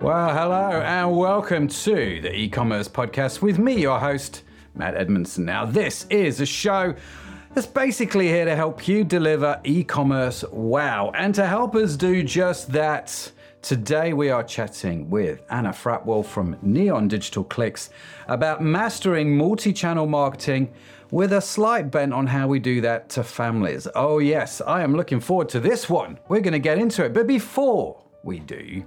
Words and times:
Well, 0.00 0.32
hello 0.32 0.80
and 0.80 1.16
welcome 1.16 1.66
to 1.66 2.20
the 2.20 2.32
e 2.32 2.48
commerce 2.48 2.86
podcast 2.86 3.42
with 3.42 3.58
me, 3.58 3.80
your 3.80 3.98
host, 3.98 4.44
Matt 4.76 4.94
Edmondson. 4.94 5.44
Now, 5.44 5.64
this 5.64 6.06
is 6.08 6.40
a 6.40 6.46
show 6.46 6.94
that's 7.52 7.66
basically 7.66 8.28
here 8.28 8.44
to 8.44 8.54
help 8.54 8.86
you 8.86 9.02
deliver 9.02 9.60
e 9.64 9.82
commerce 9.82 10.44
wow. 10.52 11.10
And 11.16 11.34
to 11.34 11.44
help 11.44 11.74
us 11.74 11.96
do 11.96 12.22
just 12.22 12.70
that, 12.70 13.32
today 13.60 14.12
we 14.12 14.30
are 14.30 14.44
chatting 14.44 15.10
with 15.10 15.42
Anna 15.50 15.70
Fratwell 15.70 16.24
from 16.24 16.56
Neon 16.62 17.08
Digital 17.08 17.42
Clicks 17.42 17.90
about 18.28 18.62
mastering 18.62 19.36
multi 19.36 19.72
channel 19.72 20.06
marketing 20.06 20.72
with 21.10 21.32
a 21.32 21.40
slight 21.40 21.90
bent 21.90 22.14
on 22.14 22.28
how 22.28 22.46
we 22.46 22.60
do 22.60 22.80
that 22.82 23.08
to 23.10 23.24
families. 23.24 23.88
Oh, 23.96 24.20
yes, 24.20 24.60
I 24.60 24.84
am 24.84 24.94
looking 24.94 25.18
forward 25.18 25.48
to 25.48 25.60
this 25.60 25.90
one. 25.90 26.20
We're 26.28 26.40
going 26.40 26.52
to 26.52 26.60
get 26.60 26.78
into 26.78 27.04
it. 27.04 27.12
But 27.12 27.26
before 27.26 28.00
we 28.22 28.38
do, 28.38 28.84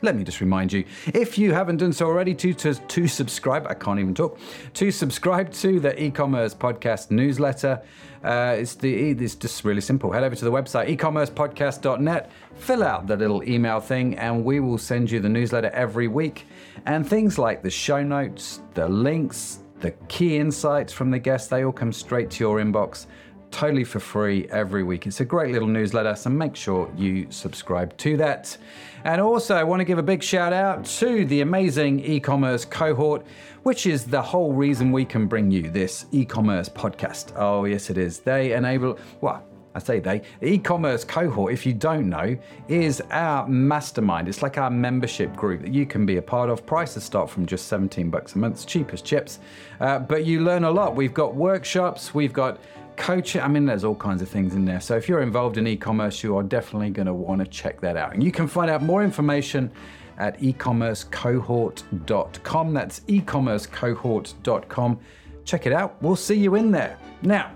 let 0.00 0.14
me 0.14 0.22
just 0.22 0.40
remind 0.40 0.72
you, 0.72 0.84
if 1.06 1.38
you 1.38 1.52
haven't 1.52 1.78
done 1.78 1.92
so 1.92 2.06
already, 2.06 2.34
to, 2.34 2.54
to, 2.54 2.74
to 2.74 3.08
subscribe, 3.08 3.66
I 3.68 3.74
can't 3.74 3.98
even 3.98 4.14
talk, 4.14 4.38
to 4.74 4.90
subscribe 4.92 5.52
to 5.54 5.80
the 5.80 6.00
e-commerce 6.00 6.54
podcast 6.54 7.10
newsletter. 7.10 7.82
Uh, 8.22 8.56
it's, 8.58 8.76
the, 8.76 9.10
it's 9.10 9.34
just 9.34 9.64
really 9.64 9.80
simple. 9.80 10.12
Head 10.12 10.22
over 10.22 10.36
to 10.36 10.44
the 10.44 10.52
website, 10.52 10.96
ecommercepodcast.net, 10.96 12.30
fill 12.54 12.84
out 12.84 13.08
the 13.08 13.16
little 13.16 13.42
email 13.42 13.80
thing, 13.80 14.16
and 14.18 14.44
we 14.44 14.60
will 14.60 14.78
send 14.78 15.10
you 15.10 15.18
the 15.18 15.28
newsletter 15.28 15.70
every 15.70 16.06
week. 16.06 16.46
And 16.86 17.06
things 17.08 17.36
like 17.36 17.62
the 17.62 17.70
show 17.70 18.02
notes, 18.02 18.60
the 18.74 18.88
links, 18.88 19.60
the 19.80 19.90
key 20.08 20.36
insights 20.36 20.92
from 20.92 21.10
the 21.10 21.18
guests, 21.18 21.48
they 21.48 21.64
all 21.64 21.72
come 21.72 21.92
straight 21.92 22.30
to 22.32 22.44
your 22.44 22.58
inbox 22.58 23.06
totally 23.50 23.84
for 23.84 24.00
free 24.00 24.46
every 24.50 24.82
week. 24.82 25.06
It's 25.06 25.20
a 25.20 25.24
great 25.24 25.52
little 25.52 25.68
newsletter, 25.68 26.14
so 26.16 26.30
make 26.30 26.56
sure 26.56 26.90
you 26.96 27.26
subscribe 27.30 27.96
to 27.98 28.16
that. 28.18 28.56
And 29.04 29.20
also, 29.20 29.54
I 29.54 29.64
want 29.64 29.80
to 29.80 29.84
give 29.84 29.98
a 29.98 30.02
big 30.02 30.22
shout 30.22 30.52
out 30.52 30.84
to 30.84 31.24
the 31.24 31.40
amazing 31.40 32.00
e 32.00 32.20
commerce 32.20 32.64
cohort, 32.64 33.24
which 33.62 33.86
is 33.86 34.04
the 34.04 34.20
whole 34.20 34.52
reason 34.52 34.92
we 34.92 35.04
can 35.04 35.26
bring 35.26 35.50
you 35.50 35.70
this 35.70 36.06
e 36.12 36.24
commerce 36.24 36.68
podcast. 36.68 37.32
Oh, 37.36 37.64
yes, 37.64 37.90
it 37.90 37.98
is. 37.98 38.20
They 38.20 38.52
enable, 38.52 38.98
well, 39.20 39.44
I 39.74 39.80
say 39.80 40.00
they, 40.00 40.22
the 40.40 40.46
e-commerce 40.46 41.04
cohort, 41.04 41.52
if 41.52 41.66
you 41.66 41.72
don't 41.72 42.08
know, 42.08 42.36
is 42.68 43.00
our 43.10 43.46
mastermind. 43.46 44.28
It's 44.28 44.42
like 44.42 44.58
our 44.58 44.70
membership 44.70 45.34
group 45.36 45.62
that 45.62 45.72
you 45.72 45.86
can 45.86 46.06
be 46.06 46.16
a 46.16 46.22
part 46.22 46.50
of. 46.50 46.66
Prices 46.66 47.04
start 47.04 47.30
from 47.30 47.46
just 47.46 47.68
17 47.68 48.10
bucks 48.10 48.34
a 48.34 48.38
month, 48.38 48.54
it's 48.54 48.64
cheap 48.64 48.92
as 48.92 49.02
chips. 49.02 49.38
Uh, 49.80 49.98
but 49.98 50.24
you 50.24 50.40
learn 50.40 50.64
a 50.64 50.70
lot. 50.70 50.96
We've 50.96 51.14
got 51.14 51.34
workshops, 51.34 52.14
we've 52.14 52.32
got 52.32 52.58
coaching. 52.96 53.40
I 53.40 53.48
mean, 53.48 53.64
there's 53.64 53.84
all 53.84 53.94
kinds 53.94 54.22
of 54.22 54.28
things 54.28 54.54
in 54.54 54.64
there. 54.64 54.80
So 54.80 54.96
if 54.96 55.08
you're 55.08 55.22
involved 55.22 55.56
in 55.56 55.66
e-commerce, 55.66 56.22
you 56.22 56.36
are 56.36 56.42
definitely 56.42 56.90
going 56.90 57.06
to 57.06 57.14
want 57.14 57.40
to 57.40 57.46
check 57.46 57.80
that 57.80 57.96
out. 57.96 58.14
And 58.14 58.22
you 58.22 58.32
can 58.32 58.48
find 58.48 58.70
out 58.70 58.82
more 58.82 59.02
information 59.02 59.70
at 60.18 60.38
ecommercecohort.com. 60.40 62.74
That's 62.74 63.00
ecommercecohort.com. 63.00 65.00
Check 65.44 65.66
it 65.66 65.72
out. 65.72 66.02
We'll 66.02 66.16
see 66.16 66.34
you 66.34 66.56
in 66.56 66.70
there. 66.70 66.98
Now, 67.22 67.52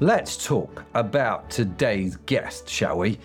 let's 0.00 0.44
talk 0.44 0.84
about 0.94 1.48
today's 1.50 2.16
guest, 2.16 2.68
shall 2.68 2.98
we? 2.98 3.18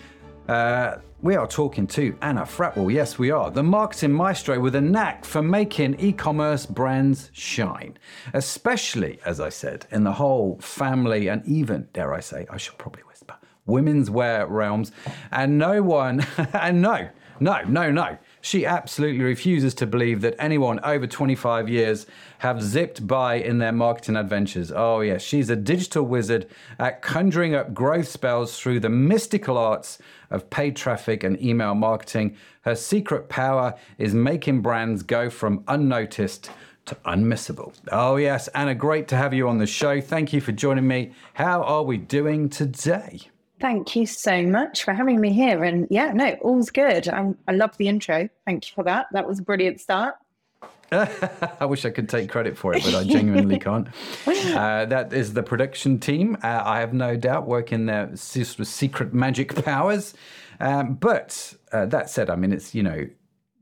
Uh, 0.48 0.96
we 1.20 1.36
are 1.36 1.46
talking 1.46 1.86
to 1.88 2.16
Anna 2.22 2.42
Fratwell. 2.42 2.92
Yes, 2.92 3.18
we 3.18 3.30
are. 3.30 3.50
The 3.50 3.62
marketing 3.62 4.12
maestro 4.12 4.58
with 4.58 4.74
a 4.74 4.80
knack 4.80 5.24
for 5.24 5.42
making 5.42 6.00
e 6.00 6.12
commerce 6.12 6.66
brands 6.66 7.30
shine, 7.32 7.98
especially, 8.32 9.20
as 9.24 9.38
I 9.38 9.50
said, 9.50 9.86
in 9.90 10.02
the 10.02 10.12
whole 10.12 10.58
family 10.60 11.28
and 11.28 11.46
even, 11.46 11.88
dare 11.92 12.14
I 12.14 12.20
say, 12.20 12.46
I 12.50 12.56
should 12.56 12.78
probably 12.78 13.02
whisper, 13.02 13.36
women's 13.66 14.10
wear 14.10 14.46
realms. 14.46 14.92
And 15.30 15.58
no 15.58 15.82
one, 15.82 16.26
and 16.54 16.82
no, 16.82 17.08
no, 17.38 17.62
no, 17.62 17.90
no. 17.90 18.18
She 18.44 18.66
absolutely 18.66 19.24
refuses 19.24 19.72
to 19.74 19.86
believe 19.86 20.20
that 20.22 20.34
anyone 20.36 20.80
over 20.82 21.06
25 21.06 21.68
years 21.68 22.06
have 22.40 22.60
zipped 22.60 23.06
by 23.06 23.36
in 23.36 23.58
their 23.58 23.70
marketing 23.70 24.16
adventures. 24.16 24.72
Oh, 24.74 25.00
yes, 25.00 25.22
she's 25.22 25.48
a 25.48 25.54
digital 25.54 26.02
wizard 26.02 26.48
at 26.76 27.02
conjuring 27.02 27.54
up 27.54 27.72
growth 27.72 28.08
spells 28.08 28.58
through 28.58 28.80
the 28.80 28.88
mystical 28.88 29.56
arts 29.56 29.98
of 30.28 30.50
paid 30.50 30.74
traffic 30.74 31.22
and 31.22 31.40
email 31.40 31.76
marketing. 31.76 32.36
Her 32.62 32.74
secret 32.74 33.28
power 33.28 33.78
is 33.96 34.12
making 34.12 34.60
brands 34.60 35.04
go 35.04 35.30
from 35.30 35.62
unnoticed 35.68 36.50
to 36.86 36.96
unmissable. 37.06 37.72
Oh, 37.92 38.16
yes, 38.16 38.48
Anna, 38.48 38.74
great 38.74 39.06
to 39.08 39.16
have 39.16 39.32
you 39.32 39.48
on 39.48 39.58
the 39.58 39.68
show. 39.68 40.00
Thank 40.00 40.32
you 40.32 40.40
for 40.40 40.50
joining 40.50 40.88
me. 40.88 41.12
How 41.34 41.62
are 41.62 41.84
we 41.84 41.96
doing 41.96 42.48
today? 42.48 43.20
Thank 43.62 43.94
you 43.94 44.06
so 44.06 44.42
much 44.42 44.82
for 44.82 44.92
having 44.92 45.20
me 45.20 45.32
here. 45.32 45.62
And 45.62 45.86
yeah, 45.88 46.12
no, 46.12 46.32
all's 46.42 46.68
good. 46.68 47.06
I'm, 47.08 47.38
I 47.46 47.52
love 47.52 47.76
the 47.76 47.86
intro. 47.86 48.28
Thank 48.44 48.68
you 48.68 48.74
for 48.74 48.82
that. 48.82 49.06
That 49.12 49.24
was 49.24 49.38
a 49.38 49.42
brilliant 49.42 49.80
start. 49.80 50.16
I 50.90 51.64
wish 51.64 51.84
I 51.84 51.90
could 51.90 52.08
take 52.08 52.28
credit 52.28 52.58
for 52.58 52.74
it, 52.74 52.82
but 52.82 52.92
I 52.92 53.04
genuinely 53.08 53.60
can't. 53.60 53.86
Uh, 54.26 54.86
that 54.86 55.12
is 55.12 55.34
the 55.34 55.44
production 55.44 56.00
team. 56.00 56.36
Uh, 56.42 56.62
I 56.64 56.80
have 56.80 56.92
no 56.92 57.16
doubt 57.16 57.46
working 57.46 57.86
their 57.86 58.16
sort 58.16 58.58
of 58.58 58.66
secret 58.66 59.14
magic 59.14 59.64
powers. 59.64 60.14
Um, 60.58 60.94
but 60.94 61.54
uh, 61.70 61.86
that 61.86 62.10
said, 62.10 62.30
I 62.30 62.34
mean, 62.34 62.52
it's, 62.52 62.74
you 62.74 62.82
know, 62.82 63.06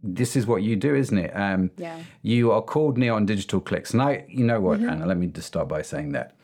this 0.02 0.34
is 0.34 0.46
what 0.46 0.62
you 0.62 0.76
do, 0.76 0.94
isn't 0.94 1.18
it? 1.18 1.30
Um, 1.36 1.72
yeah. 1.76 2.00
You 2.22 2.52
are 2.52 2.62
called 2.62 2.96
Neon 2.96 3.26
Digital 3.26 3.60
Clicks. 3.60 3.92
And 3.92 4.00
I, 4.00 4.24
you 4.28 4.44
know 4.44 4.62
what, 4.62 4.80
mm-hmm. 4.80 4.88
Anna, 4.88 5.06
let 5.06 5.18
me 5.18 5.26
just 5.26 5.48
start 5.48 5.68
by 5.68 5.82
saying 5.82 6.12
that 6.12 6.36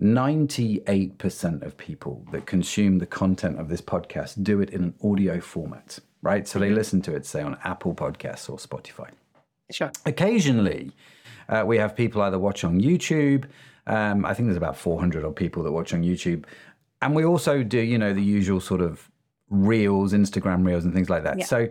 98% 0.00 1.62
of 1.62 1.76
people 1.76 2.26
that 2.32 2.46
consume 2.46 2.98
the 2.98 3.06
content 3.06 3.60
of 3.60 3.68
this 3.68 3.80
podcast 3.80 4.42
do 4.42 4.60
it 4.60 4.70
in 4.70 4.82
an 4.82 4.94
audio 5.02 5.40
format, 5.40 5.98
right? 6.22 6.46
So 6.48 6.58
they 6.58 6.66
mm-hmm. 6.66 6.74
listen 6.74 7.02
to 7.02 7.14
it, 7.14 7.24
say, 7.26 7.42
on 7.42 7.56
Apple 7.64 7.94
Podcasts 7.94 8.50
or 8.50 8.58
Spotify. 8.58 9.10
Sure. 9.70 9.90
Occasionally, 10.04 10.92
uh, 11.48 11.62
we 11.66 11.78
have 11.78 11.96
people 11.96 12.22
either 12.22 12.38
watch 12.38 12.64
on 12.64 12.80
YouTube. 12.80 13.44
Um, 13.86 14.24
I 14.24 14.34
think 14.34 14.48
there's 14.48 14.56
about 14.56 14.76
400 14.76 15.24
odd 15.24 15.36
people 15.36 15.62
that 15.62 15.72
watch 15.72 15.94
on 15.94 16.02
YouTube. 16.02 16.44
And 17.00 17.14
we 17.14 17.24
also 17.24 17.62
do, 17.62 17.78
you 17.78 17.98
know, 17.98 18.12
the 18.12 18.22
usual 18.22 18.60
sort 18.60 18.80
of 18.80 19.10
reels, 19.50 20.12
Instagram 20.12 20.66
reels, 20.66 20.84
and 20.84 20.92
things 20.92 21.10
like 21.10 21.22
that. 21.24 21.38
Yeah. 21.38 21.44
So 21.44 21.68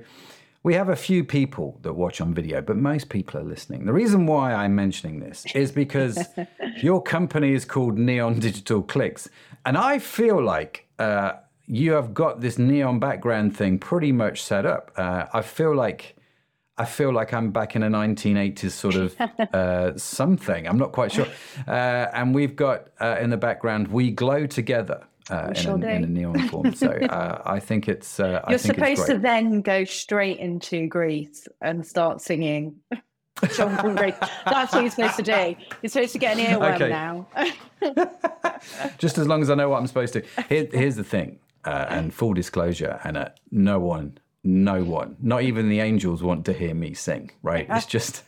we 0.64 0.74
have 0.76 0.88
a 0.88 0.96
few 0.96 1.26
people 1.26 1.78
that 1.82 1.94
watch 1.94 2.22
on 2.22 2.34
video, 2.34 2.62
but 2.62 2.78
most 2.78 3.10
people 3.10 3.40
are 3.40 3.44
listening. 3.44 3.86
The 3.86 3.92
reason 3.92 4.26
why 4.26 4.54
I'm 4.54 4.74
mentioning 4.74 5.20
this 5.20 5.46
is 5.54 5.74
because 5.74 6.26
your 6.82 7.02
company 7.02 7.54
is 7.54 7.66
called 7.66 7.98
Neon 7.98 8.40
Digital 8.40 8.82
Clicks. 8.82 9.28
And 9.66 9.78
I 9.78 10.00
feel 10.00 10.42
like 10.42 10.88
uh, 11.00 11.34
you 11.66 11.92
have 11.92 12.14
got 12.14 12.40
this 12.40 12.58
neon 12.58 13.00
background 13.00 13.58
thing 13.58 13.78
pretty 13.78 14.14
much 14.14 14.42
set 14.42 14.66
up. 14.66 14.92
Uh, 14.96 15.26
I 15.34 15.42
feel 15.42 15.76
like. 15.76 16.16
I 16.76 16.86
feel 16.86 17.14
like 17.14 17.36
I'm 17.36 17.52
back 17.52 17.76
in 17.76 17.84
a 17.84 17.88
1980s 17.88 18.72
sort 18.72 18.96
of 18.96 19.16
uh, 19.54 19.96
something. 19.96 20.68
I'm 20.68 20.80
not 20.80 20.92
quite 20.92 21.12
sure. 21.12 21.28
Uh, 21.68 22.08
and 22.14 22.34
we've 22.34 22.56
got 22.56 22.88
uh, 23.00 23.18
in 23.22 23.30
the 23.30 23.38
background, 23.38 23.90
We 23.90 24.10
Glow 24.10 24.48
Together 24.48 25.04
uh, 25.30 25.54
in, 25.56 25.68
a, 25.84 25.88
in, 25.88 26.04
a, 26.04 26.08
neon 26.08 26.48
form. 26.50 26.74
So 26.74 26.88
uh, 27.10 27.42
I 27.46 27.60
think 27.60 27.88
it's. 27.88 28.20
Uh, 28.20 28.44
You're 28.50 28.58
supposed 28.58 29.06
to 29.08 29.18
then 29.18 29.62
go 29.62 29.86
straight 29.86 30.40
into 30.40 30.88
Grease 30.88 31.48
and 31.62 31.86
start 31.86 32.22
singing. 32.22 32.76
That's 33.42 33.58
what 33.58 34.82
you're 34.82 34.90
supposed 34.90 35.16
to 35.18 35.24
do. 35.24 35.56
You're 35.82 35.90
supposed 35.90 36.14
to 36.14 36.20
get 36.20 36.38
an 36.38 36.46
earworm 36.46 36.76
okay. 36.76 36.90
now. 36.90 37.28
Just 38.98 39.18
as 39.18 39.28
long 39.28 39.42
as 39.42 39.50
I 39.50 39.56
know 39.56 39.70
what 39.70 39.80
I'm 39.80 39.88
supposed 39.88 40.14
to. 40.14 40.24
Here, 40.48 40.68
here's 40.72 40.96
the 40.96 41.04
thing, 41.04 41.40
uh, 41.66 41.88
and 41.90 42.14
full 42.14 42.34
disclosure, 42.34 43.00
Anna, 43.04 43.34
no 43.52 43.80
one, 43.80 44.18
no 44.44 44.84
one, 44.84 45.18
not 45.20 45.42
even 45.42 45.68
the 45.68 45.80
angels 45.80 46.22
want 46.22 46.46
to 46.46 46.54
hear 46.54 46.76
me 46.76 46.94
sing, 46.94 47.32
right? 47.42 47.66
It's 47.70 47.88
just 47.88 48.24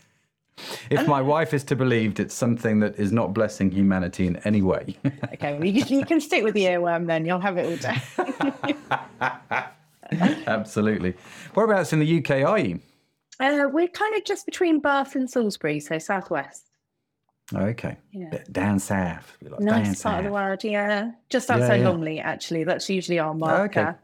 if 0.90 1.07
my 1.07 1.22
wife 1.22 1.54
is 1.54 1.63
to 1.66 1.75
believe 1.75 2.19
it's 2.19 2.34
something 2.34 2.80
that 2.80 2.98
is 2.98 3.12
not 3.12 3.34
blessing 3.34 3.72
humanity 3.72 4.28
in 4.28 4.38
any 4.38 4.62
way. 4.62 4.98
okay, 5.34 5.54
well, 5.54 5.66
you, 5.66 5.84
you, 5.86 6.06
can 6.06 6.22
stick 6.22 6.44
with 6.44 6.54
the 6.54 6.66
earworm 6.66 7.07
then. 7.07 7.25
You'll 7.25 7.40
have 7.40 7.57
it 7.57 7.66
all 7.66 7.78
day. 7.78 9.66
Absolutely. 10.48 11.16
Whereabouts 11.54 11.94
in 11.94 12.00
the 12.00 12.19
UK 12.19 12.48
are 12.48 12.60
you? 12.60 12.80
Uh, 13.40 13.68
we're 13.72 13.88
kind 13.88 14.16
of 14.16 14.24
just 14.24 14.46
between 14.46 14.80
Bath 14.80 15.16
and 15.16 15.30
Salisbury, 15.30 15.80
so 15.80 16.00
southwest. 16.00 16.66
Okay. 17.54 17.98
Yeah. 18.12 18.44
Down 18.51 18.80
south. 18.80 19.38
Like 19.42 19.60
nice 19.60 19.75
down 19.75 19.84
part 19.84 19.98
south. 19.98 20.19
of 20.19 20.25
the 20.25 20.31
world, 20.31 20.63
yeah. 20.63 21.12
Just 21.30 21.51
outside 21.51 21.81
yeah, 21.81 22.10
yeah. 22.10 22.22
actually. 22.24 22.63
That's 22.63 22.90
usually 22.90 23.19
our 23.19 23.34
marker. 23.34 23.80
Okay. 23.81 23.98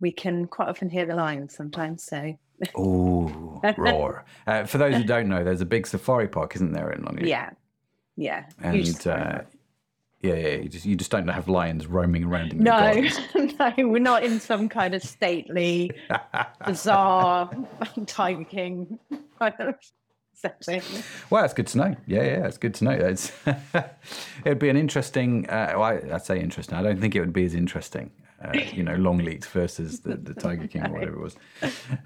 We 0.00 0.12
can 0.12 0.46
quite 0.46 0.68
often 0.68 0.88
hear 0.88 1.06
the 1.06 1.16
lions 1.16 1.54
sometimes, 1.54 2.04
so 2.04 2.38
Oh, 2.74 3.60
roar! 3.76 4.24
Uh, 4.46 4.64
for 4.64 4.78
those 4.78 4.96
who 4.96 5.04
don't 5.04 5.28
know, 5.28 5.44
there's 5.44 5.60
a 5.60 5.66
big 5.66 5.86
safari 5.86 6.28
park, 6.28 6.54
isn't 6.56 6.72
there, 6.72 6.90
in 6.90 7.02
Longleat? 7.02 7.28
Yeah, 7.28 7.50
yeah. 8.16 8.44
And 8.60 9.06
uh, 9.06 9.40
yeah, 10.20 10.34
yeah, 10.34 10.56
you 10.56 10.68
just 10.68 10.84
you 10.84 10.96
just 10.96 11.10
don't 11.10 11.28
have 11.28 11.48
lions 11.48 11.86
roaming 11.86 12.24
around. 12.24 12.52
In 12.52 12.62
no, 12.62 12.92
no, 13.34 13.74
we're 13.78 13.98
not 14.00 14.24
in 14.24 14.40
some 14.40 14.68
kind 14.68 14.94
of 14.94 15.02
stately, 15.02 15.92
bizarre 16.66 17.50
Tiger 18.06 18.44
King 18.44 18.98
setting. 20.34 20.82
Well, 21.30 21.42
that's 21.42 21.54
good 21.54 21.68
to 21.68 21.78
know. 21.78 21.96
Yeah, 22.06 22.22
yeah, 22.22 22.46
it's 22.46 22.58
good 22.58 22.74
to 22.74 22.84
know. 22.84 22.90
It's 22.90 23.32
it'd 24.44 24.58
be 24.58 24.68
an 24.68 24.76
interesting. 24.76 25.48
Uh, 25.48 25.74
well, 25.74 25.82
I, 25.84 26.14
I 26.14 26.18
say 26.18 26.40
interesting. 26.40 26.76
I 26.76 26.82
don't 26.82 27.00
think 27.00 27.14
it 27.14 27.20
would 27.20 27.32
be 27.32 27.44
as 27.44 27.54
interesting 27.54 28.10
uh, 28.44 28.52
you 28.72 28.82
know, 28.82 28.94
Longleat 28.94 29.44
versus 29.46 30.00
the, 30.00 30.16
the 30.16 30.34
Tiger 30.34 30.66
King 30.66 30.86
or 30.86 30.92
whatever 30.92 31.14
it 31.14 31.20
was. 31.20 31.36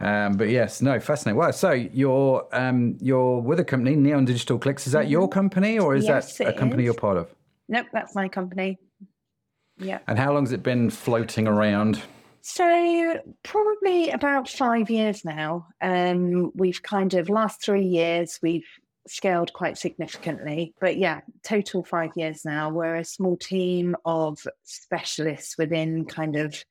Um, 0.00 0.36
but 0.36 0.48
yes, 0.48 0.80
no, 0.80 0.98
fascinating. 0.98 1.38
Well, 1.38 1.52
so 1.52 1.72
you're 1.72 2.48
um, 2.52 2.96
you're 3.00 3.40
with 3.40 3.60
a 3.60 3.64
company, 3.64 3.96
Neon 3.96 4.24
Digital 4.24 4.58
Clicks. 4.58 4.86
Is 4.86 4.92
that 4.92 5.08
your 5.08 5.22
mm-hmm. 5.22 5.32
company 5.32 5.78
or 5.78 5.94
is 5.94 6.06
yes, 6.06 6.38
that 6.38 6.48
a 6.48 6.52
company 6.52 6.84
is. 6.84 6.86
you're 6.86 6.94
part 6.94 7.18
of? 7.18 7.34
Nope, 7.68 7.86
that's 7.92 8.14
my 8.14 8.28
company. 8.28 8.78
Yeah. 9.78 9.98
And 10.06 10.18
how 10.18 10.32
long 10.32 10.44
has 10.44 10.52
it 10.52 10.62
been 10.62 10.90
floating 10.90 11.46
around? 11.46 12.02
So 12.42 13.20
probably 13.44 14.10
about 14.10 14.48
five 14.48 14.90
years 14.90 15.24
now. 15.24 15.68
Um, 15.80 16.50
we've 16.54 16.82
kind 16.82 17.14
of 17.14 17.28
last 17.28 17.62
three 17.62 17.86
years 17.86 18.40
we've 18.42 18.66
scaled 19.06 19.52
quite 19.52 19.78
significantly, 19.78 20.74
but 20.80 20.96
yeah, 20.96 21.20
total 21.42 21.84
five 21.84 22.10
years 22.16 22.44
now. 22.44 22.70
We're 22.70 22.96
a 22.96 23.04
small 23.04 23.36
team 23.36 23.96
of 24.04 24.38
specialists 24.64 25.56
within 25.58 26.04
kind 26.04 26.36
of 26.36 26.64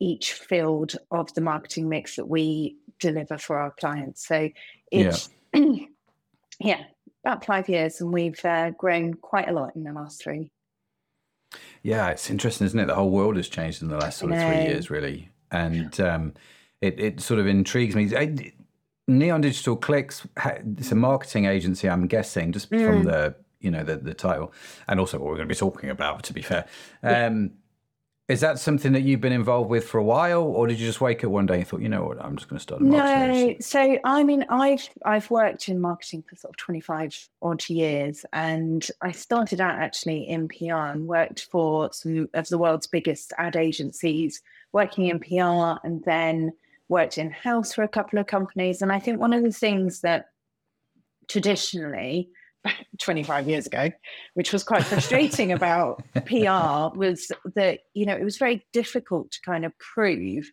each 0.00 0.32
field 0.32 0.94
of 1.10 1.32
the 1.34 1.40
marketing 1.40 1.88
mix 1.88 2.16
that 2.16 2.28
we 2.28 2.76
deliver 3.00 3.38
for 3.38 3.58
our 3.58 3.72
clients. 3.72 4.26
So 4.26 4.48
it's 4.90 5.30
yeah, 5.54 5.64
yeah 6.60 6.84
about 7.24 7.44
five 7.44 7.68
years, 7.68 8.00
and 8.00 8.12
we've 8.12 8.42
uh, 8.44 8.70
grown 8.70 9.14
quite 9.14 9.48
a 9.48 9.52
lot 9.52 9.74
in 9.76 9.84
the 9.84 9.92
last 9.92 10.22
three. 10.22 10.50
Yeah, 11.82 12.08
it's 12.08 12.30
interesting, 12.30 12.66
isn't 12.66 12.78
it? 12.78 12.86
The 12.86 12.94
whole 12.94 13.10
world 13.10 13.36
has 13.36 13.48
changed 13.48 13.82
in 13.82 13.88
the 13.88 13.96
last 13.96 14.18
sort 14.18 14.32
of 14.32 14.38
three 14.38 14.62
years, 14.62 14.90
really, 14.90 15.30
and 15.50 15.98
um, 16.00 16.34
it 16.80 16.98
it 16.98 17.20
sort 17.20 17.40
of 17.40 17.46
intrigues 17.46 17.94
me. 17.94 18.14
I, 18.16 18.52
Neon 19.08 19.40
Digital 19.40 19.76
Clicks, 19.76 20.26
it's 20.44 20.92
a 20.92 20.94
marketing 20.94 21.46
agency, 21.46 21.88
I'm 21.88 22.06
guessing, 22.06 22.52
just 22.52 22.70
mm. 22.70 22.86
from 22.86 23.04
the 23.04 23.34
you 23.60 23.70
know 23.70 23.82
the 23.82 23.96
the 23.96 24.14
title, 24.14 24.52
and 24.86 25.00
also 25.00 25.18
what 25.18 25.26
we're 25.26 25.36
going 25.36 25.48
to 25.48 25.54
be 25.54 25.58
talking 25.58 25.90
about. 25.90 26.22
To 26.24 26.32
be 26.32 26.42
fair, 26.42 26.66
um, 27.02 27.52
is 28.28 28.40
that 28.40 28.58
something 28.58 28.92
that 28.92 29.00
you've 29.00 29.22
been 29.22 29.32
involved 29.32 29.70
with 29.70 29.88
for 29.88 29.96
a 29.96 30.04
while, 30.04 30.42
or 30.42 30.66
did 30.66 30.78
you 30.78 30.86
just 30.86 31.00
wake 31.00 31.24
up 31.24 31.30
one 31.30 31.46
day 31.46 31.60
and 31.60 31.66
thought, 31.66 31.80
you 31.80 31.88
know 31.88 32.04
what, 32.04 32.22
I'm 32.22 32.36
just 32.36 32.50
going 32.50 32.58
to 32.58 32.62
start 32.62 32.82
a 32.82 32.84
marketing 32.84 33.28
No, 33.28 33.34
agency? 33.34 33.62
so 33.62 33.98
I 34.04 34.22
mean, 34.22 34.44
I've 34.50 34.86
I've 35.06 35.30
worked 35.30 35.70
in 35.70 35.80
marketing 35.80 36.22
for 36.28 36.36
sort 36.36 36.52
of 36.52 36.58
25 36.58 37.28
odd 37.40 37.66
years, 37.70 38.26
and 38.34 38.86
I 39.00 39.12
started 39.12 39.62
out 39.62 39.76
actually 39.76 40.28
in 40.28 40.48
PR 40.48 40.74
and 40.74 41.08
worked 41.08 41.46
for 41.50 41.90
some 41.94 42.28
of 42.34 42.48
the 42.48 42.58
world's 42.58 42.86
biggest 42.86 43.32
ad 43.38 43.56
agencies, 43.56 44.42
working 44.72 45.06
in 45.06 45.18
PR, 45.18 45.80
and 45.82 46.04
then 46.04 46.52
worked 46.88 47.18
in 47.18 47.30
house 47.30 47.72
for 47.72 47.82
a 47.82 47.88
couple 47.88 48.18
of 48.18 48.26
companies. 48.26 48.82
And 48.82 48.92
I 48.92 48.98
think 48.98 49.20
one 49.20 49.32
of 49.32 49.42
the 49.42 49.52
things 49.52 50.00
that 50.00 50.26
traditionally, 51.28 52.30
25 52.98 53.48
years 53.48 53.66
ago, 53.66 53.90
which 54.34 54.52
was 54.52 54.64
quite 54.64 54.84
frustrating 54.84 55.52
about 55.52 56.02
PR, 56.26 56.96
was 56.96 57.30
that, 57.54 57.80
you 57.94 58.06
know, 58.06 58.16
it 58.16 58.24
was 58.24 58.38
very 58.38 58.66
difficult 58.72 59.30
to 59.32 59.40
kind 59.44 59.64
of 59.64 59.78
prove 59.78 60.50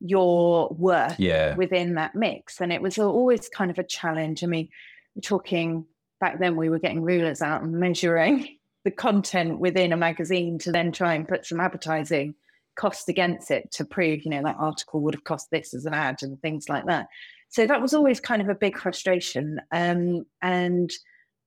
your 0.00 0.68
worth 0.78 1.18
yeah. 1.18 1.56
within 1.56 1.94
that 1.94 2.14
mix. 2.14 2.60
And 2.60 2.72
it 2.72 2.82
was 2.82 2.98
always 2.98 3.48
kind 3.48 3.70
of 3.70 3.78
a 3.78 3.84
challenge. 3.84 4.44
I 4.44 4.46
mean, 4.46 4.68
we're 5.14 5.22
talking 5.22 5.86
back 6.20 6.38
then, 6.38 6.56
we 6.56 6.68
were 6.68 6.78
getting 6.78 7.02
rulers 7.02 7.42
out 7.42 7.62
and 7.62 7.72
measuring 7.72 8.56
the 8.84 8.90
content 8.90 9.58
within 9.58 9.92
a 9.92 9.96
magazine 9.96 10.58
to 10.60 10.72
then 10.72 10.92
try 10.92 11.14
and 11.14 11.28
put 11.28 11.46
some 11.46 11.60
advertising 11.60 12.34
cost 12.78 13.08
against 13.08 13.50
it 13.50 13.70
to 13.72 13.84
prove, 13.84 14.24
you 14.24 14.30
know, 14.30 14.42
that 14.42 14.56
article 14.58 15.00
would 15.00 15.14
have 15.14 15.24
cost 15.24 15.48
this 15.50 15.74
as 15.74 15.84
an 15.84 15.92
ad 15.92 16.22
and 16.22 16.40
things 16.40 16.68
like 16.68 16.86
that. 16.86 17.08
So 17.50 17.66
that 17.66 17.82
was 17.82 17.92
always 17.92 18.20
kind 18.20 18.40
of 18.40 18.48
a 18.48 18.54
big 18.54 18.78
frustration. 18.78 19.60
Um, 19.72 20.24
and 20.42 20.90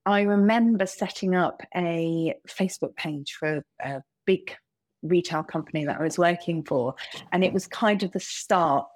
I 0.05 0.21
remember 0.21 0.85
setting 0.85 1.35
up 1.35 1.61
a 1.75 2.35
Facebook 2.47 2.95
page 2.95 3.35
for 3.39 3.63
a 3.83 4.01
big 4.25 4.55
retail 5.03 5.43
company 5.43 5.85
that 5.85 5.99
I 5.99 6.03
was 6.03 6.17
working 6.17 6.63
for. 6.63 6.95
And 7.31 7.43
it 7.43 7.53
was 7.53 7.67
kind 7.67 8.03
of 8.03 8.11
the 8.11 8.19
start 8.19 8.89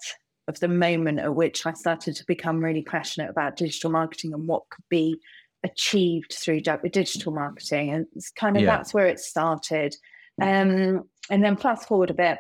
of 0.48 0.60
the 0.60 0.68
moment 0.68 1.20
at 1.20 1.36
which 1.36 1.66
I 1.66 1.74
started 1.74 2.16
to 2.16 2.26
become 2.26 2.64
really 2.64 2.84
passionate 2.84 3.30
about 3.30 3.56
digital 3.56 3.92
marketing 3.92 4.34
and 4.34 4.48
what 4.48 4.64
could 4.70 4.86
be 4.90 5.20
achieved 5.64 6.34
through 6.34 6.62
digital 6.62 7.31
marketing. 7.31 7.92
And 7.92 8.06
it's 8.16 8.30
kind 8.31 8.56
of 8.56 8.64
yeah. 8.64 8.76
that's 8.76 8.94
where 8.94 9.08
it 9.08 9.20
started. 9.20 9.96
Um, 10.42 11.04
and 11.30 11.44
then 11.44 11.58
fast 11.58 11.88
forward 11.88 12.10
a 12.10 12.14
bit, 12.14 12.40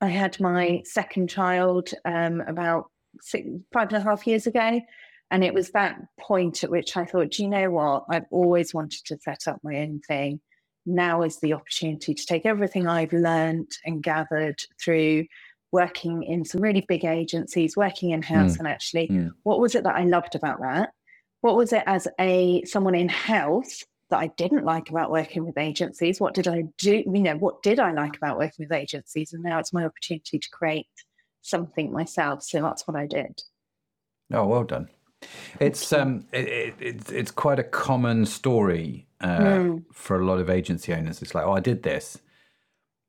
I 0.00 0.08
had 0.08 0.40
my 0.40 0.82
second 0.84 1.28
child 1.28 1.90
um, 2.04 2.40
about 2.42 2.90
six, 3.20 3.46
five 3.72 3.88
and 3.88 3.96
a 3.96 4.00
half 4.00 4.26
years 4.26 4.46
ago. 4.46 4.80
And 5.30 5.44
it 5.44 5.54
was 5.54 5.70
that 5.70 5.96
point 6.18 6.64
at 6.64 6.70
which 6.70 6.96
I 6.96 7.04
thought, 7.04 7.30
do 7.30 7.42
you 7.42 7.48
know 7.48 7.70
what? 7.70 8.04
I've 8.10 8.26
always 8.30 8.74
wanted 8.74 9.04
to 9.06 9.18
set 9.18 9.46
up 9.46 9.60
my 9.62 9.76
own 9.76 10.00
thing. 10.06 10.40
Now 10.86 11.22
is 11.22 11.38
the 11.40 11.52
opportunity 11.52 12.14
to 12.14 12.26
take 12.26 12.46
everything 12.46 12.88
I've 12.88 13.12
learned 13.12 13.70
and 13.84 14.02
gathered 14.02 14.60
through 14.82 15.26
working 15.72 16.24
in 16.24 16.44
some 16.44 16.60
really 16.60 16.84
big 16.88 17.04
agencies, 17.04 17.76
working 17.76 18.10
in 18.10 18.22
house, 18.22 18.56
mm. 18.56 18.60
and 18.60 18.68
actually, 18.68 19.06
mm. 19.08 19.30
what 19.44 19.60
was 19.60 19.74
it 19.74 19.84
that 19.84 19.94
I 19.94 20.04
loved 20.04 20.34
about 20.34 20.60
that? 20.62 20.90
What 21.42 21.56
was 21.56 21.72
it 21.72 21.84
as 21.86 22.08
a 22.18 22.64
someone 22.64 22.94
in 22.94 23.08
house 23.08 23.84
that 24.10 24.18
I 24.18 24.28
didn't 24.36 24.64
like 24.64 24.90
about 24.90 25.10
working 25.10 25.44
with 25.44 25.58
agencies? 25.58 26.20
What 26.20 26.34
did 26.34 26.46
I 26.46 26.64
do? 26.78 27.02
You 27.06 27.22
know, 27.22 27.36
what 27.36 27.62
did 27.62 27.80
I 27.80 27.92
like 27.92 28.16
about 28.16 28.38
working 28.38 28.66
with 28.66 28.72
agencies? 28.72 29.32
And 29.32 29.42
now 29.42 29.58
it's 29.58 29.72
my 29.72 29.84
opportunity 29.84 30.38
to 30.38 30.50
create 30.50 30.86
something 31.42 31.92
myself. 31.92 32.42
So 32.42 32.60
that's 32.60 32.86
what 32.86 32.96
I 32.96 33.06
did. 33.06 33.42
Oh, 34.32 34.46
well 34.46 34.64
done. 34.64 34.88
It's 35.58 35.92
um, 35.92 36.26
it, 36.32 36.48
it, 36.48 36.74
it's 36.80 37.10
it's 37.10 37.30
quite 37.30 37.58
a 37.58 37.64
common 37.64 38.24
story 38.24 39.06
uh, 39.20 39.38
mm. 39.38 39.84
for 39.92 40.20
a 40.20 40.24
lot 40.24 40.38
of 40.38 40.48
agency 40.48 40.94
owners. 40.94 41.20
It's 41.20 41.34
like, 41.34 41.44
oh, 41.44 41.52
I 41.52 41.60
did 41.60 41.82
this, 41.82 42.18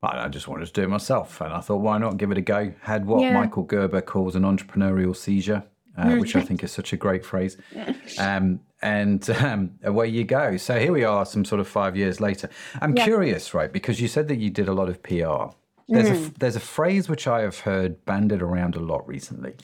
but 0.02 0.16
I 0.16 0.28
just 0.28 0.48
wanted 0.48 0.66
to 0.66 0.74
do 0.74 0.84
it 0.84 0.90
myself, 0.90 1.40
and 1.40 1.54
I 1.54 1.62
thought, 1.62 1.78
why 1.78 1.98
not 1.98 2.18
give 2.18 2.32
it 2.32 2.38
a 2.38 2.42
go? 2.42 2.74
Had 2.82 3.06
what 3.06 3.22
yeah. 3.22 3.34
Michael 3.34 3.64
Gerber 3.64 4.02
calls 4.02 4.36
an 4.36 4.44
entrepreneurial 4.44 5.16
seizure, 5.16 5.64
uh, 5.98 6.16
which 6.16 6.36
I 6.36 6.42
think 6.42 6.64
is 6.64 6.72
such 6.72 6.92
a 6.92 6.98
great 6.98 7.26
phrase. 7.26 7.58
Um, 8.20 8.60
and 8.82 9.30
um, 9.30 9.72
away 9.84 10.08
you 10.08 10.24
go. 10.24 10.58
So 10.58 10.80
here 10.80 10.92
we 10.92 11.04
are, 11.04 11.26
some 11.26 11.46
sort 11.46 11.62
of 11.62 11.68
five 11.68 11.96
years 11.96 12.20
later. 12.20 12.50
I'm 12.82 12.96
yeah. 12.96 13.04
curious, 13.04 13.54
right? 13.54 13.72
Because 13.72 14.02
you 14.02 14.08
said 14.08 14.28
that 14.30 14.38
you 14.38 14.50
did 14.50 14.68
a 14.68 14.74
lot 14.74 14.90
of 14.90 15.02
PR. 15.04 15.54
There's 15.88 16.10
mm. 16.10 16.28
a 16.28 16.40
there's 16.40 16.56
a 16.56 16.62
phrase 16.62 17.10
which 17.10 17.28
I 17.28 17.42
have 17.42 17.60
heard 17.60 18.04
banded 18.06 18.42
around 18.42 18.76
a 18.76 18.80
lot 18.80 19.08
recently, 19.08 19.56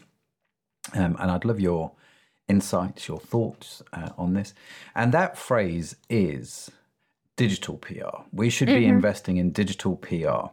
um, 0.93 1.15
and 1.19 1.31
I'd 1.31 1.45
love 1.45 1.59
your 1.59 1.93
insights, 2.47 3.07
your 3.07 3.19
thoughts 3.19 3.81
uh, 3.93 4.09
on 4.17 4.33
this. 4.33 4.53
And 4.95 5.13
that 5.13 5.37
phrase 5.37 5.95
is 6.09 6.71
digital 7.35 7.77
PR. 7.77 8.23
We 8.33 8.49
should 8.49 8.67
mm-hmm. 8.67 8.77
be 8.77 8.85
investing 8.85 9.37
in 9.37 9.51
digital 9.51 9.95
PR. 9.95 10.49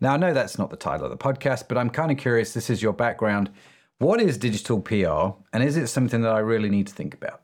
Now 0.00 0.12
I 0.12 0.16
know 0.16 0.34
that's 0.34 0.58
not 0.58 0.70
the 0.70 0.76
title 0.76 1.06
of 1.06 1.10
the 1.10 1.16
podcast, 1.16 1.68
but 1.68 1.78
I'm 1.78 1.90
kind 1.90 2.10
of 2.10 2.18
curious. 2.18 2.52
This 2.52 2.68
is 2.68 2.82
your 2.82 2.92
background. 2.92 3.50
What 3.98 4.20
is 4.20 4.36
digital 4.36 4.80
PR, 4.80 5.38
and 5.52 5.62
is 5.62 5.76
it 5.76 5.86
something 5.86 6.20
that 6.22 6.32
I 6.32 6.40
really 6.40 6.68
need 6.68 6.88
to 6.88 6.94
think 6.94 7.14
about? 7.14 7.40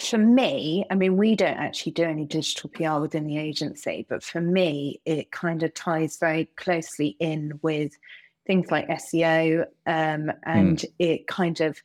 For 0.00 0.18
me, 0.18 0.84
I 0.90 0.94
mean, 0.94 1.16
we 1.16 1.36
don't 1.36 1.58
actually 1.58 1.92
do 1.92 2.04
any 2.04 2.24
digital 2.24 2.70
PR 2.70 3.00
within 3.00 3.26
the 3.26 3.38
agency, 3.38 4.06
but 4.08 4.22
for 4.22 4.40
me, 4.40 5.00
it 5.04 5.30
kind 5.32 5.62
of 5.62 5.74
ties 5.74 6.16
very 6.16 6.46
closely 6.56 7.16
in 7.20 7.58
with 7.62 7.96
things 8.46 8.70
like 8.70 8.88
SEO. 8.88 9.66
Um, 9.86 10.32
and 10.44 10.78
mm. 10.78 10.92
it 10.98 11.26
kind 11.26 11.60
of, 11.60 11.78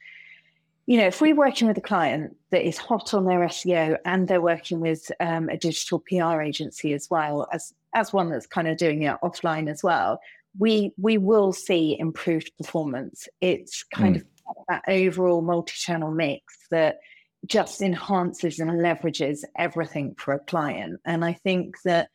you 0.86 0.98
know, 0.98 1.08
if 1.08 1.20
we're 1.20 1.36
working 1.36 1.68
with 1.68 1.78
a 1.78 1.82
client 1.82 2.36
that 2.52 2.66
is 2.66 2.78
hot 2.78 3.14
on 3.14 3.26
their 3.26 3.40
SEO 3.40 3.98
and 4.06 4.28
they're 4.28 4.42
working 4.42 4.80
with 4.80 5.12
um, 5.20 5.50
a 5.50 5.58
digital 5.58 6.00
PR 6.00 6.42
agency 6.42 6.94
as 6.94 7.10
well, 7.10 7.48
as 7.52 7.74
as 7.94 8.14
one 8.14 8.30
that's 8.30 8.46
kind 8.46 8.68
of 8.68 8.78
doing 8.78 9.04
it 9.04 9.18
offline 9.24 9.70
as 9.70 9.84
well, 9.84 10.20
we 10.58 10.94
we 10.98 11.18
will 11.18 11.52
see 11.52 11.98
improved 12.00 12.52
performance. 12.58 13.28
It's 13.42 13.84
kind 13.84 14.16
mm. 14.16 14.20
of 14.20 14.26
that 14.70 14.84
overall 14.88 15.42
multi-channel 15.42 16.12
mix 16.12 16.58
that 16.72 17.00
just 17.48 17.82
enhances 17.82 18.60
and 18.60 18.70
leverages 18.72 19.44
everything 19.58 20.16
for 20.18 20.34
a 20.34 20.40
client. 20.40 21.00
And 21.06 21.24
I 21.24 21.34
think 21.34 21.82
that, 21.84 22.10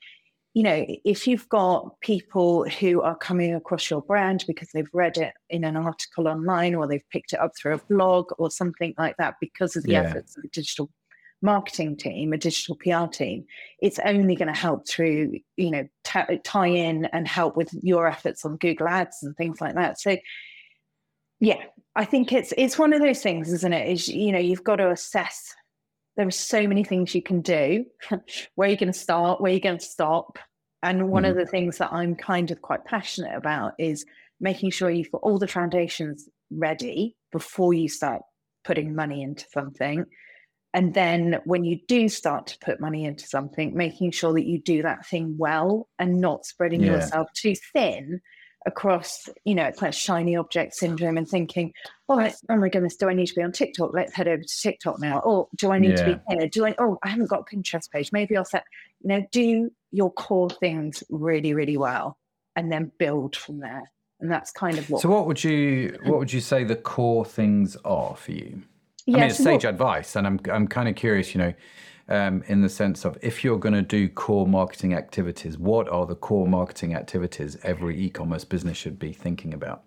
you 0.55 0.63
know, 0.63 0.85
if 1.05 1.27
you've 1.27 1.49
got 1.49 1.99
people 2.01 2.69
who 2.69 3.01
are 3.03 3.17
coming 3.17 3.55
across 3.55 3.89
your 3.91 4.03
brand 4.03 4.45
because 4.47 4.69
they've 4.73 4.91
read 4.93 5.17
it 5.17 5.33
in 5.49 5.65
an 5.65 5.77
article 5.77 6.29
online 6.29 6.75
or 6.75 6.87
they've 6.87 7.09
picked 7.11 7.33
it 7.33 7.41
up 7.41 7.53
through 7.57 7.75
a 7.75 7.81
blog 7.89 8.31
or 8.39 8.51
something 8.51 8.95
like 8.99 9.17
that 9.17 9.37
because 9.41 9.77
of 9.77 9.85
the 9.85 9.93
yeah. 9.93 10.03
efforts 10.03 10.37
of 10.37 10.45
a 10.45 10.49
digital 10.49 10.91
marketing 11.43 11.97
team, 11.97 12.33
a 12.33 12.39
digital 12.39 12.77
PR 12.77 13.07
team, 13.11 13.45
it's 13.81 13.99
only 14.05 14.37
going 14.37 14.53
to 14.53 14.59
help 14.59 14.89
through, 14.89 15.39
you 15.57 15.71
know, 15.71 15.89
t- 16.05 16.39
tie 16.45 16.69
in 16.69 17.07
and 17.07 17.27
help 17.27 17.57
with 17.57 17.71
your 17.83 18.07
efforts 18.07 18.45
on 18.45 18.57
Google 18.57 18.89
Ads 18.89 19.23
and 19.23 19.37
things 19.37 19.61
like 19.61 19.75
that. 19.75 20.01
So, 20.01 20.17
yeah, 21.41 21.57
I 21.95 22.05
think 22.05 22.33
it's 22.33 22.53
it's 22.57 22.79
one 22.79 22.93
of 22.93 23.01
those 23.01 23.23
things, 23.23 23.53
isn't 23.53 23.73
it? 23.73 23.89
Is 23.89 24.09
you 24.09 24.33
know 24.33 24.39
you've 24.39 24.65
got 24.65 24.77
to 24.77 24.91
assess. 24.91 25.55
There 26.17 26.27
are 26.27 26.31
so 26.31 26.67
many 26.67 26.85
things 26.85 27.15
you 27.15 27.23
can 27.23 27.41
do. 27.41 27.87
where 28.55 28.67
are 28.67 28.69
you're 28.69 28.77
going 28.77 28.93
to 28.93 28.99
start, 28.99 29.41
where 29.41 29.51
are 29.51 29.53
you're 29.53 29.61
going 29.61 29.79
to 29.79 29.85
stop, 29.85 30.39
and 30.83 31.09
one 31.09 31.25
mm. 31.25 31.31
of 31.31 31.37
the 31.37 31.47
things 31.47 31.79
that 31.79 31.93
I'm 31.93 32.15
kind 32.15 32.51
of 32.51 32.63
quite 32.63 32.85
passionate 32.85 33.37
about 33.37 33.73
is 33.79 34.05
making 34.41 34.71
sure 34.71 34.91
you've 34.91 35.13
got 35.13 35.23
all 35.23 35.39
the 35.39 35.49
foundations 35.49 36.29
ready 36.51 37.17
before 37.31 37.73
you 37.73 37.89
start 37.89 38.23
putting 38.65 38.95
money 38.95 39.23
into 39.23 39.47
something. 39.53 40.05
and 40.75 40.95
then 40.95 41.41
when 41.45 41.65
you 41.65 41.79
do 41.87 42.09
start 42.09 42.47
to 42.47 42.59
put 42.61 42.81
money 42.81 43.05
into 43.05 43.27
something, 43.27 43.75
making 43.75 44.11
sure 44.11 44.33
that 44.33 44.47
you 44.47 44.59
do 44.61 44.83
that 44.83 45.07
thing 45.07 45.35
well 45.39 45.89
and 45.99 46.21
not 46.21 46.47
spreading 46.47 46.83
yeah. 46.83 46.93
yourself 46.93 47.29
too 47.35 47.55
thin 47.73 48.21
across, 48.67 49.29
you 49.45 49.55
know, 49.55 49.65
it's 49.65 49.83
like 49.83 49.93
shiny 49.93 50.37
object 50.37 50.75
syndrome 50.75 51.17
and 51.17 51.29
thinking, 51.29 51.73
oh, 52.09 52.31
oh 52.49 52.57
my 52.57 52.69
goodness, 52.69 52.97
do 52.97 53.09
I 53.09 53.15
need 53.15 53.27
to 53.27 53.35
be 53.35 53.43
on 53.43 53.53
TikTok? 53.53 53.93
Let's 53.93 54.15
head 54.15 54.29
over 54.29 54.43
to 54.43 54.61
TikTok 54.61 55.01
now. 55.01 55.19
Or 55.21 55.49
do 55.57 55.73
I 55.73 55.79
need 55.79 55.99
yeah. 55.99 56.05
to 56.05 56.23
be 56.29 56.37
here? 56.37 56.49
Do 56.49 56.67
I, 56.67 56.75
oh, 56.79 56.99
I 57.03 57.09
haven't 57.09 57.29
got 57.29 57.41
a 57.41 57.57
Pinterest 57.57 57.91
page. 57.91 58.13
Maybe 58.13 58.37
I'll 58.37 58.45
set, 58.45 58.65
you 59.03 59.09
know, 59.09 59.27
do 59.33 59.71
your 59.91 60.13
core 60.13 60.51
things 60.51 61.03
really, 61.11 61.55
really 61.55 61.77
well 61.77 62.19
and 62.57 62.71
then 62.71 62.93
build 62.99 63.37
from 63.37 63.61
there. 63.61 63.91
And 64.21 64.31
that's 64.31 64.53
kind 64.53 64.79
of 64.79 64.89
what. 64.89 65.03
So, 65.03 65.09
what 65.09 65.27
would 65.27 65.43
you 65.43 65.99
what 66.05 66.21
would 66.21 66.33
you 66.33 66.41
say 66.41 66.63
the 66.63 66.77
core 66.77 67.25
things 67.25 67.77
are 67.85 68.15
for 68.15 68.31
you? 68.31 68.63
Yeah, 69.05 69.17
I 69.17 69.21
mean, 69.21 69.31
it's 69.31 69.39
so 69.39 69.45
sage 69.45 69.65
what, 69.65 69.71
advice, 69.71 70.15
and 70.15 70.29
I'm 70.29 70.39
I'm 70.49 70.69
kind 70.69 70.89
of 70.89 70.95
curious, 70.95 71.35
you 71.35 71.41
know, 71.41 71.53
um, 72.13 72.45
in 72.47 72.61
the 72.61 72.69
sense 72.69 73.07
of 73.07 73.17
if 73.23 73.43
you're 73.43 73.59
going 73.59 73.75
to 73.75 73.83
do 73.83 74.07
core 74.07 74.47
marketing 74.47 74.93
activities, 74.93 75.57
what 75.57 75.89
are 75.89 76.05
the 76.05 76.15
core 76.15 76.47
marketing 76.47 76.95
activities 76.95 77.57
every 77.63 77.99
e-commerce 77.99 78.45
business 78.45 78.77
should 78.77 78.99
be 78.99 79.15
thinking 79.15 79.55
about? 79.55 79.83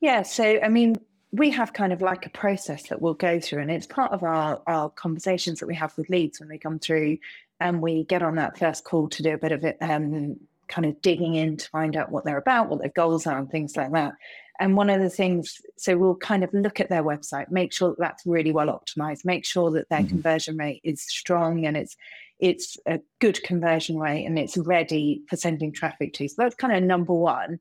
Yeah, 0.00 0.22
so 0.22 0.60
I 0.62 0.68
mean, 0.68 0.96
we 1.30 1.48
have 1.50 1.72
kind 1.72 1.94
of 1.94 2.02
like 2.02 2.26
a 2.26 2.30
process 2.30 2.88
that 2.88 3.00
we'll 3.00 3.14
go 3.14 3.40
through, 3.40 3.62
and 3.62 3.70
it's 3.70 3.86
part 3.86 4.12
of 4.12 4.22
our 4.22 4.60
our 4.66 4.90
conversations 4.90 5.60
that 5.60 5.66
we 5.66 5.74
have 5.74 5.96
with 5.96 6.10
leads 6.10 6.40
when 6.40 6.50
they 6.50 6.58
come 6.58 6.78
through, 6.78 7.16
and 7.58 7.80
we 7.80 8.04
get 8.04 8.22
on 8.22 8.34
that 8.36 8.58
first 8.58 8.84
call 8.84 9.08
to 9.08 9.22
do 9.22 9.32
a 9.32 9.38
bit 9.38 9.52
of 9.52 9.64
it, 9.64 9.78
um, 9.80 10.36
kind 10.72 10.86
of 10.86 11.00
digging 11.02 11.34
in 11.34 11.58
to 11.58 11.68
find 11.68 11.96
out 11.96 12.10
what 12.10 12.24
they're 12.24 12.38
about, 12.38 12.68
what 12.68 12.80
their 12.80 12.88
goals 12.88 13.26
are, 13.26 13.38
and 13.38 13.50
things 13.50 13.76
like 13.76 13.92
that. 13.92 14.14
And 14.58 14.76
one 14.76 14.90
of 14.90 15.00
the 15.00 15.10
things, 15.10 15.60
so 15.76 15.96
we'll 15.96 16.16
kind 16.16 16.42
of 16.42 16.52
look 16.52 16.80
at 16.80 16.88
their 16.88 17.02
website, 17.02 17.50
make 17.50 17.72
sure 17.72 17.90
that 17.90 17.98
that's 17.98 18.26
really 18.26 18.52
well 18.52 18.68
optimized, 18.68 19.24
make 19.24 19.44
sure 19.44 19.70
that 19.72 19.88
their 19.88 20.00
mm-hmm. 20.00 20.08
conversion 20.08 20.56
rate 20.56 20.80
is 20.82 21.02
strong 21.02 21.66
and 21.66 21.76
it's 21.76 21.96
it's 22.38 22.76
a 22.86 22.98
good 23.20 23.40
conversion 23.44 23.98
rate 23.98 24.24
and 24.26 24.36
it's 24.36 24.56
ready 24.56 25.22
for 25.28 25.36
sending 25.36 25.72
traffic 25.72 26.12
to. 26.14 26.28
So 26.28 26.34
that's 26.38 26.56
kind 26.56 26.74
of 26.74 26.82
number 26.82 27.12
one. 27.12 27.60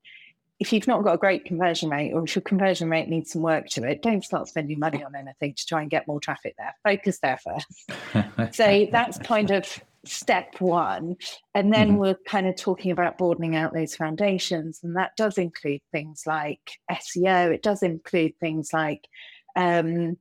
If 0.59 0.73
you've 0.73 0.87
not 0.87 1.03
got 1.03 1.13
a 1.13 1.19
great 1.19 1.45
conversion 1.45 1.89
rate 1.89 2.13
or 2.13 2.23
if 2.23 2.35
your 2.35 2.41
conversion 2.41 2.89
rate 2.89 3.07
needs 3.07 3.31
some 3.31 3.43
work 3.43 3.67
to 3.69 3.83
it, 3.83 4.01
don't 4.01 4.23
start 4.23 4.47
spending 4.47 4.79
money 4.79 5.03
on 5.03 5.15
anything 5.15 5.53
to 5.53 5.65
try 5.67 5.81
and 5.81 5.89
get 5.89 6.07
more 6.07 6.19
traffic 6.19 6.55
there. 6.57 6.75
Focus 6.83 7.19
there 7.19 7.37
first. 7.37 8.55
so 8.55 8.87
that's 8.91 9.19
kind 9.19 9.51
of 9.51 9.79
step 10.05 10.59
one. 10.59 11.15
And 11.53 11.73
then 11.73 11.89
mm-hmm. 11.89 11.97
we're 11.97 12.17
kind 12.27 12.47
of 12.47 12.55
talking 12.55 12.91
about 12.91 13.17
broadening 13.17 13.55
out 13.55 13.73
those 13.73 13.95
foundations. 13.95 14.79
And 14.83 14.95
that 14.95 15.11
does 15.17 15.37
include 15.37 15.81
things 15.91 16.23
like 16.25 16.71
SEO, 16.89 17.53
it 17.53 17.63
does 17.63 17.83
include 17.83 18.33
things 18.39 18.71
like 18.73 19.07
um, 19.55 20.17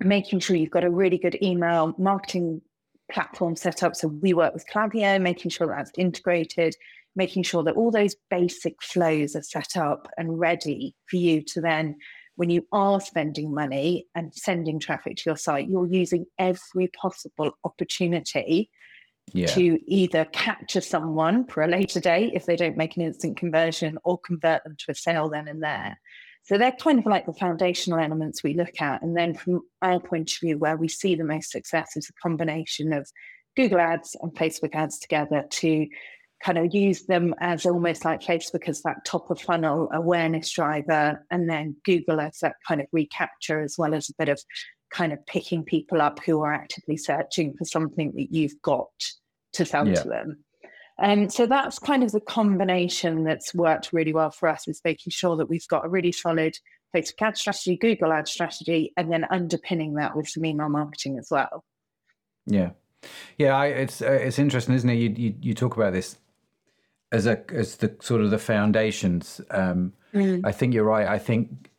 making 0.00 0.40
sure 0.40 0.56
you've 0.56 0.70
got 0.70 0.84
a 0.84 0.90
really 0.90 1.18
good 1.18 1.38
email 1.42 1.94
marketing 1.98 2.62
platform 3.10 3.56
set 3.56 3.82
up. 3.82 3.96
So 3.96 4.08
we 4.08 4.34
work 4.34 4.54
with 4.54 4.66
Klaviyo, 4.72 5.20
making 5.20 5.50
sure 5.50 5.66
that's 5.66 5.90
integrated, 5.96 6.76
making 7.16 7.42
sure 7.42 7.62
that 7.64 7.74
all 7.74 7.90
those 7.90 8.14
basic 8.30 8.80
flows 8.82 9.34
are 9.34 9.42
set 9.42 9.76
up 9.76 10.08
and 10.16 10.38
ready 10.38 10.94
for 11.06 11.16
you 11.16 11.42
to 11.42 11.60
then 11.60 11.96
when 12.36 12.50
you 12.50 12.64
are 12.70 13.00
spending 13.00 13.52
money 13.52 14.06
and 14.14 14.32
sending 14.32 14.78
traffic 14.78 15.16
to 15.16 15.22
your 15.26 15.36
site, 15.36 15.68
you're 15.68 15.88
using 15.88 16.24
every 16.38 16.86
possible 16.86 17.50
opportunity 17.64 18.70
yeah. 19.32 19.46
to 19.46 19.78
either 19.86 20.24
capture 20.26 20.80
someone 20.80 21.46
for 21.46 21.62
a 21.62 21.68
later 21.68 22.00
date 22.00 22.32
if 22.34 22.46
they 22.46 22.56
don't 22.56 22.76
make 22.76 22.96
an 22.96 23.02
instant 23.02 23.36
conversion 23.36 23.98
or 24.04 24.18
convert 24.18 24.64
them 24.64 24.76
to 24.78 24.90
a 24.90 24.94
sale 24.94 25.28
then 25.28 25.48
and 25.48 25.62
there. 25.62 25.98
So 26.44 26.56
they're 26.56 26.72
kind 26.72 26.98
of 26.98 27.06
like 27.06 27.26
the 27.26 27.34
foundational 27.34 27.98
elements 27.98 28.42
we 28.42 28.54
look 28.54 28.80
at. 28.80 29.02
And 29.02 29.16
then 29.16 29.34
from 29.34 29.60
our 29.82 30.00
point 30.00 30.30
of 30.32 30.38
view, 30.40 30.58
where 30.58 30.76
we 30.76 30.88
see 30.88 31.14
the 31.14 31.24
most 31.24 31.50
success 31.50 31.96
is 31.96 32.08
a 32.08 32.20
combination 32.22 32.92
of 32.92 33.06
Google 33.54 33.80
ads 33.80 34.16
and 34.22 34.32
Facebook 34.34 34.74
ads 34.74 34.98
together 34.98 35.44
to 35.50 35.86
kind 36.42 36.56
of 36.56 36.72
use 36.72 37.04
them 37.06 37.34
as 37.40 37.66
almost 37.66 38.04
like 38.04 38.22
Facebook 38.22 38.68
as 38.68 38.80
that 38.82 39.04
top 39.04 39.30
of 39.30 39.40
funnel 39.40 39.88
awareness 39.92 40.50
driver, 40.50 41.24
and 41.30 41.50
then 41.50 41.76
Google 41.84 42.20
as 42.20 42.38
that 42.40 42.54
kind 42.66 42.80
of 42.80 42.86
recapture, 42.92 43.60
as 43.60 43.74
well 43.76 43.92
as 43.92 44.08
a 44.08 44.14
bit 44.18 44.28
of 44.28 44.40
kind 44.90 45.12
of 45.12 45.24
picking 45.26 45.64
people 45.64 46.00
up 46.00 46.20
who 46.24 46.40
are 46.42 46.52
actively 46.52 46.96
searching 46.96 47.54
for 47.56 47.64
something 47.64 48.12
that 48.16 48.32
you've 48.32 48.60
got 48.62 48.88
to 49.52 49.64
sell 49.64 49.86
yeah. 49.86 49.94
to 49.94 50.08
them. 50.08 50.44
And 51.00 51.24
um, 51.24 51.30
so 51.30 51.46
that's 51.46 51.78
kind 51.78 52.02
of 52.02 52.10
the 52.10 52.20
combination 52.20 53.22
that's 53.22 53.54
worked 53.54 53.92
really 53.92 54.12
well 54.12 54.30
for 54.30 54.48
us 54.48 54.66
is 54.66 54.80
making 54.84 55.12
sure 55.12 55.36
that 55.36 55.48
we've 55.48 55.66
got 55.68 55.84
a 55.84 55.88
really 55.88 56.10
solid 56.10 56.58
Facebook 56.94 57.22
ad 57.22 57.36
strategy, 57.36 57.76
Google 57.76 58.12
ad 58.12 58.26
strategy, 58.26 58.92
and 58.96 59.12
then 59.12 59.24
underpinning 59.30 59.94
that 59.94 60.16
with 60.16 60.28
some 60.28 60.44
email 60.44 60.68
marketing 60.68 61.18
as 61.18 61.28
well. 61.30 61.64
Yeah, 62.46 62.70
yeah, 63.36 63.56
I, 63.56 63.66
it's 63.66 64.02
uh, 64.02 64.10
it's 64.10 64.38
interesting, 64.38 64.74
isn't 64.74 64.90
it? 64.90 64.94
You, 64.94 65.14
you, 65.16 65.34
you 65.40 65.54
talk 65.54 65.76
about 65.76 65.92
this 65.92 66.16
as 67.12 67.26
a 67.26 67.44
as 67.52 67.76
the 67.76 67.94
sort 68.00 68.22
of 68.22 68.30
the 68.30 68.38
foundations. 68.38 69.40
Um, 69.50 69.92
mm. 70.12 70.40
I 70.44 70.50
think 70.50 70.74
you're 70.74 70.84
right. 70.84 71.06
I 71.06 71.18
think 71.18 71.70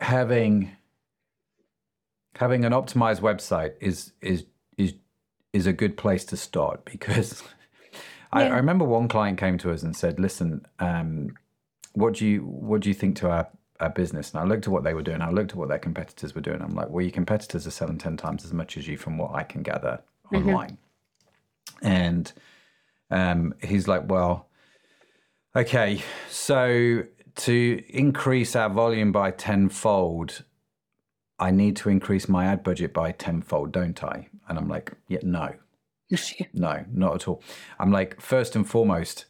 having 0.00 0.70
having 2.36 2.64
an 2.64 2.72
optimized 2.72 3.20
website 3.20 3.74
is 3.80 4.12
is 4.20 4.46
is 4.76 4.94
is 5.52 5.66
a 5.66 5.72
good 5.72 5.96
place 5.96 6.24
to 6.24 6.36
start 6.36 6.84
because 6.84 7.42
yeah. 7.42 7.98
I, 8.32 8.44
I, 8.44 8.56
remember 8.56 8.84
one 8.84 9.08
client 9.08 9.38
came 9.38 9.58
to 9.58 9.70
us 9.70 9.82
and 9.82 9.94
said, 9.94 10.18
"Listen, 10.18 10.66
um, 10.78 11.36
what 11.92 12.14
do 12.14 12.26
you 12.26 12.40
what 12.40 12.80
do 12.80 12.88
you 12.88 12.94
think 12.94 13.16
to 13.16 13.30
our 13.30 13.48
our 13.80 13.90
business?" 13.90 14.30
And 14.32 14.40
I 14.40 14.44
looked 14.44 14.66
at 14.66 14.72
what 14.72 14.84
they 14.84 14.94
were 14.94 15.02
doing. 15.02 15.20
I 15.20 15.30
looked 15.30 15.52
at 15.52 15.56
what 15.56 15.68
their 15.68 15.78
competitors 15.78 16.34
were 16.34 16.40
doing. 16.40 16.62
I'm 16.62 16.74
like, 16.74 16.88
"Well, 16.88 17.02
your 17.02 17.12
competitors 17.12 17.66
are 17.66 17.70
selling 17.70 17.98
ten 17.98 18.16
times 18.16 18.44
as 18.44 18.52
much 18.52 18.76
as 18.76 18.88
you, 18.88 18.96
from 18.96 19.18
what 19.18 19.34
I 19.34 19.42
can 19.42 19.62
gather 19.62 20.00
mm-hmm. 20.32 20.36
online." 20.36 20.78
And 21.82 22.32
um, 23.10 23.54
he's 23.62 23.88
like, 23.88 24.08
"Well, 24.08 24.48
okay, 25.54 26.02
so." 26.28 27.04
To 27.34 27.82
increase 27.88 28.54
our 28.54 28.68
volume 28.68 29.10
by 29.10 29.30
tenfold, 29.30 30.44
I 31.42 31.50
need 31.50 31.74
to 31.78 31.90
increase 31.90 32.28
my 32.28 32.46
ad 32.46 32.62
budget 32.62 32.94
by 32.94 33.10
tenfold, 33.10 33.72
don't 33.72 34.02
I? 34.04 34.28
And 34.48 34.56
I'm 34.56 34.68
like, 34.68 34.92
yeah, 35.08 35.18
no, 35.24 35.52
no, 36.52 36.84
not 36.92 37.14
at 37.16 37.26
all. 37.26 37.42
I'm 37.80 37.90
like, 37.90 38.20
first 38.20 38.54
and 38.54 38.68
foremost, 38.68 39.24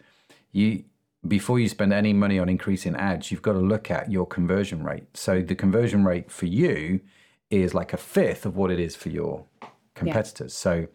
you 0.52 0.84
before 1.26 1.58
you 1.58 1.68
spend 1.70 1.92
any 1.92 2.12
money 2.12 2.38
on 2.38 2.50
increasing 2.50 2.94
ads, 2.96 3.30
you've 3.30 3.40
got 3.40 3.54
to 3.54 3.60
look 3.60 3.90
at 3.90 4.10
your 4.10 4.26
conversion 4.26 4.82
rate. 4.82 5.04
So 5.16 5.40
the 5.40 5.54
conversion 5.54 6.04
rate 6.04 6.30
for 6.30 6.46
you 6.46 7.00
is 7.48 7.72
like 7.72 7.94
a 7.94 7.96
fifth 7.96 8.44
of 8.44 8.56
what 8.56 8.70
it 8.70 8.78
is 8.78 8.94
for 8.94 9.08
your 9.08 9.46
competitors. 9.94 10.52
Yeah. 10.52 10.62
So 10.62 10.88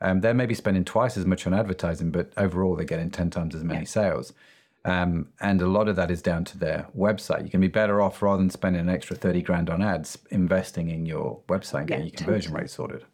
um, 0.00 0.20
they're 0.20 0.34
maybe 0.34 0.54
spending 0.54 0.84
twice 0.84 1.16
as 1.16 1.26
much 1.26 1.46
on 1.46 1.54
advertising, 1.54 2.10
but 2.10 2.32
overall 2.36 2.74
they're 2.74 2.86
getting 2.86 3.10
10 3.10 3.30
times 3.30 3.54
as 3.54 3.62
many 3.62 3.80
yeah. 3.80 3.86
sales. 3.86 4.32
Um, 4.86 5.28
and 5.40 5.60
a 5.60 5.66
lot 5.66 5.88
of 5.88 5.96
that 5.96 6.10
is 6.10 6.22
down 6.22 6.44
to 6.44 6.58
their 6.58 6.86
website. 6.96 7.44
You 7.44 7.50
can 7.50 7.60
be 7.60 7.68
better 7.68 8.00
off 8.00 8.22
rather 8.22 8.38
than 8.38 8.50
spending 8.50 8.80
an 8.80 8.88
extra 8.88 9.16
30 9.16 9.42
grand 9.42 9.68
on 9.68 9.82
ads, 9.82 10.16
investing 10.30 10.90
in 10.90 11.06
your 11.06 11.40
website 11.48 11.80
and 11.80 11.88
getting 11.88 12.06
your 12.06 12.14
conversion 12.14 12.52
totally. 12.52 12.62
rate 12.62 12.70
sorted. 12.70 13.04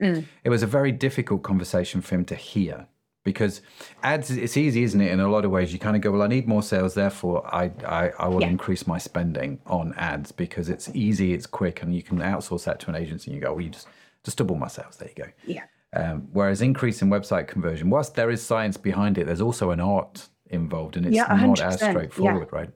Mm. 0.00 0.24
It 0.44 0.50
was 0.50 0.62
a 0.62 0.68
very 0.68 0.92
difficult 0.92 1.42
conversation 1.42 2.00
for 2.00 2.14
him 2.14 2.24
to 2.26 2.36
hear 2.36 2.86
because 3.24 3.60
ads, 4.02 4.30
it's 4.30 4.56
easy, 4.56 4.82
isn't 4.82 5.00
it? 5.00 5.10
In 5.10 5.20
a 5.20 5.28
lot 5.28 5.44
of 5.44 5.50
ways, 5.50 5.72
you 5.72 5.78
kind 5.78 5.96
of 5.96 6.02
go, 6.02 6.10
well, 6.10 6.22
I 6.22 6.26
need 6.26 6.48
more 6.48 6.62
sales, 6.62 6.94
therefore 6.94 7.44
I, 7.54 7.70
I, 7.84 8.10
I 8.18 8.28
will 8.28 8.40
yeah. 8.40 8.48
increase 8.48 8.86
my 8.86 8.98
spending 8.98 9.60
on 9.66 9.92
ads 9.94 10.32
because 10.32 10.70
it's 10.70 10.88
easy, 10.94 11.34
it's 11.34 11.46
quick, 11.46 11.82
and 11.82 11.94
you 11.94 12.02
can 12.02 12.18
outsource 12.18 12.64
that 12.64 12.80
to 12.80 12.90
an 12.90 12.96
agency 12.96 13.30
and 13.30 13.36
you 13.36 13.44
go, 13.44 13.52
well, 13.52 13.62
you 13.62 13.70
just, 13.70 13.88
just 14.24 14.38
double 14.38 14.56
my 14.56 14.68
sales. 14.68 14.96
There 14.96 15.08
you 15.08 15.24
go. 15.24 15.30
Yeah. 15.44 15.64
Um, 15.92 16.28
whereas 16.32 16.62
increase 16.62 17.02
in 17.02 17.10
website 17.10 17.48
conversion, 17.48 17.90
whilst 17.90 18.14
there 18.14 18.30
is 18.30 18.42
science 18.42 18.76
behind 18.76 19.18
it, 19.18 19.26
there's 19.26 19.40
also 19.40 19.70
an 19.70 19.80
art 19.80 20.28
involved 20.50 20.96
and 20.96 21.06
it's 21.06 21.16
yeah, 21.16 21.26
not 21.28 21.60
as 21.60 21.76
straightforward, 21.76 22.48
yeah. 22.52 22.58
right? 22.58 22.70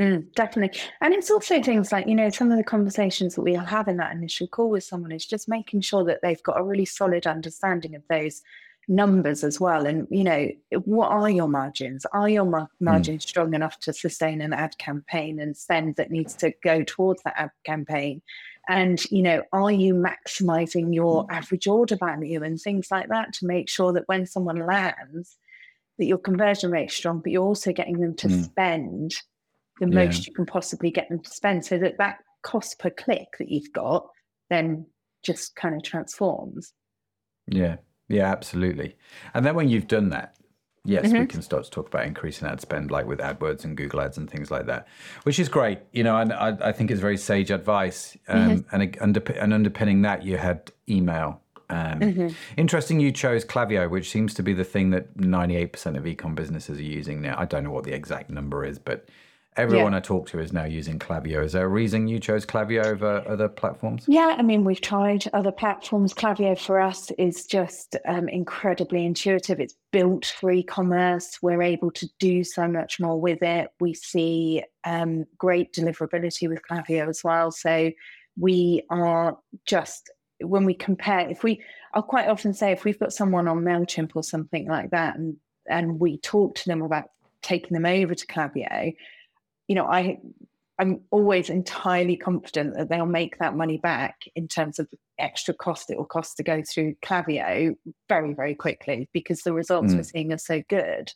Mm, 0.00 0.32
definitely. 0.34 0.80
And 1.00 1.12
it's 1.12 1.30
also 1.30 1.60
things 1.60 1.90
like, 1.90 2.06
you 2.06 2.14
know, 2.14 2.30
some 2.30 2.52
of 2.52 2.56
the 2.56 2.64
conversations 2.64 3.34
that 3.34 3.42
we'll 3.42 3.60
have 3.60 3.88
in 3.88 3.96
that 3.96 4.14
initial 4.14 4.46
call 4.46 4.70
with 4.70 4.84
someone 4.84 5.10
is 5.10 5.26
just 5.26 5.48
making 5.48 5.80
sure 5.80 6.04
that 6.04 6.20
they've 6.22 6.42
got 6.44 6.60
a 6.60 6.62
really 6.62 6.84
solid 6.84 7.26
understanding 7.26 7.96
of 7.96 8.02
those 8.08 8.42
numbers 8.86 9.42
as 9.42 9.60
well. 9.60 9.86
And, 9.86 10.06
you 10.10 10.22
know, 10.22 10.48
what 10.84 11.10
are 11.10 11.28
your 11.28 11.48
margins? 11.48 12.06
Are 12.12 12.28
your 12.28 12.44
mar- 12.44 12.62
mm. 12.62 12.68
margins 12.80 13.24
mm. 13.24 13.28
strong 13.28 13.54
enough 13.54 13.80
to 13.80 13.92
sustain 13.92 14.40
an 14.40 14.52
ad 14.52 14.78
campaign 14.78 15.40
and 15.40 15.56
spend 15.56 15.96
that 15.96 16.12
needs 16.12 16.34
to 16.36 16.52
go 16.62 16.84
towards 16.84 17.22
that 17.24 17.34
ad 17.36 17.50
campaign? 17.64 18.22
And, 18.68 19.02
you 19.10 19.22
know, 19.22 19.42
are 19.52 19.72
you 19.72 19.94
maximizing 19.94 20.94
your 20.94 21.26
mm. 21.26 21.32
average 21.32 21.66
order 21.66 21.96
value 21.96 22.44
and 22.44 22.60
things 22.60 22.88
like 22.90 23.08
that 23.08 23.32
to 23.34 23.46
make 23.46 23.68
sure 23.68 23.92
that 23.92 24.06
when 24.06 24.26
someone 24.26 24.64
lands, 24.64 25.38
that 25.98 26.06
your 26.06 26.18
conversion 26.18 26.70
rate 26.70 26.90
is 26.90 26.94
strong, 26.94 27.20
but 27.20 27.32
you're 27.32 27.44
also 27.44 27.72
getting 27.72 28.00
them 28.00 28.14
to 28.16 28.28
mm. 28.28 28.44
spend 28.44 29.14
the 29.80 29.88
yeah. 29.88 30.04
most 30.04 30.26
you 30.26 30.34
can 30.34 30.46
possibly 30.46 30.90
get 30.90 31.08
them 31.08 31.20
to 31.20 31.30
spend 31.30 31.64
so 31.64 31.78
that 31.78 31.98
that 31.98 32.18
cost 32.42 32.78
per 32.78 32.90
click 32.90 33.26
that 33.38 33.48
you've 33.48 33.72
got 33.72 34.06
then 34.50 34.86
just 35.22 35.54
kind 35.56 35.74
of 35.74 35.82
transforms. 35.82 36.72
Yeah, 37.46 37.76
yeah, 38.08 38.30
absolutely. 38.30 38.96
And 39.34 39.44
then 39.44 39.54
when 39.54 39.68
you've 39.68 39.88
done 39.88 40.10
that, 40.10 40.36
yes, 40.84 41.06
mm-hmm. 41.06 41.20
we 41.20 41.26
can 41.26 41.42
start 41.42 41.64
to 41.64 41.70
talk 41.70 41.88
about 41.88 42.06
increasing 42.06 42.48
ad 42.48 42.60
spend, 42.60 42.90
like 42.90 43.06
with 43.06 43.18
AdWords 43.18 43.64
and 43.64 43.76
Google 43.76 44.00
Ads 44.00 44.16
and 44.18 44.30
things 44.30 44.50
like 44.50 44.66
that, 44.66 44.88
which 45.24 45.38
is 45.38 45.48
great. 45.48 45.80
You 45.92 46.04
know, 46.04 46.16
and 46.16 46.32
I, 46.32 46.56
I 46.60 46.72
think 46.72 46.90
it's 46.90 47.00
very 47.00 47.18
sage 47.18 47.50
advice. 47.50 48.16
Um, 48.28 48.62
mm-hmm. 48.62 49.02
and, 49.02 49.28
and 49.28 49.54
underpinning 49.54 50.02
that, 50.02 50.24
you 50.24 50.36
had 50.36 50.72
email 50.88 51.42
Um, 51.70 52.00
mm-hmm. 52.00 52.28
Interesting 52.56 53.00
you 53.00 53.12
chose 53.12 53.44
Klaviyo, 53.44 53.90
which 53.90 54.10
seems 54.10 54.34
to 54.34 54.42
be 54.42 54.54
the 54.54 54.64
thing 54.64 54.90
that 54.90 55.16
98% 55.16 55.96
of 55.96 56.04
ecom 56.04 56.34
businesses 56.34 56.78
are 56.78 56.82
using 56.82 57.20
now. 57.20 57.36
I 57.38 57.44
don't 57.44 57.64
know 57.64 57.70
what 57.70 57.84
the 57.84 57.92
exact 57.92 58.30
number 58.30 58.64
is, 58.64 58.78
but 58.78 59.08
everyone 59.58 59.92
yeah. 59.92 59.98
I 59.98 60.00
talk 60.00 60.28
to 60.28 60.38
is 60.38 60.52
now 60.52 60.64
using 60.64 60.98
Klaviyo. 60.98 61.44
Is 61.44 61.52
there 61.52 61.66
a 61.66 61.68
reason 61.68 62.06
you 62.06 62.20
chose 62.20 62.46
Klaviyo 62.46 62.84
over 62.86 63.24
other 63.28 63.48
platforms? 63.48 64.04
Yeah, 64.06 64.36
I 64.38 64.42
mean, 64.42 64.64
we've 64.64 64.80
tried 64.80 65.24
other 65.34 65.50
platforms. 65.50 66.14
Klaviyo 66.14 66.58
for 66.58 66.80
us 66.80 67.10
is 67.18 67.44
just 67.44 67.96
um, 68.06 68.28
incredibly 68.28 69.04
intuitive. 69.04 69.60
It's 69.60 69.74
built 69.90 70.26
for 70.38 70.50
e 70.52 70.62
commerce. 70.62 71.38
We're 71.42 71.62
able 71.62 71.90
to 71.92 72.08
do 72.20 72.44
so 72.44 72.68
much 72.68 73.00
more 73.00 73.20
with 73.20 73.42
it. 73.42 73.68
We 73.80 73.94
see 73.94 74.62
um, 74.84 75.24
great 75.36 75.72
deliverability 75.72 76.48
with 76.48 76.60
Klaviyo 76.70 77.08
as 77.08 77.22
well. 77.24 77.50
So 77.50 77.90
we 78.38 78.84
are 78.90 79.36
just, 79.66 80.10
when 80.40 80.64
we 80.64 80.74
compare, 80.74 81.28
if 81.28 81.42
we, 81.42 81.62
I'll 81.94 82.02
quite 82.02 82.28
often 82.28 82.54
say, 82.54 82.72
if 82.72 82.84
we've 82.84 82.98
got 82.98 83.12
someone 83.12 83.48
on 83.48 83.64
MailChimp 83.64 84.12
or 84.14 84.22
something 84.22 84.68
like 84.68 84.90
that, 84.90 85.16
and, 85.16 85.36
and 85.68 86.00
we 86.00 86.18
talk 86.18 86.54
to 86.56 86.68
them 86.68 86.82
about 86.82 87.04
taking 87.42 87.74
them 87.74 87.86
over 87.86 88.14
to 88.14 88.26
Klaviyo, 88.26 88.94
you 89.66 89.74
know, 89.74 89.86
I 89.86 90.18
I'm 90.78 91.00
always 91.10 91.50
entirely 91.50 92.16
confident 92.16 92.76
that 92.76 92.88
they'll 92.88 93.04
make 93.04 93.38
that 93.38 93.56
money 93.56 93.78
back 93.78 94.20
in 94.36 94.46
terms 94.46 94.78
of 94.78 94.88
extra 95.18 95.52
cost 95.52 95.90
it 95.90 95.98
will 95.98 96.04
cost 96.04 96.36
to 96.36 96.44
go 96.44 96.62
through 96.62 96.94
Klaviyo 97.04 97.74
very, 98.08 98.32
very 98.32 98.54
quickly 98.54 99.08
because 99.12 99.42
the 99.42 99.52
results 99.52 99.92
mm. 99.92 99.96
we're 99.96 100.02
seeing 100.04 100.32
are 100.32 100.38
so 100.38 100.62
good. 100.68 101.12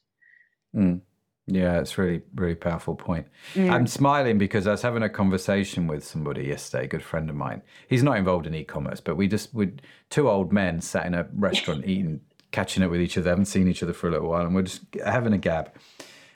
Mm. 0.74 1.02
Yeah, 1.46 1.80
it's 1.80 1.98
really, 1.98 2.22
really 2.36 2.54
powerful 2.54 2.94
point. 2.94 3.26
Mm. 3.54 3.70
I'm 3.70 3.86
smiling 3.86 4.38
because 4.38 4.66
I 4.66 4.70
was 4.70 4.82
having 4.82 5.02
a 5.02 5.08
conversation 5.08 5.88
with 5.88 6.04
somebody 6.04 6.44
yesterday, 6.44 6.84
a 6.84 6.88
good 6.88 7.02
friend 7.02 7.28
of 7.28 7.34
mine. 7.34 7.62
He's 7.88 8.02
not 8.02 8.16
involved 8.16 8.46
in 8.46 8.54
e-commerce, 8.54 9.00
but 9.00 9.16
we 9.16 9.26
just 9.26 9.52
we 9.52 9.72
two 10.08 10.30
old 10.30 10.52
men 10.52 10.80
sat 10.80 11.06
in 11.06 11.14
a 11.14 11.26
restaurant 11.34 11.84
eating, 11.86 12.20
catching 12.52 12.82
up 12.84 12.90
with 12.90 13.00
each 13.00 13.18
other, 13.18 13.30
haven't 13.30 13.46
seen 13.46 13.66
each 13.66 13.82
other 13.82 13.92
for 13.92 14.08
a 14.08 14.12
little 14.12 14.28
while, 14.28 14.46
and 14.46 14.54
we're 14.54 14.62
just 14.62 14.82
having 15.04 15.32
a 15.32 15.38
gab. 15.38 15.72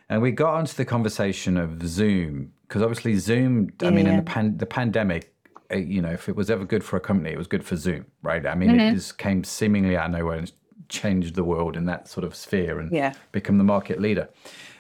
And 0.09 0.23
we 0.23 0.33
got 0.33 0.55
onto 0.55 0.75
the 0.75 0.85
conversation 0.85 1.57
of 1.57 1.87
Zoom 1.87 2.53
because 2.67 2.83
obviously 2.83 3.17
Zoom. 3.17 3.71
I 3.83 3.91
mean, 3.91 4.07
in 4.07 4.17
the 4.17 4.23
pan, 4.23 4.57
the 4.57 4.67
pandemic, 4.67 5.33
uh, 5.71 5.77
you 5.77 6.03
know, 6.03 6.11
if 6.11 6.29
it 6.29 6.35
was 6.35 6.51
ever 6.51 6.65
good 6.65 6.83
for 6.83 6.97
a 6.97 7.01
company, 7.01 7.31
it 7.31 7.39
was 7.39 7.47
good 7.47 7.65
for 7.65 7.77
Zoom, 7.77 8.07
right? 8.23 8.45
I 8.45 8.57
mean, 8.57 8.71
mm-hmm. 8.71 8.81
it 8.81 8.95
just 8.95 9.19
came 9.19 9.45
seemingly 9.45 9.97
out 9.97 10.07
of 10.07 10.13
nowhere 10.13 10.39
and 10.39 10.53
changed 10.89 11.35
the 11.35 11.45
world 11.45 11.77
in 11.77 11.87
that 11.87 12.09
sort 12.09 12.25
of 12.25 12.35
sphere 12.35 12.79
and 12.79 12.93
yeah. 12.93 13.15
become 13.33 13.59
the 13.59 13.65
market 13.65 14.01
leader. 14.01 14.29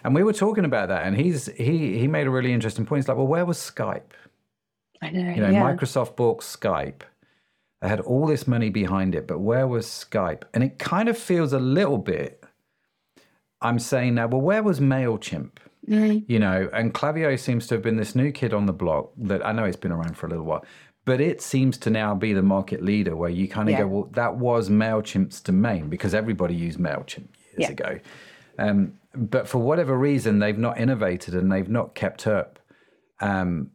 And 0.04 0.14
we 0.14 0.22
were 0.22 0.32
talking 0.32 0.64
about 0.64 0.88
that, 0.88 1.06
and 1.06 1.16
he's 1.16 1.46
he 1.56 1.98
he 1.98 2.06
made 2.06 2.26
a 2.26 2.30
really 2.30 2.52
interesting 2.52 2.86
point. 2.86 3.00
He's 3.00 3.08
like, 3.08 3.16
well, 3.16 3.26
where 3.26 3.44
was 3.44 3.58
Skype? 3.58 4.12
I 5.02 5.10
know. 5.10 5.30
You 5.30 5.40
know, 5.42 5.50
yeah. 5.50 5.62
Microsoft 5.62 6.16
bought 6.16 6.40
Skype. 6.40 7.02
They 7.82 7.88
had 7.88 8.00
all 8.00 8.26
this 8.26 8.46
money 8.46 8.70
behind 8.70 9.14
it, 9.14 9.26
but 9.26 9.40
where 9.40 9.66
was 9.66 9.86
Skype? 9.86 10.44
And 10.54 10.64
it 10.64 10.78
kind 10.78 11.08
of 11.08 11.18
feels 11.18 11.52
a 11.52 11.58
little 11.58 11.98
bit 11.98 12.42
I'm 13.60 13.78
saying 13.78 14.14
now, 14.14 14.26
well, 14.26 14.40
where 14.40 14.62
was 14.62 14.80
MailChimp? 14.80 15.50
Mm. 15.88 16.24
You 16.28 16.38
know, 16.38 16.68
and 16.72 16.92
Klaviyo 16.92 17.38
seems 17.38 17.66
to 17.68 17.74
have 17.74 17.82
been 17.82 17.96
this 17.96 18.14
new 18.14 18.32
kid 18.32 18.52
on 18.52 18.66
the 18.66 18.72
block 18.72 19.10
that 19.16 19.46
I 19.46 19.52
know 19.52 19.64
it's 19.64 19.76
been 19.76 19.92
around 19.92 20.16
for 20.16 20.26
a 20.26 20.30
little 20.30 20.44
while, 20.44 20.64
but 21.06 21.20
it 21.20 21.40
seems 21.40 21.78
to 21.78 21.88
now 21.88 22.14
be 22.14 22.34
the 22.34 22.42
market 22.42 22.82
leader 22.82 23.16
where 23.16 23.30
you 23.30 23.48
kind 23.48 23.68
of 23.68 23.72
yeah. 23.72 23.80
go, 23.82 23.86
well, 23.86 24.08
that 24.12 24.36
was 24.36 24.68
MailChimp's 24.68 25.40
domain 25.40 25.88
because 25.88 26.14
everybody 26.14 26.54
used 26.54 26.78
MailChimp 26.78 27.28
years 27.28 27.58
yeah. 27.58 27.70
ago. 27.70 28.00
Um, 28.58 28.98
but 29.14 29.48
for 29.48 29.58
whatever 29.58 29.96
reason, 29.96 30.40
they've 30.40 30.58
not 30.58 30.78
innovated 30.78 31.34
and 31.34 31.50
they've 31.50 31.68
not 31.68 31.94
kept 31.94 32.26
up. 32.26 32.58
Um, 33.20 33.70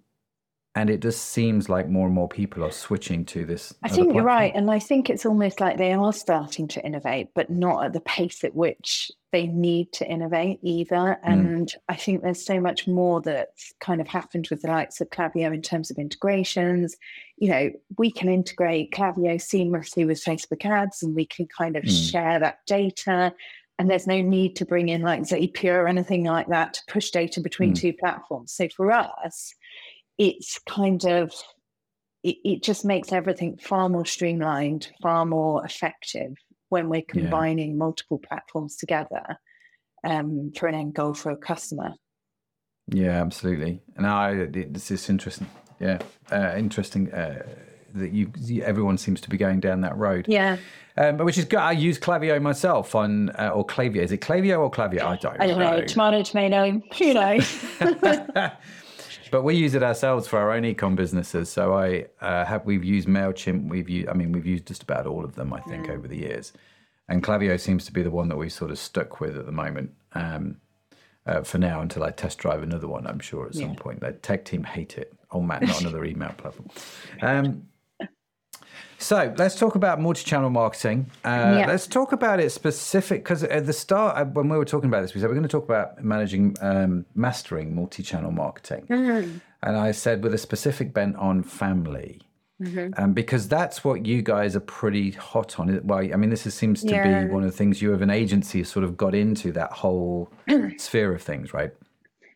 and 0.76 0.90
it 0.90 1.02
just 1.02 1.30
seems 1.30 1.70
like 1.70 1.88
more 1.88 2.06
and 2.06 2.14
more 2.14 2.28
people 2.28 2.66
are 2.66 2.72
switching 2.72 3.26
to 3.26 3.46
this. 3.46 3.74
I 3.82 3.88
think 3.88 3.96
platform. 3.96 4.16
you're 4.16 4.26
right, 4.26 4.52
and 4.54 4.70
I 4.70 4.80
think 4.80 5.10
it's 5.10 5.26
almost 5.26 5.60
like 5.60 5.78
they 5.78 5.94
are 5.94 6.14
starting 6.14 6.68
to 6.70 6.86
innovate, 6.86 7.30
but 7.34 7.50
not 7.50 7.86
at 7.86 7.94
the 7.94 8.00
pace 8.02 8.44
at 8.44 8.56
which 8.56 9.12
they 9.32 9.48
need 9.48 9.92
to 9.94 10.08
innovate 10.08 10.60
either. 10.62 10.96
Mm. 10.96 11.20
And 11.24 11.68
mm. 11.68 11.76
I 11.90 11.96
think 11.96 12.22
there's 12.22 12.46
so 12.46 12.60
much 12.60 12.88
more 12.88 13.22
that's 13.22 13.74
kind 13.80 14.02
of 14.02 14.08
happened 14.08 14.48
with 14.50 14.62
the 14.62 14.68
likes 14.68 15.02
of 15.02 15.10
Klaviyo 15.10 15.54
in 15.54 15.62
terms 15.62 15.90
of 15.90 15.98
integrations. 15.98 16.96
You 17.38 17.50
know, 17.50 17.72
we 17.98 18.12
can 18.12 18.30
integrate 18.30 18.92
Klaviyo 18.92 19.36
seamlessly 19.36 20.06
with 20.06 20.24
Facebook 20.24 20.66
ads, 20.66 21.02
and 21.02 21.16
we 21.16 21.26
can 21.26 21.48
kind 21.48 21.76
of 21.76 21.84
mm. 21.84 22.12
share 22.12 22.40
that 22.40 22.60
data. 22.68 23.34
And 23.80 23.90
there's 23.90 24.08
no 24.08 24.22
need 24.22 24.56
to 24.58 24.66
bring 24.66 24.90
in 24.90 25.02
like 25.02 25.22
Zapier 25.22 25.74
or 25.74 25.88
anything 25.88 26.24
like 26.26 26.48
that 26.50 26.76
to 26.76 26.82
push 26.88 27.10
data 27.10 27.42
between 27.42 27.72
mm. 27.74 27.80
two 27.80 27.94
platforms. 27.94 28.54
So 28.54 28.68
for 28.70 28.92
us 28.92 29.56
it's 30.22 30.60
kind 30.70 31.04
of 31.06 31.34
it, 32.24 32.38
it, 32.44 32.64
just 32.64 32.86
makes 32.86 33.12
everything 33.12 33.58
far 33.58 33.90
more 33.90 34.06
streamlined, 34.06 34.92
far 35.02 35.26
more 35.26 35.66
effective 35.66 36.36
when 36.72 36.88
we're 36.88 37.04
combining 37.04 37.72
yeah. 37.72 37.78
multiple 37.78 38.18
platforms 38.18 38.78
together 38.78 39.38
um, 40.06 40.52
for 40.58 40.68
an 40.68 40.76
end 40.76 40.94
goal 40.94 41.14
for 41.14 41.32
a 41.32 41.38
customer. 41.38 41.94
Yeah, 42.88 43.22
absolutely. 43.22 43.82
And 43.98 44.08
I, 44.08 44.46
this 44.46 44.90
is 44.90 45.10
interesting. 45.10 45.48
Yeah, 45.80 46.00
uh, 46.32 46.54
interesting 46.58 47.12
uh, 47.12 47.44
that 47.94 48.12
you, 48.14 48.32
everyone 48.64 48.98
seems 48.98 49.20
to 49.22 49.30
be 49.30 49.38
going 49.38 49.60
down 49.60 49.82
that 49.82 49.98
road. 49.98 50.26
Yeah. 50.30 50.58
Um, 50.98 51.18
which 51.18 51.38
is 51.38 51.46
good. 51.46 51.60
I 51.60 51.72
use 51.74 52.00
Klaviyo 52.00 52.42
myself 52.42 52.96
on, 52.96 53.32
uh, 53.32 53.52
or 53.54 53.66
Klaviyo. 53.66 53.98
Is 53.98 54.12
it 54.12 54.22
Klaviyo 54.22 54.60
or 54.60 54.72
Klaviyo? 54.72 55.02
I 55.02 55.18
don't. 55.18 55.42
I 55.42 55.48
don't 55.48 55.60
know. 55.60 55.78
know. 55.78 55.86
Tomato, 55.86 56.24
tomato. 56.24 56.82
You 57.00 57.14
know. 57.14 57.40
But 59.32 59.44
we 59.44 59.56
use 59.56 59.74
it 59.74 59.82
ourselves 59.82 60.28
for 60.28 60.38
our 60.38 60.52
own 60.52 60.64
ecom 60.64 60.96
businesses. 60.96 61.50
So 61.50 61.74
I 61.74 62.06
uh, 62.20 62.46
have 62.46 62.66
we've 62.66 62.84
used 62.84 63.08
Mailchimp. 63.08 63.70
We've 63.70 63.90
used, 63.90 64.10
I 64.10 64.14
mean, 64.14 64.34
we've 64.34 64.46
used 64.46 64.68
just 64.68 64.84
about 64.84 65.08
all 65.08 65.24
of 65.24 65.36
them. 65.36 65.54
I 65.54 65.62
think 65.62 65.88
mm. 65.88 65.92
over 65.92 66.08
the 66.08 66.18
years, 66.18 66.54
and 67.08 67.24
Klaviyo 67.24 67.60
seems 67.60 67.86
to 67.86 67.94
be 67.94 68.04
the 68.04 68.12
one 68.12 68.28
that 68.28 68.38
we 68.38 68.50
sort 68.50 68.72
of 68.72 68.78
stuck 68.78 69.20
with 69.20 69.38
at 69.38 69.46
the 69.46 69.52
moment. 69.52 69.92
Um, 70.14 70.58
uh, 71.26 71.44
for 71.44 71.60
now, 71.60 71.82
until 71.82 72.04
I 72.04 72.12
test 72.12 72.40
drive 72.40 72.64
another 72.64 72.88
one, 72.88 73.06
I'm 73.06 73.20
sure 73.20 73.46
at 73.46 73.54
some 73.54 73.70
yeah. 73.70 73.76
point. 73.78 74.00
The 74.00 74.12
tech 74.12 74.44
team 74.44 74.64
hate 74.64 74.98
it. 74.98 75.14
Oh 75.32 75.42
man, 75.42 75.64
not 75.66 75.82
another 75.82 76.04
email 76.04 76.34
platform. 76.38 76.70
Um, 77.22 77.68
so 78.98 79.34
let's 79.38 79.56
talk 79.56 79.76
about 79.76 80.00
multi-channel 80.00 80.50
marketing. 80.50 81.10
Uh, 81.26 81.58
yeah. 81.60 81.66
Let's 81.68 81.88
talk 81.88 82.12
about 82.12 82.40
it 82.40 82.52
specific 82.52 83.24
because 83.24 83.44
at 83.44 83.66
the 83.66 83.74
start, 83.74 84.18
uh, 84.18 84.26
when 84.26 84.48
we 84.48 84.58
were 84.58 84.66
talking 84.66 84.90
about 84.90 85.02
this, 85.02 85.14
we 85.14 85.22
said 85.22 85.28
we're 85.28 85.36
going 85.36 85.44
to 85.44 85.50
talk 85.50 85.64
about 85.64 86.04
managing, 86.04 86.56
um, 86.62 87.06
mastering 87.16 87.74
multi-channel 87.76 88.32
marketing, 88.32 88.86
mm-hmm. 88.88 89.38
and 89.64 89.78
I 89.78 89.92
said 89.92 90.24
with 90.24 90.34
a 90.34 90.38
specific 90.38 90.94
bent 90.94 91.16
on 91.16 91.44
family. 91.44 92.22
Mm-hmm. 92.62 93.04
Um, 93.04 93.14
because 93.14 93.48
that's 93.48 93.84
what 93.84 94.06
you 94.06 94.22
guys 94.22 94.56
are 94.56 94.60
pretty 94.60 95.10
hot 95.10 95.60
on. 95.60 95.82
Well, 95.84 95.98
I 95.98 96.16
mean, 96.16 96.30
this 96.30 96.46
is, 96.46 96.54
seems 96.54 96.82
to 96.82 96.92
yeah. 96.92 97.24
be 97.24 97.32
one 97.32 97.42
of 97.42 97.50
the 97.50 97.58
things 97.58 97.82
you, 97.82 97.92
as 97.92 98.02
an 98.02 98.12
agency, 98.12 98.64
sort 98.64 98.84
of 98.84 98.96
got 98.96 99.16
into 99.16 99.52
that 99.54 99.72
whole 99.72 100.32
sphere 100.78 101.12
of 101.16 101.24
things, 101.24 101.56
right? 101.56 101.72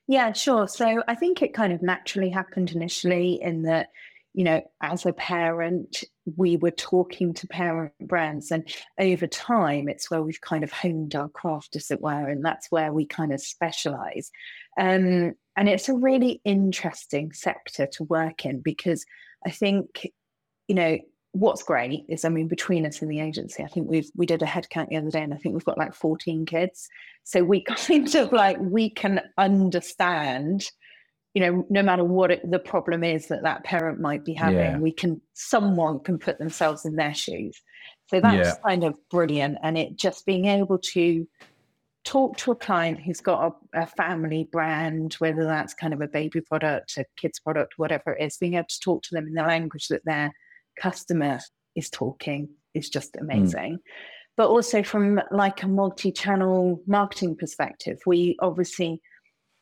Yeah, 0.08 0.34
sure. 0.34 0.68
So 0.68 1.04
I 1.08 1.14
think 1.14 1.44
it 1.44 1.54
kind 1.54 1.72
of 1.72 1.84
naturally 1.84 2.32
happened 2.32 2.72
initially 2.72 3.40
in 3.40 3.62
that 3.64 3.90
you 4.36 4.44
know, 4.44 4.62
as 4.82 5.06
a 5.06 5.14
parent, 5.14 6.04
we 6.38 6.58
were 6.58 6.72
talking 6.72 7.34
to 7.34 7.48
parent 7.48 7.94
brands, 8.02 8.52
and 8.52 8.68
over 9.00 9.28
time, 9.28 9.88
it's 9.88 10.10
where 10.10 10.22
we've 10.22 10.42
kind 10.42 10.64
of 10.64 10.72
honed 10.72 11.16
our 11.16 11.30
craft, 11.30 11.76
as 11.76 11.92
it 11.92 12.02
were, 12.02 12.30
and 12.30 12.44
that's 12.44 12.72
where 12.72 12.92
we 12.92 13.06
kind 13.06 13.32
of 13.32 13.42
specialize. 13.42 14.32
Um, 14.78 15.34
and 15.56 15.70
it's 15.70 15.90
a 15.90 15.94
really 15.94 16.42
interesting 16.44 17.32
sector 17.32 17.88
to 17.94 18.04
work 18.04 18.46
in 18.46 18.60
because 18.60 19.06
I 19.46 19.52
think, 19.52 20.08
you 20.68 20.76
know, 20.76 20.98
what's 21.32 21.64
great 21.64 22.06
is, 22.10 22.26
I 22.26 22.30
mean, 22.30 22.48
between 22.48 22.86
us 22.86 23.02
in 23.02 23.10
the 23.10 23.20
agency, 23.20 23.64
I 23.64 23.68
think 23.68 23.90
we've 23.90 24.10
we 24.16 24.26
did 24.26 24.42
a 24.42 24.46
headcount 24.46 24.90
the 24.90 24.98
other 24.98 25.12
day, 25.12 25.22
and 25.22 25.34
I 25.34 25.38
think 25.38 25.54
we've 25.54 25.66
got 25.66 25.78
like 25.78 25.94
14 25.94 26.46
kids. 26.46 26.88
So 27.24 27.44
we 27.44 27.64
kind 27.78 28.14
of 28.16 28.32
like 28.32 28.58
we 28.60 28.90
can 28.90 29.22
understand 29.38 30.72
you 31.36 31.42
know 31.42 31.66
no 31.70 31.84
matter 31.84 32.04
what 32.04 32.32
it, 32.32 32.50
the 32.50 32.58
problem 32.58 33.04
is 33.04 33.28
that 33.28 33.44
that 33.44 33.64
parent 33.64 34.00
might 34.00 34.26
be 34.26 34.34
having 34.34 34.58
yeah. 34.58 34.78
we 34.80 34.92
can 34.92 35.22
someone 35.34 36.00
can 36.00 36.18
put 36.18 36.40
themselves 36.40 36.86
in 36.86 36.96
their 36.96 37.14
shoes 37.14 37.62
so 38.08 38.20
that's 38.20 38.48
yeah. 38.48 38.54
kind 38.66 38.84
of 38.84 38.98
brilliant 39.12 39.58
and 39.62 39.78
it 39.78 39.96
just 39.98 40.26
being 40.26 40.46
able 40.46 40.80
to 40.80 41.28
talk 42.06 42.38
to 42.38 42.52
a 42.52 42.56
client 42.56 43.00
who's 43.00 43.20
got 43.20 43.52
a, 43.74 43.82
a, 43.82 43.86
family 43.86 44.48
brand 44.52 45.14
whether 45.16 45.44
that's 45.44 45.74
kind 45.74 45.94
of 45.94 46.02
a 46.02 46.08
baby 46.08 46.40
product 46.40 46.98
a 46.98 47.06
kids 47.18 47.40
product 47.40 47.74
whatever 47.78 48.14
it 48.14 48.24
is 48.24 48.38
being 48.38 48.54
able 48.54 48.68
to 48.70 48.80
talk 48.80 49.04
to 49.04 49.14
them 49.14 49.28
in 49.28 49.34
the 49.34 49.44
language 49.44 49.90
that 49.90 50.06
their 50.06 50.32
customer 50.80 51.40
is 51.76 51.90
talking 51.90 52.48
is 52.74 52.90
just 52.90 53.14
mm. 53.14 53.22
amazing 53.22 53.74
mm. 53.74 53.80
but 54.38 54.48
also 54.48 54.82
from 54.82 55.20
like 55.32 55.64
a 55.64 55.68
multi-channel 55.68 56.82
marketing 56.88 57.36
perspective 57.36 57.98
we 58.06 58.38
obviously 58.40 59.02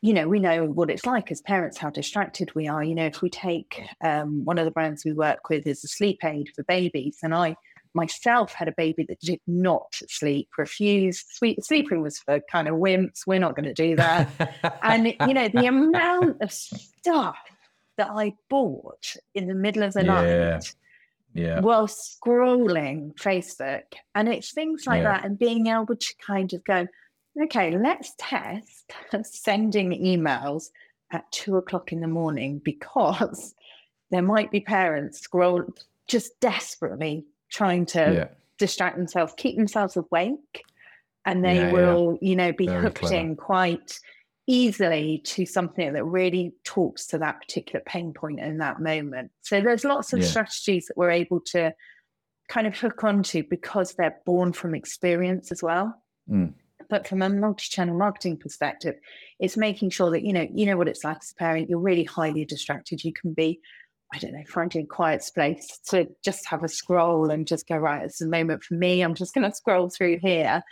you 0.03 0.13
know, 0.13 0.27
we 0.27 0.37
know 0.37 0.65
what 0.65 0.89
it's 0.89 1.05
like 1.05 1.31
as 1.31 1.39
parents, 1.41 1.77
how 1.77 1.89
distracted 1.89 2.53
we 2.53 2.67
are. 2.67 2.83
You 2.83 2.93
know, 2.93 3.05
if 3.05 3.21
we 3.21 3.29
take 3.29 3.81
um, 4.03 4.43
one 4.43 4.57
of 4.57 4.65
the 4.65 4.71
brands 4.71 5.05
we 5.05 5.13
work 5.13 5.47
with 5.49 5.65
is 5.65 5.81
a 5.85 5.87
sleep 5.87 6.25
aid 6.25 6.49
for 6.53 6.63
babies, 6.63 7.19
and 7.23 7.33
I 7.33 7.55
myself 7.93 8.51
had 8.51 8.67
a 8.67 8.73
baby 8.75 9.05
that 9.07 9.21
did 9.21 9.39
not 9.47 9.95
sleep, 10.09 10.49
refused. 10.57 11.27
Sleep, 11.29 11.59
sleeping 11.61 12.01
was 12.01 12.19
for 12.19 12.41
kind 12.51 12.67
of 12.67 12.75
wimps. 12.75 13.25
We're 13.25 13.39
not 13.39 13.55
going 13.55 13.63
to 13.63 13.73
do 13.73 13.95
that. 13.95 14.29
and, 14.83 15.07
you 15.07 15.33
know, 15.33 15.47
the 15.47 15.67
amount 15.67 16.41
of 16.41 16.51
stuff 16.51 17.37
that 17.95 18.09
I 18.09 18.33
bought 18.49 19.15
in 19.33 19.47
the 19.47 19.55
middle 19.55 19.83
of 19.83 19.93
the 19.93 20.03
yeah. 20.03 20.13
night 20.13 20.75
yeah. 21.33 21.59
while 21.61 21.87
scrolling 21.87 23.13
Facebook. 23.15 23.83
And 24.15 24.27
it's 24.27 24.51
things 24.51 24.85
like 24.85 25.03
Yeah. 25.03 25.13
that 25.13 25.25
and 25.25 25.39
being 25.39 25.67
able 25.67 25.95
to 25.95 26.13
kind 26.25 26.51
of 26.51 26.61
go, 26.65 26.87
okay, 27.43 27.77
let's 27.77 28.13
test 28.17 28.93
sending 29.23 29.91
emails 29.91 30.69
at 31.11 31.31
two 31.31 31.57
o'clock 31.57 31.91
in 31.91 32.01
the 32.01 32.07
morning 32.07 32.61
because 32.63 33.53
there 34.11 34.21
might 34.21 34.51
be 34.51 34.59
parents 34.59 35.19
scroll 35.19 35.63
just 36.07 36.39
desperately 36.39 37.25
trying 37.49 37.85
to 37.85 37.99
yeah. 37.99 38.27
distract 38.57 38.97
themselves, 38.97 39.33
keep 39.37 39.55
themselves 39.55 39.95
awake, 39.95 40.63
and 41.25 41.43
they 41.43 41.55
Yeah, 41.55 41.67
yeah. 41.67 41.71
will, 41.71 42.17
you 42.21 42.35
know, 42.35 42.51
be 42.51 42.67
Very 42.67 42.81
hooked 42.81 42.99
clever. 42.99 43.15
in 43.15 43.35
quite 43.35 43.99
easily 44.45 45.21
to 45.23 45.45
something 45.45 45.93
that 45.93 46.03
really 46.03 46.53
talks 46.65 47.07
to 47.07 47.17
that 47.17 47.39
particular 47.39 47.81
pain 47.85 48.13
point 48.13 48.39
in 48.41 48.57
that 48.57 48.81
moment. 48.81 49.31
So 49.41 49.61
there's 49.61 49.85
lots 49.85 50.11
of 50.11 50.19
Yeah. 50.19 50.25
strategies 50.25 50.87
that 50.87 50.97
we're 50.97 51.11
able 51.11 51.39
to 51.51 51.73
kind 52.49 52.67
of 52.67 52.77
hook 52.77 53.03
onto 53.05 53.43
because 53.49 53.93
they're 53.93 54.19
born 54.25 54.51
from 54.51 54.75
experience 54.75 55.51
as 55.51 55.63
well. 55.63 55.95
Mm. 56.29 56.53
But 56.89 57.07
from 57.07 57.21
a 57.21 57.29
multi-channel 57.29 57.97
marketing 57.97 58.37
perspective, 58.37 58.95
it's 59.39 59.57
making 59.57 59.89
sure 59.91 60.11
that 60.11 60.23
you 60.23 60.33
know 60.33 60.47
you 60.53 60.65
know 60.65 60.77
what 60.77 60.87
it's 60.87 61.03
like 61.03 61.17
as 61.17 61.31
a 61.31 61.35
parent. 61.35 61.69
You're 61.69 61.79
really 61.79 62.03
highly 62.03 62.45
distracted. 62.45 63.03
You 63.03 63.13
can 63.13 63.33
be, 63.33 63.59
I 64.13 64.19
don't 64.19 64.33
know, 64.33 64.43
finding 64.47 64.83
a 64.83 64.87
quiet 64.87 65.23
space 65.23 65.79
to 65.89 66.07
just 66.23 66.47
have 66.47 66.63
a 66.63 66.69
scroll 66.69 67.29
and 67.29 67.47
just 67.47 67.67
go 67.67 67.77
right. 67.77 68.03
It's 68.03 68.21
a 68.21 68.27
moment 68.27 68.63
for 68.63 68.75
me. 68.75 69.01
I'm 69.01 69.15
just 69.15 69.33
going 69.33 69.49
to 69.49 69.55
scroll 69.55 69.89
through 69.89 70.19
here, 70.19 70.63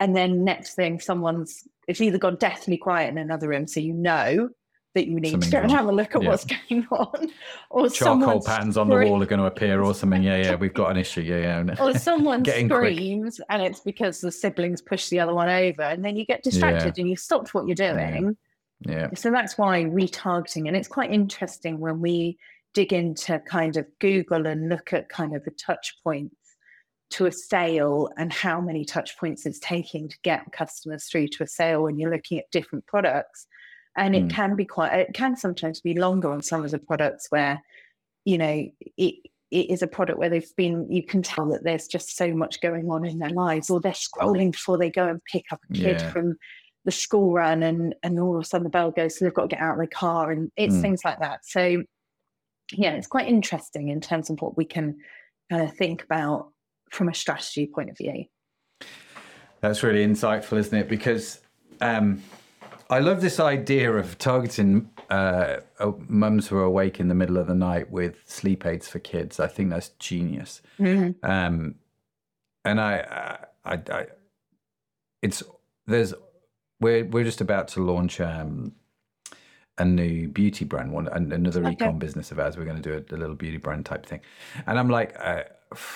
and 0.00 0.16
then 0.16 0.44
next 0.44 0.74
thing, 0.74 1.00
someone's 1.00 1.66
it's 1.86 2.00
either 2.00 2.18
gone 2.18 2.36
deathly 2.36 2.76
quiet 2.76 3.10
in 3.10 3.18
another 3.18 3.48
room, 3.48 3.66
so 3.66 3.80
you 3.80 3.94
know 3.94 4.50
that 4.94 5.06
you 5.06 5.20
need 5.20 5.30
Something's 5.32 5.50
to 5.52 5.56
go 5.56 5.62
and 5.62 5.70
have 5.70 5.86
a 5.86 5.92
look 5.92 6.16
at 6.16 6.22
Yeah. 6.22 6.28
what's 6.30 6.44
going 6.44 6.86
on, 6.90 7.30
or 7.70 7.88
Charcoal 7.90 8.42
patterns 8.42 8.76
on 8.76 8.88
the 8.88 8.96
wall 8.96 9.22
are 9.22 9.26
going 9.26 9.40
to 9.40 9.46
appear 9.46 9.82
or 9.82 9.94
something. 9.94 10.22
Yeah, 10.22 10.36
yeah, 10.38 10.54
we've 10.54 10.74
got 10.74 10.90
an 10.90 10.96
issue. 10.96 11.20
Yeah, 11.20 11.62
yeah. 11.62 11.74
or 11.78 11.94
someone 11.98 12.42
Getting 12.48 12.68
quick. 12.68 12.94
screams 12.94 13.40
and 13.50 13.62
it's 13.62 13.80
because 13.80 14.20
the 14.20 14.32
siblings 14.32 14.80
push 14.82 15.08
the 15.08 15.20
other 15.20 15.34
one 15.34 15.48
over 15.48 15.82
and 15.82 16.04
then 16.04 16.16
you 16.16 16.24
get 16.24 16.42
distracted 16.42 16.98
and 16.98 17.08
you 17.08 17.16
stopped 17.16 17.54
what 17.54 17.66
you're 17.66 17.74
doing 17.74 18.36
yeah. 18.82 19.08
so 19.14 19.30
that's 19.30 19.58
why 19.58 19.82
retargeting 19.84 20.68
and 20.68 20.76
it's 20.76 20.88
quite 20.88 21.12
interesting 21.12 21.78
when 21.80 22.00
we 22.00 22.38
dig 22.74 22.92
into 22.92 23.38
kind 23.40 23.76
of 23.76 23.86
google 23.98 24.46
and 24.46 24.68
look 24.68 24.92
at 24.92 25.08
kind 25.08 25.34
of 25.34 25.44
the 25.44 25.50
touch 25.52 25.96
points 26.04 26.34
to 27.10 27.26
a 27.26 27.32
sale 27.32 28.08
and 28.16 28.32
how 28.32 28.60
many 28.60 28.84
touch 28.84 29.18
points 29.18 29.46
it's 29.46 29.58
taking 29.58 30.08
to 30.08 30.16
get 30.22 30.50
customers 30.52 31.06
through 31.06 31.26
to 31.26 31.42
a 31.42 31.46
sale 31.46 31.82
when 31.82 31.98
you're 31.98 32.12
looking 32.12 32.38
at 32.38 32.50
different 32.52 32.86
products 32.86 33.46
and 33.98 34.14
it 34.16 34.24
Mm. 34.26 34.30
can 34.30 34.56
be 34.56 34.64
quite 34.64 34.92
it 34.94 35.12
can 35.12 35.36
sometimes 35.36 35.80
be 35.80 35.94
longer 35.98 36.30
on 36.30 36.42
some 36.42 36.64
of 36.64 36.70
the 36.70 36.78
products 36.78 37.26
where 37.30 37.62
you 38.24 38.38
know 38.38 38.66
it 38.96 39.14
it 39.50 39.70
is 39.70 39.82
a 39.82 39.86
product 39.86 40.18
where 40.18 40.28
they've 40.30 40.56
been 40.56 40.90
you 40.90 41.02
can 41.02 41.22
tell 41.22 41.46
that 41.50 41.64
there's 41.64 41.88
just 41.88 42.16
so 42.16 42.32
much 42.34 42.60
going 42.60 42.88
on 42.90 43.04
in 43.04 43.18
their 43.18 43.30
lives 43.30 43.68
or 43.70 43.80
they're 43.80 43.92
scrolling 43.92 44.52
before 44.52 44.78
they 44.78 44.90
go 44.90 45.08
and 45.08 45.22
pick 45.24 45.44
up 45.52 45.60
a 45.68 45.72
kid 45.74 46.00
Yeah. 46.00 46.10
from 46.10 46.36
the 46.84 46.92
school 46.92 47.32
run 47.32 47.62
and 47.62 47.94
and 48.02 48.18
all 48.20 48.36
of 48.36 48.42
a 48.42 48.44
sudden 48.46 48.64
the 48.64 48.70
bell 48.70 48.90
goes 48.90 49.18
so 49.18 49.24
they've 49.24 49.34
got 49.34 49.42
to 49.50 49.54
get 49.56 49.60
out 49.60 49.72
of 49.72 49.78
their 49.78 49.86
car 49.86 50.30
and 50.30 50.50
it's 50.56 50.76
Mm. 50.76 50.82
things 50.82 51.04
like 51.04 51.18
that 51.20 51.44
so 51.44 51.82
yeah 52.72 52.92
it's 52.92 53.06
quite 53.08 53.28
interesting 53.28 53.88
in 53.88 54.00
terms 54.00 54.30
of 54.30 54.40
what 54.40 54.56
we 54.56 54.64
can 54.64 54.96
kind 55.50 55.62
of 55.62 55.74
think 55.76 56.02
about 56.04 56.52
from 56.90 57.08
a 57.08 57.14
strategy 57.14 57.66
point 57.66 57.90
of 57.90 57.96
view 57.98 58.24
That's 59.60 59.82
really 59.82 60.06
insightful, 60.06 60.56
isn't 60.58 60.78
it? 60.78 60.88
Because 60.88 61.40
um, 61.80 62.22
I 62.90 63.00
love 63.00 63.20
this 63.20 63.38
idea 63.38 63.92
of 63.92 64.16
targeting 64.18 64.90
uh, 65.10 65.58
uh, 65.78 65.92
mums 66.08 66.48
who 66.48 66.56
are 66.56 66.62
awake 66.64 67.00
in 67.00 67.08
the 67.08 67.14
middle 67.14 67.36
of 67.36 67.46
the 67.46 67.54
night 67.54 67.90
with 67.90 68.16
sleep 68.24 68.64
aids 68.64 68.88
for 68.88 68.98
kids. 68.98 69.38
I 69.40 69.46
think 69.46 69.70
that's 69.70 69.90
genius. 69.98 70.62
Um, 71.22 71.74
and 72.64 72.80
I, 72.80 73.38
I, 73.64 73.72
I, 73.74 73.82
I, 73.92 74.06
it's 75.22 75.42
there's 75.86 76.14
we're 76.80 77.04
we're 77.04 77.24
just 77.24 77.40
about 77.40 77.68
to 77.68 77.84
launch 77.84 78.20
um, 78.20 78.72
a 79.76 79.84
new 79.84 80.28
beauty 80.28 80.64
brand, 80.64 80.92
one 80.92 81.08
another 81.08 81.62
Okay. 81.62 81.74
ecom 81.74 81.98
business 81.98 82.32
of 82.32 82.38
ours. 82.38 82.56
We're 82.56 82.64
going 82.64 82.80
to 82.80 82.82
do 82.82 82.94
a, 82.94 83.16
a 83.16 83.18
little 83.18 83.36
beauty 83.36 83.58
brand 83.58 83.84
type 83.86 84.06
thing, 84.06 84.20
and 84.66 84.78
I'm 84.78 84.88
like, 84.88 85.14
uh, 85.18 85.44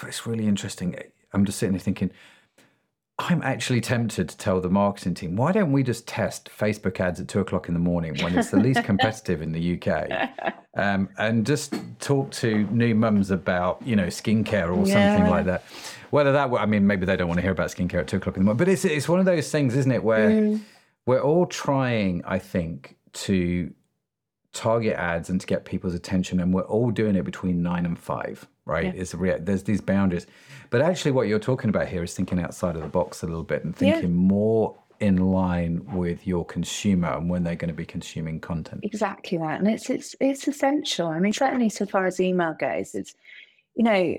it's 0.06 0.26
really 0.26 0.46
interesting. 0.46 0.96
I'm 1.32 1.44
just 1.44 1.58
sitting 1.58 1.72
there 1.72 1.80
thinking. 1.80 2.10
I'm 3.28 3.40
actually 3.42 3.80
tempted 3.80 4.28
to 4.30 4.36
tell 4.36 4.60
the 4.60 4.68
marketing 4.68 5.14
team, 5.14 5.36
why 5.36 5.52
don't 5.52 5.70
we 5.70 5.82
just 5.82 6.08
test 6.08 6.50
Facebook 6.56 6.98
ads 6.98 7.20
at 7.20 7.28
two 7.28 7.40
o'clock 7.40 7.68
in 7.68 7.74
the 7.74 7.80
morning 7.80 8.16
when 8.22 8.36
it's 8.36 8.50
the 8.50 8.58
least 8.58 8.82
competitive 8.84 9.42
in 9.42 9.52
the 9.52 9.80
UK, 9.80 10.54
um, 10.76 11.08
and 11.18 11.46
just 11.46 11.74
talk 12.00 12.32
to 12.32 12.64
new 12.64 12.94
mums 12.94 13.30
about 13.30 13.80
you 13.86 13.94
know 13.94 14.06
skincare 14.06 14.76
or 14.76 14.84
something 14.86 15.30
like 15.30 15.46
that. 15.46 15.62
Whether 16.10 16.32
that, 16.32 16.52
I 16.52 16.66
mean, 16.66 16.86
maybe 16.86 17.06
they 17.06 17.16
don't 17.16 17.28
want 17.28 17.38
to 17.38 17.42
hear 17.42 17.52
about 17.52 17.68
skincare 17.68 18.00
at 18.00 18.08
two 18.08 18.16
o'clock 18.16 18.36
in 18.36 18.42
the 18.42 18.44
morning, 18.44 18.58
but 18.58 18.68
it's 18.68 18.84
it's 18.84 19.08
one 19.08 19.20
of 19.20 19.26
those 19.26 19.50
things, 19.50 19.76
isn't 19.76 19.92
it, 19.92 20.02
where 20.02 20.58
we're 21.06 21.22
all 21.22 21.46
trying, 21.46 22.22
I 22.24 22.38
think, 22.38 22.96
to 23.12 23.72
target 24.52 24.94
ads 24.96 25.30
and 25.30 25.40
to 25.40 25.46
get 25.46 25.64
people's 25.64 25.94
attention, 25.94 26.40
and 26.40 26.52
we're 26.52 26.62
all 26.62 26.90
doing 26.90 27.14
it 27.14 27.24
between 27.24 27.62
nine 27.62 27.86
and 27.86 27.98
five, 27.98 28.48
right? 28.64 28.86
Yeah. 28.94 29.00
It's 29.00 29.14
a 29.14 29.16
rea- 29.16 29.38
there's 29.40 29.62
these 29.64 29.80
boundaries, 29.80 30.26
but 30.70 30.80
actually, 30.80 31.12
what 31.12 31.28
you're 31.28 31.38
talking 31.38 31.68
about 31.70 31.88
here 31.88 32.02
is 32.02 32.14
thinking 32.14 32.40
outside 32.40 32.76
of 32.76 32.82
the 32.82 32.88
box 32.88 33.22
a 33.22 33.26
little 33.26 33.42
bit 33.44 33.64
and 33.64 33.74
Yeah. 33.80 33.92
thinking 33.94 34.14
more 34.14 34.76
in 35.00 35.16
line 35.16 35.84
with 35.92 36.26
your 36.28 36.44
consumer 36.44 37.08
and 37.08 37.28
when 37.28 37.42
they're 37.42 37.56
going 37.56 37.68
to 37.70 37.74
be 37.74 37.84
consuming 37.84 38.38
content. 38.38 38.80
Exactly 38.84 39.36
that, 39.38 39.58
and 39.58 39.68
it's 39.68 39.90
it's 39.90 40.14
it's 40.20 40.46
essential. 40.46 41.08
I 41.08 41.18
mean, 41.18 41.32
certainly 41.32 41.68
so 41.68 41.86
far 41.86 42.06
as 42.06 42.20
email 42.20 42.54
goes, 42.58 42.94
it's 42.94 43.14
you 43.74 43.84
know 43.84 44.16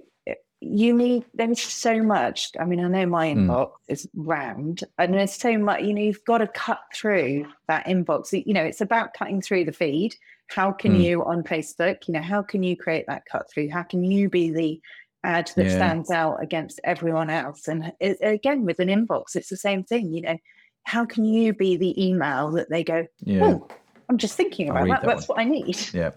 you 0.65 0.93
need 0.93 1.25
there's 1.33 1.61
so 1.61 2.01
much. 2.01 2.51
I 2.57 2.63
mean, 2.63 2.79
I 2.79 2.87
know 2.87 3.05
my 3.05 3.27
Mm. 3.33 3.47
inbox 3.47 3.71
is 3.89 4.07
round, 4.13 4.83
and 4.97 5.13
there's 5.13 5.33
so 5.33 5.57
much. 5.57 5.81
You 5.83 5.93
know, 5.93 6.01
you've 6.01 6.23
got 6.25 6.37
to 6.37 6.47
cut 6.47 6.79
through 6.95 7.47
that 7.67 7.85
inbox. 7.85 8.31
You 8.45 8.53
know, 8.53 8.63
it's 8.63 8.79
about 8.81 9.13
cutting 9.13 9.41
through 9.41 9.65
the 9.65 9.73
feed. 9.73 10.15
How 10.53 10.71
can 10.71 10.93
Mm. 10.93 11.01
you 11.03 11.23
on 11.25 11.43
Facebook? 11.43 12.07
You 12.07 12.13
know, 12.13 12.21
how 12.21 12.43
can 12.43 12.61
you 12.61 12.77
create 12.77 13.05
that 13.07 13.25
cut 13.25 13.49
through? 13.49 13.69
How 13.69 13.81
can 13.81 14.03
you 14.03 14.29
be 14.29 14.51
the 14.51 14.79
ad 15.23 15.51
that 15.55 15.65
Yeah. 15.65 15.75
stands 15.75 16.11
out 16.11 16.43
against 16.43 16.79
everyone 16.83 17.31
else? 17.31 17.67
And 17.67 17.91
it, 17.99 18.17
again, 18.21 18.63
with 18.63 18.79
an 18.79 18.87
inbox, 18.89 19.35
it's 19.35 19.49
the 19.49 19.57
same 19.57 19.83
thing. 19.83 20.13
You 20.13 20.21
know, 20.21 20.37
how 20.83 21.05
can 21.05 21.25
you 21.25 21.53
be 21.53 21.75
the 21.75 22.07
email 22.07 22.51
that 22.51 22.69
they 22.69 22.83
go? 22.83 23.07
Yeah, 23.21 23.45
Oh, 23.45 23.67
I'm 24.09 24.19
just 24.19 24.35
thinking 24.37 24.69
about 24.69 24.87
that. 24.87 25.01
that 25.01 25.07
That's 25.07 25.27
what 25.27 25.39
I 25.39 25.43
need. 25.45 25.75
yeah, 25.91 26.11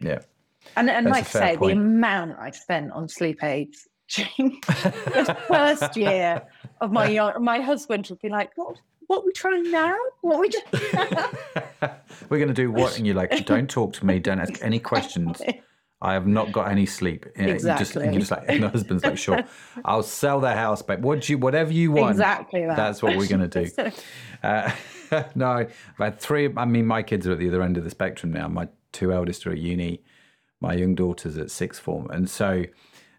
yeah. 0.00 0.18
And 0.76 0.90
and 0.90 1.06
That's 1.06 1.34
like 1.34 1.42
I 1.42 1.52
say, 1.52 1.56
point. 1.56 1.76
the 1.76 1.80
amount 1.80 2.36
I 2.38 2.50
spent 2.50 2.92
on 2.92 3.08
sleep 3.08 3.42
aids 3.42 3.88
during 4.14 4.60
the 4.66 5.36
first 5.48 5.96
year 5.96 6.42
of 6.82 6.92
my 6.92 7.06
young, 7.06 7.42
my 7.42 7.60
husband 7.60 8.06
would 8.10 8.20
be 8.20 8.28
like, 8.28 8.50
"What? 8.56 8.76
What 9.08 9.22
are 9.22 9.26
we 9.26 9.32
trying 9.32 9.70
now? 9.70 9.96
What 10.20 10.36
are 10.36 10.40
we 10.40 10.48
doing?" 10.48 10.64
We're 12.28 12.38
going 12.38 12.48
to 12.48 12.54
do 12.54 12.70
what? 12.70 12.96
And 12.96 13.06
you're 13.06 13.16
like, 13.16 13.46
don't 13.46 13.68
talk 13.68 13.94
to 13.94 14.06
me. 14.06 14.18
Don't 14.18 14.38
ask 14.38 14.62
any 14.62 14.78
questions. 14.78 15.40
I 16.00 16.12
have 16.12 16.26
not 16.26 16.52
got 16.52 16.70
any 16.70 16.86
sleep. 16.86 17.26
You 17.36 17.46
know, 17.46 17.58
Just, 17.58 17.96
and 17.96 18.12
you're 18.12 18.20
just 18.20 18.30
like, 18.30 18.44
and 18.48 18.62
the 18.62 18.68
husband's 18.68 19.04
like, 19.04 19.18
sure, 19.18 19.42
I'll 19.84 20.04
sell 20.04 20.40
the 20.40 20.52
house, 20.52 20.80
but 20.80 21.00
what 21.00 21.28
you, 21.28 21.38
whatever 21.38 21.72
you 21.72 21.90
want, 21.90 22.12
exactly 22.12 22.64
that. 22.66 22.76
that's 22.76 23.02
what 23.02 23.16
we're 23.16 23.26
going 23.26 23.48
to 23.48 23.64
do. 23.64 23.90
Uh, 24.42 24.70
no, 25.34 25.48
I've 25.48 25.72
had 25.98 26.20
three. 26.20 26.48
I 26.56 26.64
mean, 26.66 26.86
my 26.86 27.02
kids 27.02 27.26
are 27.26 27.32
at 27.32 27.38
the 27.38 27.48
other 27.48 27.62
end 27.62 27.78
of 27.78 27.84
the 27.84 27.90
spectrum 27.90 28.32
now. 28.32 28.46
My 28.46 28.68
two 28.92 29.12
eldest 29.12 29.46
are 29.46 29.52
at 29.52 29.58
uni. 29.58 30.04
My 30.60 30.74
young 30.74 30.94
daughter's 30.94 31.36
at 31.36 31.50
sixth 31.50 31.80
form, 31.80 32.08
and 32.10 32.30
so 32.30 32.64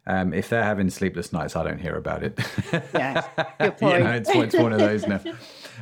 um, 0.08 0.34
if 0.34 0.48
they're 0.50 0.64
having 0.64 0.90
sleepless 0.90 1.34
nights, 1.34 1.56
I 1.56 1.64
don't 1.64 1.80
hear 1.80 1.96
about 1.96 2.24
it. 2.24 2.40
Yeah, 2.94 3.26
good 3.60 3.66
you 3.66 3.72
point. 3.72 4.04
know, 4.04 4.12
it's, 4.12 4.30
it's 4.30 4.56
one 4.56 4.72
of 4.72 4.80
those 4.80 5.06
now. 5.06 5.22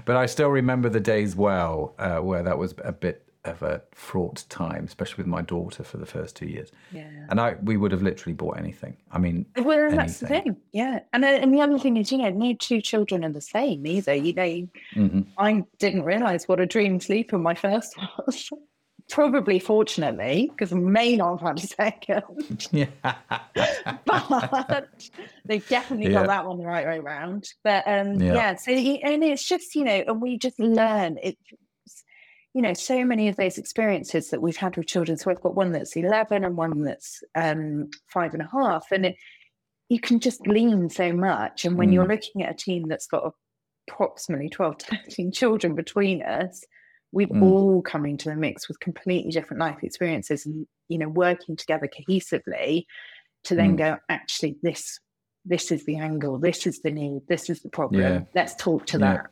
But 0.08 0.16
I 0.16 0.26
still 0.26 0.48
remember 0.48 0.88
the 0.88 1.02
days 1.02 1.36
well 1.36 1.94
uh, 2.00 2.20
where 2.20 2.42
that 2.42 2.58
was 2.58 2.74
a 2.86 2.94
bit 2.94 3.28
of 3.44 3.62
a 3.62 3.82
fraught 3.92 4.46
time, 4.48 4.86
especially 4.86 5.18
with 5.18 5.28
my 5.28 5.42
daughter 5.42 5.84
for 5.84 5.98
the 5.98 6.06
first 6.06 6.38
two 6.38 6.48
years. 6.48 6.72
Yeah. 6.94 7.10
And 7.30 7.42
I 7.42 7.56
we 7.62 7.76
would 7.76 7.92
have 7.92 8.02
literally 8.02 8.34
bought 8.34 8.58
anything. 8.58 8.96
I 9.12 9.20
mean, 9.20 9.46
Well, 9.58 9.92
that's 9.92 10.22
the 10.22 10.28
thing. 10.28 10.56
Yeah. 10.72 11.00
And, 11.12 11.26
uh, 11.26 11.28
and 11.28 11.54
the 11.54 11.60
other 11.60 11.78
thing 11.78 11.98
is, 11.98 12.10
you 12.10 12.20
know, 12.20 12.30
no 12.30 12.54
two 12.54 12.82
children 12.82 13.26
are 13.26 13.32
the 13.34 13.42
same 13.42 13.86
either. 13.86 14.14
You 14.14 14.34
know, 14.34 14.68
mhm. 14.96 15.26
I 15.38 15.64
didn't 15.78 16.04
realize 16.04 16.48
what 16.48 16.62
a 16.62 16.66
dream 16.66 17.02
sleeper 17.02 17.38
my 17.38 17.54
first 17.54 17.94
was. 18.26 18.50
Probably 19.10 19.58
fortunately, 19.60 20.50
because 20.52 20.74
I 20.74 20.76
may 20.78 21.16
not 21.16 21.40
have 21.40 21.48
had 21.48 21.64
a 21.64 21.68
second. 21.68 22.68
yeah, 22.72 22.88
but 24.06 24.88
they've 25.46 25.68
definitely 25.68 26.08
Yeah. 26.12 26.20
got 26.20 26.28
that 26.28 26.46
one 26.46 26.58
the 26.58 26.66
right 26.66 26.86
way 26.86 26.98
around. 27.00 27.50
But 27.64 27.88
um, 27.88 28.16
Yeah. 28.20 28.34
yeah. 28.34 28.56
so 28.56 28.72
and 28.72 29.24
it's 29.24 29.44
just 29.48 29.76
you 29.76 29.84
know, 29.84 30.04
and 30.08 30.22
we 30.22 30.38
just 30.38 30.60
learn 30.60 31.18
it. 31.24 31.38
You 32.54 32.62
know, 32.64 32.74
so 32.74 33.06
many 33.06 33.28
of 33.28 33.36
those 33.36 33.58
experiences 33.58 34.30
that 34.32 34.42
we've 34.42 34.58
had 34.58 34.76
with 34.78 34.88
children. 34.88 35.18
So 35.18 35.30
I've 35.30 35.42
got 35.42 35.56
one 35.56 35.72
that's 35.72 35.96
eleven 35.96 36.44
and 36.44 36.58
one 36.58 36.82
that's 36.84 37.24
um, 37.36 37.90
five 38.12 38.34
and 38.34 38.42
a 38.42 38.50
half, 38.52 38.88
and 38.92 39.06
it, 39.06 39.16
you 39.90 40.00
can 40.00 40.20
just 40.20 40.44
glean 40.44 40.90
so 40.90 41.14
much. 41.14 41.66
And 41.66 41.78
when 41.78 41.94
you're 41.94 42.08
looking 42.08 42.44
at 42.44 42.52
a 42.52 42.58
team 42.58 42.88
that's 42.90 43.08
got 43.08 43.32
approximately 43.90 44.50
12 44.50 44.78
to 44.80 44.98
13 45.06 45.32
children 45.32 45.76
between 45.76 46.22
us, 46.24 46.62
we've 47.12 47.30
Mm. 47.30 47.42
all 47.42 47.82
come 47.82 48.06
into 48.06 48.30
the 48.30 48.36
mix 48.36 48.68
with 48.68 48.80
completely 48.80 49.32
different 49.32 49.60
life 49.60 49.84
experiences 49.84 50.46
and, 50.46 50.68
you 50.90 50.98
know, 50.98 51.10
working 51.10 51.56
together 51.56 51.88
cohesively 51.88 52.86
to 53.44 53.56
then 53.56 53.74
mm. 53.74 53.78
go, 53.78 53.98
actually, 54.10 54.58
this 54.62 55.00
this 55.46 55.72
is 55.72 55.86
the 55.86 55.96
angle, 55.96 56.38
this 56.38 56.68
is 56.68 56.82
the 56.82 56.92
need, 56.92 57.22
this 57.30 57.50
is 57.50 57.62
the 57.62 57.70
problem. 57.70 58.02
Yeah. 58.02 58.22
Let's 58.36 58.54
talk 58.56 58.86
to 58.88 59.00
yeah. 59.00 59.14
that. 59.14 59.28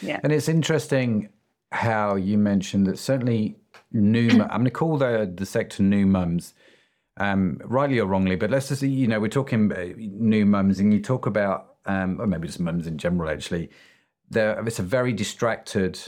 Yeah. 0.00 0.20
And 0.22 0.32
it's 0.32 0.48
interesting 0.48 1.30
how 1.72 2.14
you 2.14 2.38
mentioned 2.38 2.86
that 2.86 2.98
certainly 2.98 3.56
new, 3.92 4.28
I'm 4.30 4.48
going 4.48 4.64
to 4.64 4.70
call 4.70 4.96
the, 4.96 5.32
the 5.34 5.44
sector 5.44 5.82
new 5.82 6.06
mums, 6.06 6.54
um, 7.16 7.60
rightly 7.64 7.98
or 7.98 8.06
wrongly, 8.06 8.36
but 8.36 8.50
let's 8.50 8.68
just, 8.68 8.82
you 8.82 9.08
know, 9.08 9.18
we're 9.18 9.28
talking 9.28 9.72
uh, 9.72 9.88
new 9.96 10.46
mums 10.46 10.78
and 10.78 10.92
you 10.92 11.00
talk 11.00 11.26
about, 11.26 11.76
um, 11.86 12.20
or 12.20 12.26
maybe 12.28 12.46
just 12.46 12.60
mums 12.60 12.86
in 12.86 12.96
general, 12.96 13.28
actually, 13.28 13.70
there, 14.30 14.64
it's 14.66 14.78
a 14.78 14.84
very 14.84 15.12
distracted 15.12 15.98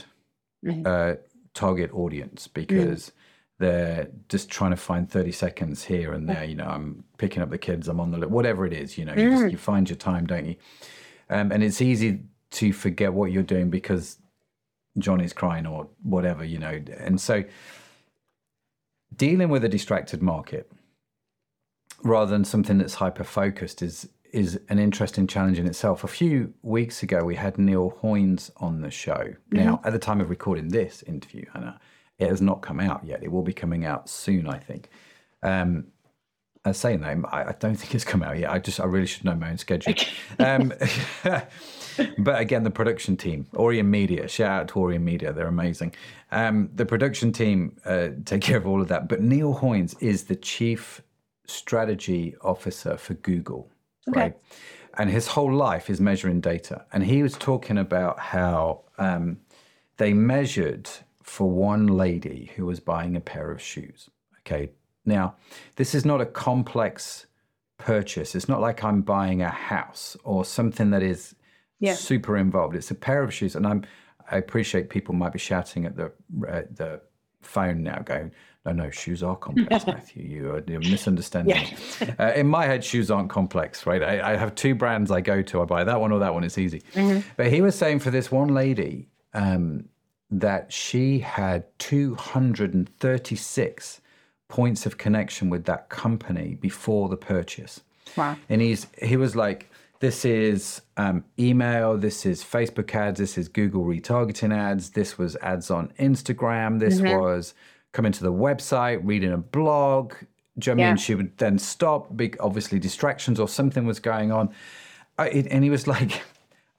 mm-hmm. 0.63 0.83
uh, 0.85 1.15
target 1.53 1.91
audience 1.93 2.47
because 2.47 3.09
mm 3.09 3.11
they're 3.59 4.07
just 4.29 4.49
trying 4.49 4.71
to 4.71 4.77
find 4.77 5.09
30 5.09 5.33
seconds 5.33 5.83
here 5.83 6.13
and 6.13 6.27
there. 6.27 6.45
You 6.45 6.55
know, 6.55 6.65
I'm 6.65 7.03
picking 7.17 7.43
up 7.43 7.49
the 7.49 7.57
kids, 7.57 7.89
I'm 7.89 7.99
on 7.99 8.11
the, 8.11 8.27
whatever 8.27 8.65
it 8.65 8.71
is, 8.73 8.97
you 8.97 9.03
know, 9.03 9.13
you, 9.13 9.29
just, 9.29 9.43
mm. 9.43 9.51
you 9.51 9.57
find 9.57 9.89
your 9.89 9.97
time, 9.97 10.25
don't 10.25 10.45
you? 10.45 10.55
Um, 11.29 11.51
and 11.51 11.61
it's 11.61 11.81
easy 11.81 12.21
to 12.51 12.73
forget 12.73 13.13
what 13.13 13.31
you're 13.31 13.43
doing 13.43 13.69
because 13.69 14.17
Johnny's 14.97 15.33
crying 15.33 15.65
or 15.65 15.87
whatever, 16.03 16.43
you 16.43 16.57
know. 16.57 16.81
And 16.97 17.19
so 17.19 17.43
dealing 19.15 19.49
with 19.49 19.65
a 19.65 19.69
distracted 19.69 20.21
market 20.21 20.71
rather 22.01 22.31
than 22.31 22.45
something 22.45 22.77
that's 22.77 22.95
hyper 22.95 23.25
focused 23.25 23.81
is 23.81 24.07
is 24.31 24.59
an 24.69 24.79
interesting 24.79 25.27
challenge 25.27 25.59
in 25.59 25.67
itself. 25.67 26.03
A 26.03 26.07
few 26.07 26.53
weeks 26.61 27.03
ago, 27.03 27.23
we 27.23 27.35
had 27.35 27.57
Neil 27.57 27.97
Hoynes 28.01 28.51
on 28.57 28.81
the 28.81 28.91
show. 28.91 29.13
Mm-hmm. 29.13 29.57
Now, 29.57 29.81
at 29.83 29.93
the 29.93 29.99
time 29.99 30.21
of 30.21 30.29
recording 30.29 30.69
this 30.69 31.03
interview, 31.03 31.45
Hannah, 31.53 31.79
it 32.17 32.29
has 32.29 32.41
not 32.41 32.61
come 32.61 32.79
out 32.79 33.03
yet. 33.05 33.23
It 33.23 33.31
will 33.31 33.43
be 33.43 33.53
coming 33.53 33.85
out 33.85 34.09
soon, 34.09 34.47
I 34.47 34.57
think. 34.57 34.89
Um, 35.41 35.87
saying 36.71 37.01
that, 37.01 37.17
I, 37.31 37.45
I, 37.45 37.55
don't 37.59 37.75
think 37.75 37.95
it's 37.95 38.03
come 38.03 38.21
out 38.21 38.37
yet. 38.37 38.51
I 38.51 38.59
just, 38.59 38.79
I 38.79 38.85
really 38.85 39.07
should 39.07 39.25
know 39.25 39.33
my 39.33 39.49
own 39.49 39.57
schedule. 39.57 39.93
um, 40.39 40.73
but 42.17 42.39
again, 42.39 42.63
the 42.63 42.71
production 42.71 43.17
team, 43.17 43.47
Orion 43.55 43.89
Media, 43.89 44.27
shout 44.27 44.61
out 44.61 44.67
to 44.69 44.79
Orient 44.79 45.03
Media, 45.03 45.33
they're 45.33 45.47
amazing. 45.47 45.95
Um, 46.31 46.69
the 46.75 46.85
production 46.85 47.31
team 47.31 47.77
uh, 47.85 48.09
take 48.25 48.41
care 48.41 48.57
of 48.57 48.67
all 48.67 48.81
of 48.81 48.87
that. 48.89 49.07
But 49.07 49.21
Neil 49.21 49.55
Hoynes 49.55 49.95
is 50.01 50.25
the 50.25 50.35
chief 50.35 51.01
strategy 51.45 52.35
officer 52.41 52.97
for 52.97 53.15
Google, 53.15 53.69
okay. 54.07 54.19
right? 54.19 54.37
And 54.97 55.09
his 55.09 55.27
whole 55.27 55.53
life 55.53 55.89
is 55.89 56.01
measuring 56.01 56.41
data. 56.41 56.85
And 56.91 57.03
he 57.03 57.23
was 57.23 57.33
talking 57.33 57.77
about 57.77 58.19
how 58.19 58.81
um, 58.97 59.37
they 59.97 60.13
measured 60.13 60.89
for 61.23 61.49
one 61.49 61.87
lady 61.87 62.51
who 62.55 62.65
was 62.65 62.79
buying 62.79 63.15
a 63.15 63.21
pair 63.21 63.51
of 63.51 63.61
shoes. 63.61 64.09
Okay. 64.39 64.71
Now, 65.05 65.35
this 65.75 65.95
is 65.95 66.05
not 66.05 66.21
a 66.21 66.25
complex 66.25 67.27
purchase. 67.77 68.35
It's 68.35 68.49
not 68.49 68.61
like 68.61 68.83
I'm 68.83 69.01
buying 69.01 69.41
a 69.41 69.49
house 69.49 70.17
or 70.23 70.45
something 70.45 70.91
that 70.91 71.01
is 71.01 71.35
yeah. 71.79 71.95
super 71.95 72.37
involved. 72.37 72.75
It's 72.75 72.91
a 72.91 72.95
pair 72.95 73.23
of 73.23 73.33
shoes, 73.33 73.55
and 73.55 73.65
I'm. 73.65 73.83
I 74.31 74.37
appreciate 74.37 74.91
people 74.91 75.15
might 75.15 75.33
be 75.33 75.39
shouting 75.39 75.85
at 75.85 75.95
the 75.95 76.11
uh, 76.47 76.61
the 76.71 77.01
phone 77.41 77.81
now, 77.81 77.99
going, 77.99 78.31
"No, 78.71 78.85
no, 78.85 78.89
shoes 78.89 79.23
are 79.23 79.35
complex, 79.35 79.85
Matthew. 79.87 80.23
You 80.23 80.51
are 80.51 80.63
you're 80.67 80.79
misunderstanding." 80.79 81.55
Yeah. 81.55 82.15
uh, 82.19 82.33
in 82.35 82.47
my 82.47 82.65
head, 82.65 82.83
shoes 82.83 83.11
aren't 83.11 83.29
complex, 83.29 83.85
right? 83.85 84.03
I, 84.03 84.33
I, 84.33 84.37
have 84.37 84.55
two 84.55 84.75
brands 84.75 85.11
I 85.11 85.21
go 85.21 85.41
to. 85.41 85.61
I 85.61 85.65
buy 85.65 85.83
that 85.83 85.99
one 85.99 86.11
or 86.11 86.19
that 86.19 86.33
one. 86.33 86.43
It's 86.43 86.57
easy. 86.57 86.81
Mm-hmm. 86.93 87.27
But 87.37 87.51
he 87.51 87.61
was 87.61 87.75
saying 87.75 87.99
for 87.99 88.11
this 88.11 88.31
one 88.31 88.49
lady, 88.49 89.07
um, 89.33 89.85
that 90.31 90.71
she 90.71 91.19
had 91.19 91.65
236 91.79 94.01
points 94.47 94.85
of 94.85 94.97
connection 94.97 95.49
with 95.49 95.65
that 95.65 95.89
company 95.89 96.55
before 96.55 97.09
the 97.09 97.17
purchase. 97.17 97.81
Wow. 98.15 98.37
And 98.49 98.61
he's 98.61 98.87
he 99.01 99.17
was 99.17 99.35
like, 99.35 99.69
this 99.99 100.23
is 100.25 100.81
um, 100.97 101.23
email, 101.37 101.97
this 101.97 102.25
is 102.25 102.43
Facebook 102.43 102.93
ads, 102.95 103.19
this 103.19 103.37
is 103.37 103.47
Google 103.47 103.83
retargeting 103.83 104.55
ads, 104.55 104.91
this 104.91 105.17
was 105.17 105.35
ads 105.37 105.69
on 105.69 105.91
Instagram, 105.99 106.79
this 106.79 107.01
mm-hmm. 107.01 107.19
was 107.19 107.53
coming 107.91 108.11
to 108.11 108.23
the 108.23 108.31
website, 108.31 109.01
reading 109.03 109.31
a 109.31 109.37
blog. 109.37 110.13
Do 110.57 110.71
you 110.71 110.75
know 110.75 110.83
yeah. 110.83 110.87
I 110.89 110.91
mean? 110.91 110.97
She 110.97 111.15
would 111.15 111.37
then 111.37 111.57
stop, 111.57 112.15
big 112.15 112.37
obviously 112.39 112.79
distractions 112.79 113.39
or 113.39 113.47
something 113.47 113.85
was 113.85 113.99
going 113.99 114.31
on. 114.31 114.53
And 115.17 115.63
he 115.63 115.69
was 115.69 115.87
like, 115.87 116.21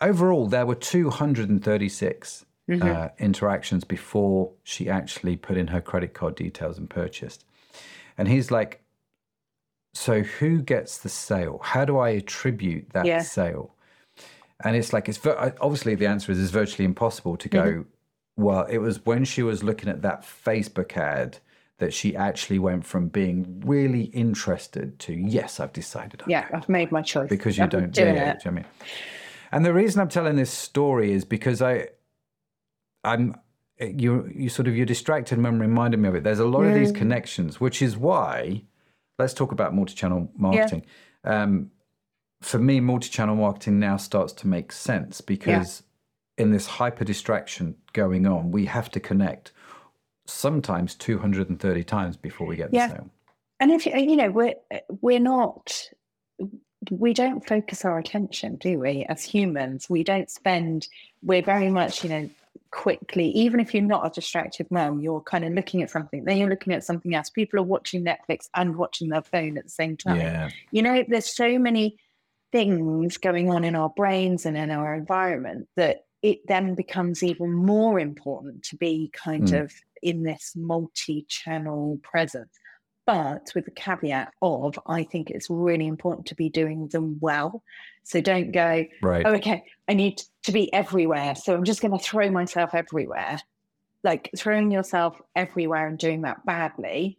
overall, 0.01 0.47
there 0.47 0.67
were 0.67 0.75
236 0.75 2.47
mm-hmm. 2.69 2.89
uh, 2.89 3.09
interactions 3.19 3.85
before 3.85 4.53
she 4.65 4.89
actually 4.89 5.37
put 5.37 5.57
in 5.57 5.69
her 5.69 5.81
credit 5.81 6.15
card 6.15 6.35
details 6.37 6.79
and 6.79 6.89
purchased. 6.89 7.45
And 8.19 8.29
he's 8.29 8.51
like, 8.51 8.83
So 9.95 10.23
who 10.23 10.63
gets 10.63 10.99
the 10.99 11.09
sale? 11.09 11.61
How 11.63 11.85
do 11.85 11.99
I 11.99 12.11
attribute 12.11 12.91
that 12.91 13.07
yeah. 13.07 13.23
sale? 13.23 13.75
And 14.63 14.77
it's 14.77 14.93
like, 14.93 15.09
it's 15.09 15.25
obviously 15.27 15.95
the 15.95 16.07
answer 16.07 16.31
is 16.33 16.41
it's 16.41 16.51
virtually 16.51 16.85
impossible 16.85 17.37
to 17.39 17.49
go, 17.49 17.63
mm-hmm. 17.63 17.83
Well, 18.41 18.65
it 18.65 18.79
was 18.79 19.05
when 19.05 19.25
she 19.25 19.43
was 19.43 19.63
looking 19.63 19.89
at 19.89 20.03
that 20.03 20.23
Facebook 20.23 20.97
ad 20.97 21.39
that 21.79 21.95
she 21.95 22.15
actually 22.15 22.59
went 22.59 22.85
from 22.85 23.09
being 23.09 23.63
really 23.65 24.05
interested 24.05 24.99
to 25.01 25.13
yes, 25.13 25.61
I've 25.61 25.73
decided. 25.73 26.23
I'm 26.23 26.31
yeah, 26.31 26.49
I've 26.53 26.69
made 26.69 26.93
my 26.93 27.03
choice 27.03 27.29
because 27.29 27.57
you 27.57 27.65
I'm 27.65 27.71
don't 27.71 27.91
do 27.91 28.03
it. 28.03 28.17
it. 28.17 28.43
I 28.47 28.51
mean, 28.51 28.67
and 29.51 29.65
the 29.65 29.73
reason 29.73 30.01
I'm 30.01 30.09
telling 30.09 30.37
this 30.37 30.51
story 30.51 31.13
is 31.13 31.25
because 31.25 31.63
I 31.63 31.89
I'm 33.03 33.35
you 33.79 34.31
you 34.35 34.49
sort 34.49 34.69
of 34.69 34.77
you're 34.77 34.87
distracted 34.87 35.39
and 35.39 35.61
reminded 35.61 35.99
me 36.01 36.09
of 36.09 36.15
it. 36.15 36.23
There's 36.23 36.39
a 36.39 36.47
lot 36.47 36.61
mm. 36.61 36.69
of 36.69 36.75
these 36.75 36.93
connections, 36.93 37.61
which 37.61 37.83
is 37.83 37.97
why 37.97 38.63
let's 39.19 39.35
talk 39.35 39.53
about 39.53 39.75
multi-channel 39.75 40.31
marketing. 40.37 40.85
Yeah. 41.25 41.43
Um, 41.43 41.71
for 42.41 42.59
me, 42.59 42.81
multi-channel 42.81 43.37
marketing 43.37 43.79
now 43.79 43.97
starts 43.97 44.33
to 44.35 44.47
make 44.47 44.73
sense 44.73 45.21
because. 45.21 45.83
In 46.41 46.51
this 46.51 46.67
hyper 46.67 47.05
distraction 47.05 47.77
going 47.93 48.27
on, 48.27 48.51
we 48.51 48.65
have 48.65 48.91
to 48.93 49.01
connect 49.01 49.53
sometimes 50.27 50.95
230 50.95 51.85
times 51.85 52.17
before 52.17 52.47
we 52.47 52.57
get 52.57 52.71
the 52.71 52.79
yeah. 52.79 52.89
sale. 52.89 53.11
And 53.61 53.71
if 53.71 53.85
you 53.85 54.17
know, 54.17 54.31
we're 54.31 54.55
we're 55.03 55.21
not 55.21 55.91
we 56.91 57.13
don't 57.13 57.47
focus 57.47 57.85
our 57.85 57.99
attention, 57.99 58.57
do 58.57 58.79
we? 58.79 59.05
As 59.11 59.23
humans, 59.23 59.91
we 59.91 60.03
don't 60.03 60.31
spend. 60.31 60.89
We're 61.23 61.43
very 61.43 61.71
much, 61.71 62.03
you 62.03 62.09
know, 62.09 62.31
quickly, 62.71 63.27
even 63.33 63.61
if 63.61 63.75
you're 63.75 63.83
not 63.83 64.07
a 64.07 64.11
distracted 64.11 64.71
mom, 64.71 65.01
you're 65.01 65.21
kind 65.21 65.45
of 65.45 65.53
looking 65.53 65.83
at 65.83 65.91
something, 65.91 66.25
then 66.25 66.39
you're 66.39 66.49
looking 66.49 66.73
at 66.73 66.85
something 66.85 67.15
else. 67.15 67.29
People 67.29 67.61
are 67.61 67.65
watching 67.65 68.03
Netflix 68.03 68.49
and 68.55 68.77
watching 68.77 69.11
their 69.11 69.23
phone 69.23 69.59
at 69.59 69.65
the 69.65 69.71
same 69.71 69.95
time. 69.95 70.17
Yeah. 70.17 70.49
You 70.71 70.81
know, 70.81 71.05
there's 71.07 71.37
so 71.37 71.59
many 71.59 71.99
things 72.51 73.19
going 73.19 73.51
on 73.51 73.63
in 73.63 73.75
our 73.75 73.91
brains 73.91 74.47
and 74.47 74.57
in 74.57 74.71
our 74.71 74.95
environment 74.95 75.69
that 75.77 76.07
it 76.23 76.47
then 76.47 76.75
becomes 76.75 77.23
even 77.23 77.53
more 77.53 77.99
important 77.99 78.63
to 78.65 78.77
be 78.77 79.11
kind 79.13 79.49
mm. 79.49 79.63
of 79.63 79.73
in 80.03 80.23
this 80.23 80.53
multi 80.57 81.25
channel 81.29 81.99
presence 82.03 82.59
but 83.11 83.51
with 83.57 83.65
the 83.65 83.73
caveat 83.73 84.33
of 84.41 84.79
I 84.87 85.03
think 85.03 85.31
it's 85.31 85.51
really 85.51 85.89
important 85.89 86.27
to 86.27 86.37
be 86.37 86.49
doing 86.49 86.87
them 86.89 87.19
well. 87.21 87.65
So 88.05 88.21
don't 88.21 88.53
go, 88.53 88.85
right. 89.03 89.27
oh, 89.27 89.35
okay, 89.35 89.65
I 89.89 89.95
need 89.95 90.23
to 90.45 90.53
be 90.53 90.73
everywhere. 90.73 91.35
So 91.35 91.53
I'm 91.55 91.65
just 91.65 91.81
going 91.81 91.97
to 91.97 92.05
throw 92.05 92.31
myself 92.31 92.73
everywhere. 92.73 93.41
Like 94.05 94.31
throwing 94.37 94.71
yourself 94.71 95.21
everywhere 95.35 95.89
and 95.89 95.99
doing 95.99 96.23
that 96.23 96.47
badly 96.47 97.19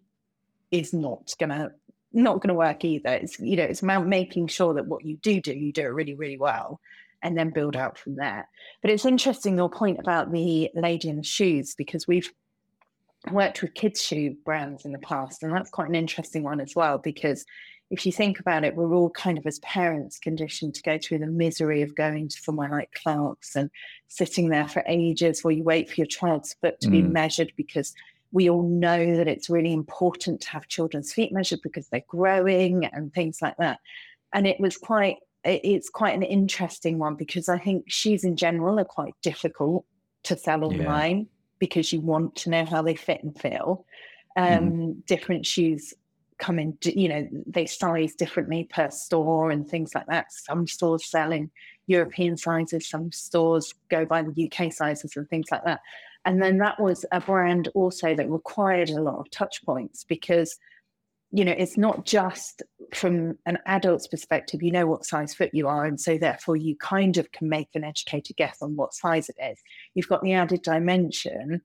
is 0.71 0.93
not 0.93 1.33
going 1.37 1.49
to 1.49 1.71
not 2.13 2.41
going 2.41 2.49
to 2.49 2.53
work 2.53 2.85
either. 2.85 3.09
It's 3.09 3.37
you 3.39 3.57
know 3.57 3.63
it's 3.63 3.81
about 3.81 4.07
making 4.07 4.47
sure 4.47 4.73
that 4.75 4.87
what 4.87 5.03
you 5.03 5.17
do 5.17 5.41
do 5.41 5.53
you 5.53 5.73
do 5.73 5.81
it 5.81 5.93
really 5.93 6.15
really 6.15 6.37
well, 6.37 6.79
and 7.23 7.37
then 7.37 7.49
build 7.49 7.75
out 7.75 7.97
from 7.97 8.15
there. 8.15 8.47
But 8.81 8.91
it's 8.91 9.05
interesting 9.05 9.57
your 9.57 9.69
point 9.69 9.99
about 9.99 10.31
the 10.31 10.69
lady 10.73 11.09
in 11.09 11.17
the 11.17 11.23
shoes 11.23 11.75
because 11.75 12.07
we've 12.07 12.31
worked 13.31 13.61
with 13.61 13.73
kids 13.75 14.01
shoe 14.01 14.35
brands 14.43 14.85
in 14.85 14.91
the 14.91 14.99
past, 14.99 15.43
and 15.43 15.53
that's 15.53 15.69
quite 15.69 15.89
an 15.89 15.95
interesting 15.95 16.43
one 16.43 16.59
as 16.59 16.75
well 16.75 16.97
because 16.97 17.45
if 17.91 18.05
you 18.05 18.11
think 18.11 18.39
about 18.39 18.63
it, 18.63 18.75
we're 18.75 18.93
all 18.93 19.09
kind 19.09 19.37
of 19.37 19.45
as 19.45 19.59
parents 19.59 20.17
conditioned 20.17 20.73
to 20.75 20.81
go 20.81 20.97
through 20.97 21.19
the 21.19 21.27
misery 21.27 21.81
of 21.81 21.93
going 21.93 22.29
to 22.29 22.41
somewhere 22.41 22.69
like 22.69 22.93
Clarks 22.93 23.57
and 23.57 23.69
sitting 24.07 24.47
there 24.47 24.67
for 24.67 24.81
ages 24.87 25.43
while 25.43 25.51
you 25.51 25.63
wait 25.63 25.89
for 25.89 25.95
your 25.95 26.07
child's 26.07 26.53
foot 26.61 26.79
to 26.79 26.87
mm. 26.87 26.91
be 26.91 27.01
measured 27.01 27.51
because 27.57 27.93
we 28.31 28.49
all 28.49 28.63
know 28.63 29.17
that 29.17 29.27
it's 29.27 29.49
really 29.49 29.73
important 29.73 30.39
to 30.39 30.49
have 30.49 30.69
children's 30.69 31.11
feet 31.11 31.33
measured 31.33 31.59
because 31.61 31.89
they're 31.89 32.01
growing 32.07 32.85
and 32.85 33.13
things 33.13 33.41
like 33.41 33.57
that. 33.57 33.79
And 34.33 34.47
it 34.47 34.57
was 34.57 34.77
quite 34.77 35.17
it's 35.43 35.89
quite 35.89 36.13
an 36.13 36.23
interesting 36.23 36.97
one 36.97 37.15
because 37.15 37.49
I 37.49 37.57
think 37.57 37.85
shoes 37.87 38.23
in 38.23 38.35
general 38.35 38.79
are 38.79 38.85
quite 38.85 39.13
difficult 39.21 39.85
to 40.23 40.37
sell 40.37 40.63
online. 40.63 41.17
Yeah 41.19 41.25
because 41.61 41.93
you 41.93 42.01
want 42.01 42.35
to 42.35 42.49
know 42.49 42.65
how 42.65 42.81
they 42.81 42.95
fit 42.95 43.23
and 43.23 43.39
feel. 43.39 43.85
Mm-hmm. 44.37 44.53
Um, 44.53 44.71
mm-hmm. 44.71 44.91
Different 45.05 45.45
shoes 45.45 45.93
come 46.39 46.59
in, 46.59 46.77
you 46.83 47.07
know, 47.07 47.29
they 47.45 47.67
size 47.67 48.15
differently 48.15 48.67
per 48.69 48.89
store 48.89 49.51
and 49.51 49.69
things 49.69 49.93
like 49.95 50.07
that. 50.07 50.33
Some 50.33 50.67
stores 50.67 51.05
sell 51.05 51.31
in 51.31 51.51
European 51.85 52.35
sizes, 52.35 52.89
some 52.89 53.11
stores 53.11 53.73
go 53.89 54.05
by 54.05 54.23
the 54.23 54.51
UK 54.51 54.73
sizes 54.73 55.15
and 55.15 55.29
things 55.29 55.45
like 55.51 55.63
that. 55.65 55.81
And 56.25 56.41
then 56.41 56.57
that 56.57 56.79
was 56.79 57.05
a 57.11 57.21
brand 57.21 57.69
also 57.75 58.15
that 58.15 58.29
required 58.29 58.89
a 58.89 59.01
lot 59.01 59.19
of 59.19 59.29
touch 59.29 59.63
points 59.63 60.03
because 60.03 60.57
you 61.31 61.45
know, 61.45 61.53
it's 61.53 61.77
not 61.77 62.05
just 62.05 62.61
from 62.93 63.37
an 63.45 63.57
adult's 63.65 64.07
perspective, 64.07 64.61
you 64.61 64.71
know 64.71 64.85
what 64.85 65.05
size 65.05 65.33
foot 65.33 65.51
you 65.53 65.67
are. 65.67 65.85
And 65.85 65.99
so 65.99 66.17
therefore 66.17 66.57
you 66.57 66.75
kind 66.75 67.17
of 67.17 67.31
can 67.31 67.47
make 67.47 67.69
an 67.73 67.85
educated 67.85 68.35
guess 68.35 68.61
on 68.61 68.75
what 68.75 68.93
size 68.93 69.29
it 69.29 69.37
is. 69.41 69.57
You've 69.93 70.09
got 70.09 70.21
the 70.23 70.33
added 70.33 70.61
dimension 70.61 71.61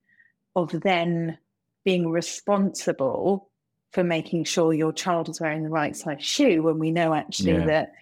of 0.54 0.70
then 0.70 1.38
being 1.84 2.08
responsible 2.08 3.50
for 3.92 4.04
making 4.04 4.44
sure 4.44 4.72
your 4.72 4.92
child 4.92 5.28
is 5.28 5.40
wearing 5.40 5.62
the 5.62 5.68
right 5.68 5.96
size 5.96 6.24
shoe 6.24 6.62
when 6.62 6.78
we 6.78 6.90
know 6.90 7.14
actually 7.14 7.52
yeah. 7.52 7.66
that 7.66 7.92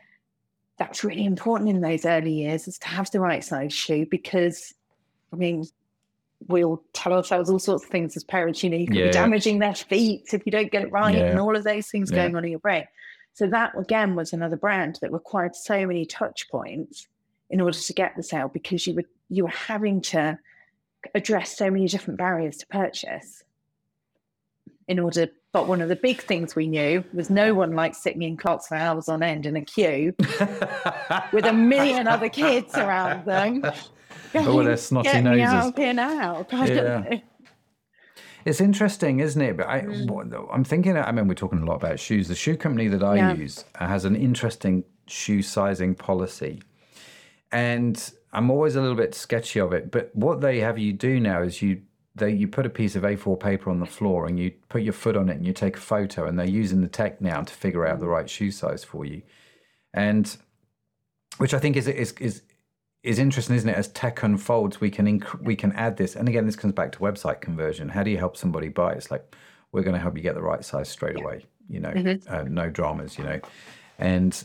that's 0.79 1.05
really 1.05 1.24
important 1.24 1.70
in 1.70 1.81
those 1.81 2.05
early 2.05 2.33
years 2.33 2.66
is 2.66 2.79
to 2.79 2.88
have 2.88 3.11
the 3.11 3.20
right 3.20 3.44
size 3.44 3.72
shoe 3.72 4.07
because 4.11 4.74
I 5.33 5.37
mean 5.37 5.64
we'll 6.49 6.83
tell 6.93 7.13
ourselves 7.13 7.51
all 7.51 7.59
sorts 7.59 7.85
of 7.85 7.91
things 7.91 8.17
as 8.17 8.25
parents. 8.25 8.63
You 8.63 8.71
know, 8.71 8.77
you 8.77 8.87
can 8.87 8.97
yeah. 8.97 9.07
be 9.07 9.13
damaging 9.13 9.59
their 9.59 9.75
feet 9.75 10.33
if 10.33 10.45
you 10.47 10.53
don't 10.53 10.71
get 10.71 10.83
it 10.83 10.93
right, 10.93 11.15
yeah. 11.15 11.31
and 11.31 11.41
all 11.41 11.57
of 11.57 11.65
those 11.65 11.89
things 11.89 12.11
yeah. 12.11 12.19
going 12.19 12.37
on 12.37 12.45
in 12.45 12.51
your 12.51 12.61
brain. 12.61 12.87
So 13.35 13.49
that 13.49 13.77
again 13.79 14.15
was 14.15 14.33
another 14.33 14.57
brand 14.57 14.99
that 15.03 15.13
required 15.13 15.57
so 15.57 15.87
many 15.87 16.07
touch 16.07 16.49
points 16.51 17.09
in 17.51 17.61
order 17.61 17.79
to 17.79 17.93
get 17.93 18.15
the 18.17 18.23
sale 18.23 18.49
because 18.49 18.87
you 18.87 18.95
were 18.95 19.05
you 19.29 19.45
were 19.45 19.51
having 19.51 20.01
to 20.01 20.39
address 21.15 21.57
so 21.57 21.71
many 21.71 21.87
different 21.87 22.19
barriers 22.19 22.57
to 22.59 22.67
purchase 22.69 23.43
in 24.89 24.99
order 24.99 25.29
but 25.53 25.69
one 25.69 25.81
of 25.81 25.89
the 25.89 25.97
big 25.97 26.21
things 26.21 26.57
we 26.57 26.67
knew 26.67 27.05
was 27.13 27.31
no 27.31 27.55
one 27.55 27.77
liked 27.77 27.95
sitting 27.95 28.23
in 28.23 28.37
Clarks 28.37 28.67
for 28.67 28.75
hours 28.75 29.09
on 29.09 29.23
end 29.23 29.47
in 29.47 29.55
a 29.55 29.65
queue 29.65 30.15
with 31.33 31.45
a 31.45 31.53
million 31.53 32.09
other 32.09 32.29
kids 32.29 32.75
around 32.75 33.25
them 33.25 33.63
oh, 34.35 34.62
their 34.62 34.77
snotty 34.77 35.11
Get 35.11 35.25
noses. 35.25 35.38
Me 35.38 35.44
out 35.44 35.79
here 35.79 35.94
now. 35.94 36.47
Yeah. 36.53 37.20
It's 38.44 38.61
interesting, 38.61 39.20
isn't 39.20 39.40
it? 39.40 39.57
But 39.57 39.68
I, 39.68 39.83
mm. 39.83 40.49
I'm 40.53 40.64
thinking. 40.64 40.97
I 40.97 41.11
mean, 41.12 41.29
we're 41.29 41.35
talking 41.35 41.61
a 41.61 41.64
lot 41.64 41.77
about 41.77 41.99
shoes. 41.99 42.29
The 42.29 42.35
shoe 42.35 42.57
company 42.57 42.88
that 42.88 43.03
I 43.03 43.16
yeah. 43.16 43.35
use 43.35 43.64
has 43.77 44.05
an 44.05 44.16
interesting 44.16 44.85
shoe 45.07 45.42
sizing 45.42 45.94
policy, 45.94 46.62
and 47.53 48.12
I'm 48.33 48.51
always 48.51 48.77
a 48.77 48.81
little 48.81 48.97
bit 48.97 49.14
sketchy 49.14 49.61
of 49.61 49.73
it. 49.73 49.90
But 49.90 50.11
what 50.14 50.40
they 50.40 50.61
have 50.61 50.79
you 50.79 50.92
do 50.92 51.20
now 51.20 51.42
is 51.42 51.62
you 51.62 51.83
they 52.14 52.31
you 52.31 52.47
put 52.47 52.66
a 52.66 52.70
piece 52.70 52.97
of 52.97 53.03
A4 53.03 53.40
paper 53.40 53.70
on 53.70 53.81
the 53.81 53.87
floor 53.87 54.27
and 54.27 54.38
you 54.38 54.53
put 54.68 54.83
your 54.83 54.92
foot 54.92 55.16
on 55.16 55.29
it 55.29 55.37
and 55.37 55.47
you 55.47 55.53
take 55.53 55.77
a 55.77 55.81
photo, 55.81 56.27
and 56.27 56.38
they're 56.38 56.47
using 56.47 56.83
the 56.83 56.88
tech 56.88 57.20
now 57.20 57.40
to 57.40 57.53
figure 57.53 57.87
out 57.87 57.99
the 57.99 58.07
mm. 58.07 58.11
right 58.11 58.29
shoe 58.29 58.51
size 58.51 58.85
for 58.85 59.07
you, 59.07 59.23
and 59.94 60.37
which 61.38 61.55
I 61.55 61.59
think 61.59 61.77
is 61.77 61.88
is 61.88 62.12
is 62.20 62.42
is 63.05 63.19
interesting, 63.19 63.55
isn't 63.55 63.69
it? 63.69 63.77
As 63.77 63.88
tech 63.88 64.23
unfolds, 64.23 64.81
we 64.81 64.90
can 64.90 65.07
inc- 65.07 65.40
we 65.43 65.55
can 65.55 65.73
add 65.73 65.99
this, 65.99 66.17
and 66.17 66.27
again, 66.27 66.47
this 66.47 66.57
comes 66.57 66.73
back 66.73 66.90
to 66.93 66.99
website 66.99 67.43
conversion. 67.43 67.90
How 67.90 68.03
do 68.03 68.11
you 68.11 68.17
help 68.17 68.37
somebody 68.37 68.69
buy? 68.69 68.95
It's 68.95 69.11
like 69.11 69.37
we're 69.73 69.83
going 69.83 69.95
to 69.95 70.01
help 70.01 70.17
you 70.17 70.23
get 70.23 70.35
the 70.35 70.43
right 70.43 70.64
size 70.64 70.88
straight 70.88 71.19
yeah. 71.19 71.25
away. 71.25 71.45
You 71.69 71.81
know, 71.81 71.90
mm-hmm. 71.90 72.35
uh, 72.35 72.45
no 72.45 72.71
dramas. 72.71 73.19
You 73.19 73.25
know, 73.25 73.40
and 73.99 74.45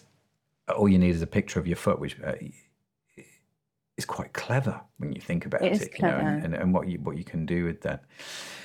all 0.75 0.89
you 0.89 0.99
need 0.99 1.15
is 1.15 1.21
a 1.21 1.27
picture 1.27 1.57
of 1.57 1.67
your 1.67 1.77
foot, 1.77 1.99
which 1.99 2.17
uh, 2.21 2.33
is 3.97 4.05
quite 4.05 4.33
clever 4.33 4.81
when 4.97 5.13
you 5.13 5.21
think 5.21 5.45
about 5.45 5.61
it. 5.61 5.81
it 5.81 5.91
you 5.97 6.05
know, 6.05 6.17
and, 6.17 6.43
and, 6.43 6.53
and, 6.53 6.73
what 6.73 6.89
you 6.89 6.99
what 6.99 7.17
you 7.17 7.23
can 7.23 7.45
do 7.45 7.63
with 7.63 7.81
that. 7.81 8.03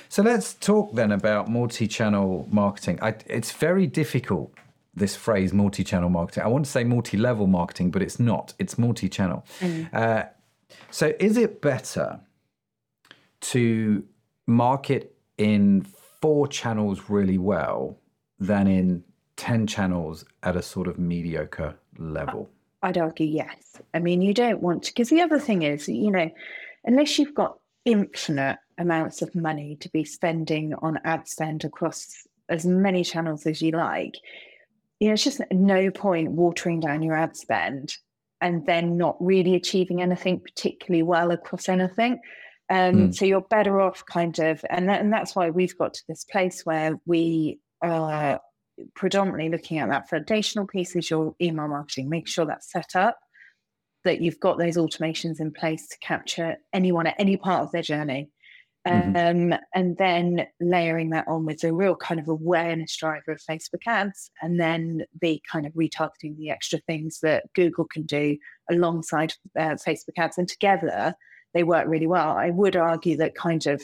So 0.09 0.23
let's 0.23 0.53
talk 0.55 0.93
then 0.93 1.13
about 1.13 1.49
multi-channel 1.49 2.47
marketing. 2.51 2.99
I, 3.01 3.15
it's 3.27 3.53
very 3.53 3.87
difficult 3.87 4.53
this 4.95 5.15
phrase 5.15 5.53
multi-channel 5.53 6.09
marketing. 6.09 6.43
I 6.43 6.47
want 6.47 6.65
to 6.65 6.71
say 6.71 6.83
multi-level 6.83 7.47
marketing, 7.47 7.91
but 7.91 8.01
it's 8.01 8.19
not. 8.19 8.53
It's 8.59 8.77
multi-channel. 8.77 9.45
Mm. 9.59 9.93
Uh, 9.93 10.23
so 10.91 11.13
is 11.19 11.37
it 11.37 11.61
better 11.61 12.19
to 13.41 14.03
market 14.47 15.15
in 15.37 15.81
four 16.21 16.47
channels 16.47 17.09
really 17.09 17.37
well 17.37 17.99
than 18.39 18.67
in 18.67 19.03
10 19.37 19.67
channels 19.67 20.25
at 20.43 20.55
a 20.55 20.61
sort 20.61 20.87
of 20.87 20.97
mediocre 20.97 21.75
level? 21.97 22.49
I'd 22.81 22.97
argue 22.97 23.27
yes. 23.27 23.81
I 23.93 23.99
mean, 23.99 24.21
you 24.21 24.33
don't 24.33 24.61
want 24.61 24.83
to, 24.83 24.91
because 24.91 25.09
the 25.09 25.21
other 25.21 25.39
thing 25.39 25.63
is, 25.63 25.89
you 25.89 26.11
know, 26.11 26.29
unless 26.85 27.17
you've 27.17 27.35
got 27.35 27.57
infinite 27.83 28.57
amounts 28.77 29.21
of 29.21 29.33
money 29.35 29.77
to 29.77 29.89
be 29.89 30.03
spending 30.03 30.73
on 30.75 30.99
ad 31.03 31.27
spend 31.27 31.63
across 31.65 32.27
as 32.49 32.65
many 32.65 33.03
channels 33.03 33.45
as 33.45 33.61
you 33.61 33.71
like, 33.71 34.15
you 34.99 35.07
know, 35.07 35.13
it's 35.13 35.23
just 35.23 35.41
no 35.51 35.91
point 35.91 36.31
watering 36.31 36.79
down 36.79 37.03
your 37.03 37.15
ad 37.15 37.35
spend 37.35 37.95
and 38.41 38.65
then 38.65 38.97
not 38.97 39.17
really 39.19 39.55
achieving 39.55 40.01
anything 40.01 40.39
particularly 40.39 41.03
well 41.03 41.31
across 41.31 41.69
anything. 41.69 42.19
Um, 42.69 42.95
mm. 42.95 43.15
So 43.15 43.25
you're 43.25 43.41
better 43.41 43.79
off 43.81 44.05
kind 44.05 44.37
of, 44.39 44.63
and, 44.69 44.89
that, 44.89 45.01
and 45.01 45.11
that's 45.11 45.35
why 45.35 45.49
we've 45.49 45.77
got 45.77 45.93
to 45.93 46.03
this 46.07 46.23
place 46.23 46.61
where 46.65 46.99
we 47.05 47.59
are 47.81 48.39
predominantly 48.95 49.49
looking 49.49 49.77
at 49.77 49.89
that 49.89 50.09
foundational 50.09 50.67
piece 50.67 50.95
is 50.95 51.09
your 51.09 51.35
email 51.41 51.67
marketing. 51.67 52.09
Make 52.09 52.27
sure 52.27 52.45
that's 52.45 52.71
set 52.71 52.95
up, 52.95 53.17
that 54.03 54.21
you've 54.21 54.39
got 54.39 54.57
those 54.57 54.77
automations 54.77 55.39
in 55.39 55.51
place 55.51 55.87
to 55.87 55.97
capture 55.99 56.57
anyone 56.73 57.07
at 57.07 57.15
any 57.19 57.37
part 57.37 57.63
of 57.63 57.71
their 57.71 57.81
journey. 57.81 58.29
Mm-hmm. 58.87 59.53
Um, 59.53 59.59
and 59.73 59.97
then 59.97 60.45
layering 60.61 61.09
that 61.09 61.27
on 61.27 61.45
with 61.45 61.63
a 61.63 61.73
real 61.73 61.95
kind 61.95 62.19
of 62.19 62.27
awareness 62.27 62.95
driver 62.95 63.31
of 63.31 63.41
Facebook 63.49 63.87
ads, 63.87 64.29
and 64.43 64.59
then 64.59 65.05
the 65.21 65.41
kind 65.51 65.65
of 65.65 65.73
retargeting 65.73 66.37
the 66.37 66.51
extra 66.51 66.79
things 66.79 67.19
that 67.21 67.51
Google 67.53 67.85
can 67.85 68.03
do 68.03 68.37
alongside 68.69 69.33
uh, 69.57 69.75
Facebook 69.75 70.17
ads. 70.17 70.37
And 70.37 70.47
together, 70.47 71.15
they 71.55 71.63
work 71.63 71.87
really 71.87 72.05
well. 72.05 72.37
I 72.37 72.51
would 72.51 72.75
argue 72.75 73.17
that 73.17 73.33
kind 73.33 73.65
of 73.65 73.83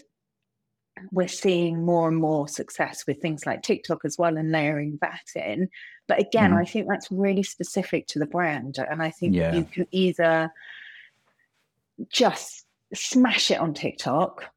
we're 1.12 1.28
seeing 1.28 1.84
more 1.84 2.08
and 2.08 2.18
more 2.18 2.48
success 2.48 3.06
with 3.08 3.22
things 3.22 3.46
like 3.46 3.64
TikTok 3.64 4.02
as 4.06 4.18
well 4.18 4.38
and 4.38 4.52
layering 4.52 5.00
that 5.02 5.24
in. 5.36 5.70
But 6.08 6.20
again, 6.20 6.52
mm. 6.52 6.58
I 6.58 6.66
think 6.66 6.88
that's 6.88 7.10
really 7.10 7.44
specific 7.44 8.08
to 8.08 8.20
the 8.20 8.26
brand. 8.26 8.78
And 8.78 9.02
I 9.02 9.10
think 9.10 9.34
yeah. 9.34 9.56
you 9.56 9.64
can 9.64 9.88
either 9.92 10.52
just 12.12 12.66
smash 12.94 13.52
it 13.52 13.60
on 13.60 13.74
TikTok 13.74 14.52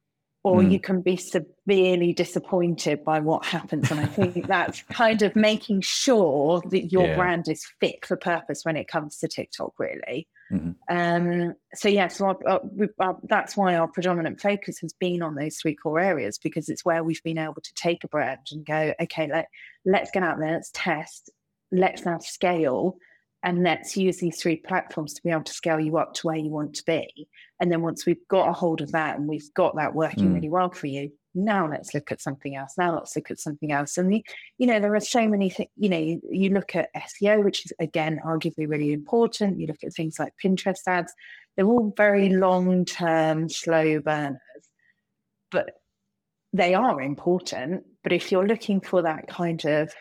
or 0.45 0.61
mm. 0.61 0.71
you 0.71 0.79
can 0.79 1.01
be 1.01 1.17
severely 1.17 2.13
disappointed 2.13 3.03
by 3.03 3.19
what 3.19 3.43
happens. 3.43 3.89
And 3.89 3.99
I 3.99 4.05
think 4.05 4.45
that's 4.47 4.83
kind 4.83 5.23
of 5.23 5.35
making 5.35 5.81
sure 5.81 6.61
that 6.69 6.91
your 6.91 7.07
yeah. 7.07 7.15
brand 7.15 7.47
is 7.47 7.65
fit 7.79 8.05
for 8.05 8.15
purpose 8.15 8.61
when 8.61 8.77
it 8.77 8.87
comes 8.87 9.17
to 9.17 9.27
TikTok, 9.27 9.73
really. 9.79 10.27
Mm-hmm. 10.51 10.73
Um, 10.95 11.55
so, 11.73 11.89
yeah, 11.89 12.09
so 12.09 12.25
our, 12.27 12.37
our, 12.47 12.61
our, 12.99 13.17
that's 13.23 13.57
why 13.57 13.75
our 13.75 13.87
predominant 13.87 14.39
focus 14.39 14.77
has 14.81 14.93
been 14.93 15.23
on 15.23 15.33
those 15.33 15.57
three 15.57 15.73
core 15.73 15.99
areas 15.99 16.37
because 16.37 16.69
it's 16.69 16.85
where 16.85 17.03
we've 17.03 17.23
been 17.23 17.39
able 17.39 17.55
to 17.63 17.73
take 17.73 18.03
a 18.03 18.07
brand 18.07 18.45
and 18.51 18.63
go, 18.63 18.93
okay, 19.01 19.27
let, 19.27 19.47
let's 19.83 20.11
get 20.11 20.21
out 20.21 20.37
there, 20.37 20.51
let's 20.51 20.69
test, 20.75 21.31
let's 21.71 22.05
now 22.05 22.19
scale 22.19 22.97
and 23.45 23.61
let's 23.61 23.95
use 23.95 24.17
these 24.17 24.41
three 24.41 24.55
platforms 24.55 25.13
to 25.13 25.21
be 25.21 25.29
able 25.29 25.43
to 25.43 25.53
scale 25.53 25.79
you 25.79 25.97
up 25.97 26.15
to 26.15 26.27
where 26.27 26.35
you 26.35 26.49
want 26.49 26.73
to 26.73 26.83
be. 26.83 27.27
And 27.59 27.71
then 27.71 27.83
once 27.83 28.03
we've 28.03 28.27
got 28.27 28.49
a 28.49 28.53
hold 28.53 28.81
of 28.81 28.91
that 28.93 29.19
and 29.19 29.27
we've 29.27 29.53
got 29.53 29.75
that 29.75 29.93
working 29.93 30.29
mm. 30.29 30.33
really 30.33 30.49
well 30.49 30.71
for 30.71 30.87
you, 30.87 31.11
now 31.35 31.69
let's 31.69 31.93
look 31.93 32.11
at 32.11 32.21
something 32.21 32.55
else. 32.55 32.73
Now 32.75 32.95
let's 32.95 33.15
look 33.15 33.29
at 33.29 33.39
something 33.39 33.71
else. 33.71 33.99
And 33.99 34.11
the, 34.11 34.25
you 34.57 34.65
know, 34.65 34.79
there 34.79 34.95
are 34.95 34.99
so 34.99 35.27
many 35.27 35.51
things. 35.51 35.69
You 35.77 35.89
know, 35.89 35.99
you, 35.99 36.21
you 36.27 36.49
look 36.49 36.75
at 36.75 36.89
SEO, 36.95 37.43
which 37.43 37.65
is 37.67 37.73
again 37.79 38.19
arguably 38.25 38.67
really 38.67 38.91
important. 38.91 39.59
You 39.59 39.67
look 39.67 39.83
at 39.83 39.93
things 39.93 40.17
like 40.17 40.33
Pinterest 40.43 40.81
ads. 40.87 41.13
They're 41.55 41.67
all 41.67 41.93
very 41.95 42.29
long-term, 42.29 43.49
slow 43.49 43.99
burners, 43.99 44.39
but 45.51 45.69
they 46.51 46.73
are 46.73 46.99
important. 46.99 47.83
But 48.01 48.11
if 48.11 48.31
you're 48.31 48.47
looking 48.47 48.81
for 48.81 49.03
that 49.03 49.27
kind 49.27 49.63
of 49.65 49.93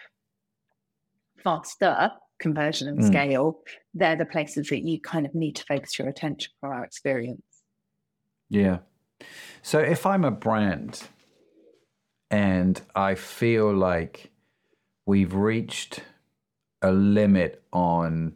faster 1.43 2.11
conversion 2.45 2.87
and 2.89 2.99
mm. 2.99 3.07
scale, 3.07 3.61
they're 3.95 4.17
the 4.17 4.27
places 4.27 4.69
that 4.69 4.83
you 4.83 5.01
kind 5.01 5.25
of 5.25 5.35
need 5.35 5.57
to 5.57 5.65
focus 5.65 5.99
your 5.99 6.09
attention 6.09 6.53
for 6.61 6.75
our 6.75 6.85
experience. 6.85 7.42
Yeah. 8.51 8.79
So 9.63 9.79
if 9.79 10.05
I'm 10.05 10.25
a 10.25 10.31
brand 10.31 11.03
and 12.31 12.81
I 12.95 13.15
feel 13.15 13.75
like 13.75 14.31
we've 15.07 15.35
reached 15.35 16.01
a 16.83 16.92
limit 16.92 17.63
on 17.73 18.35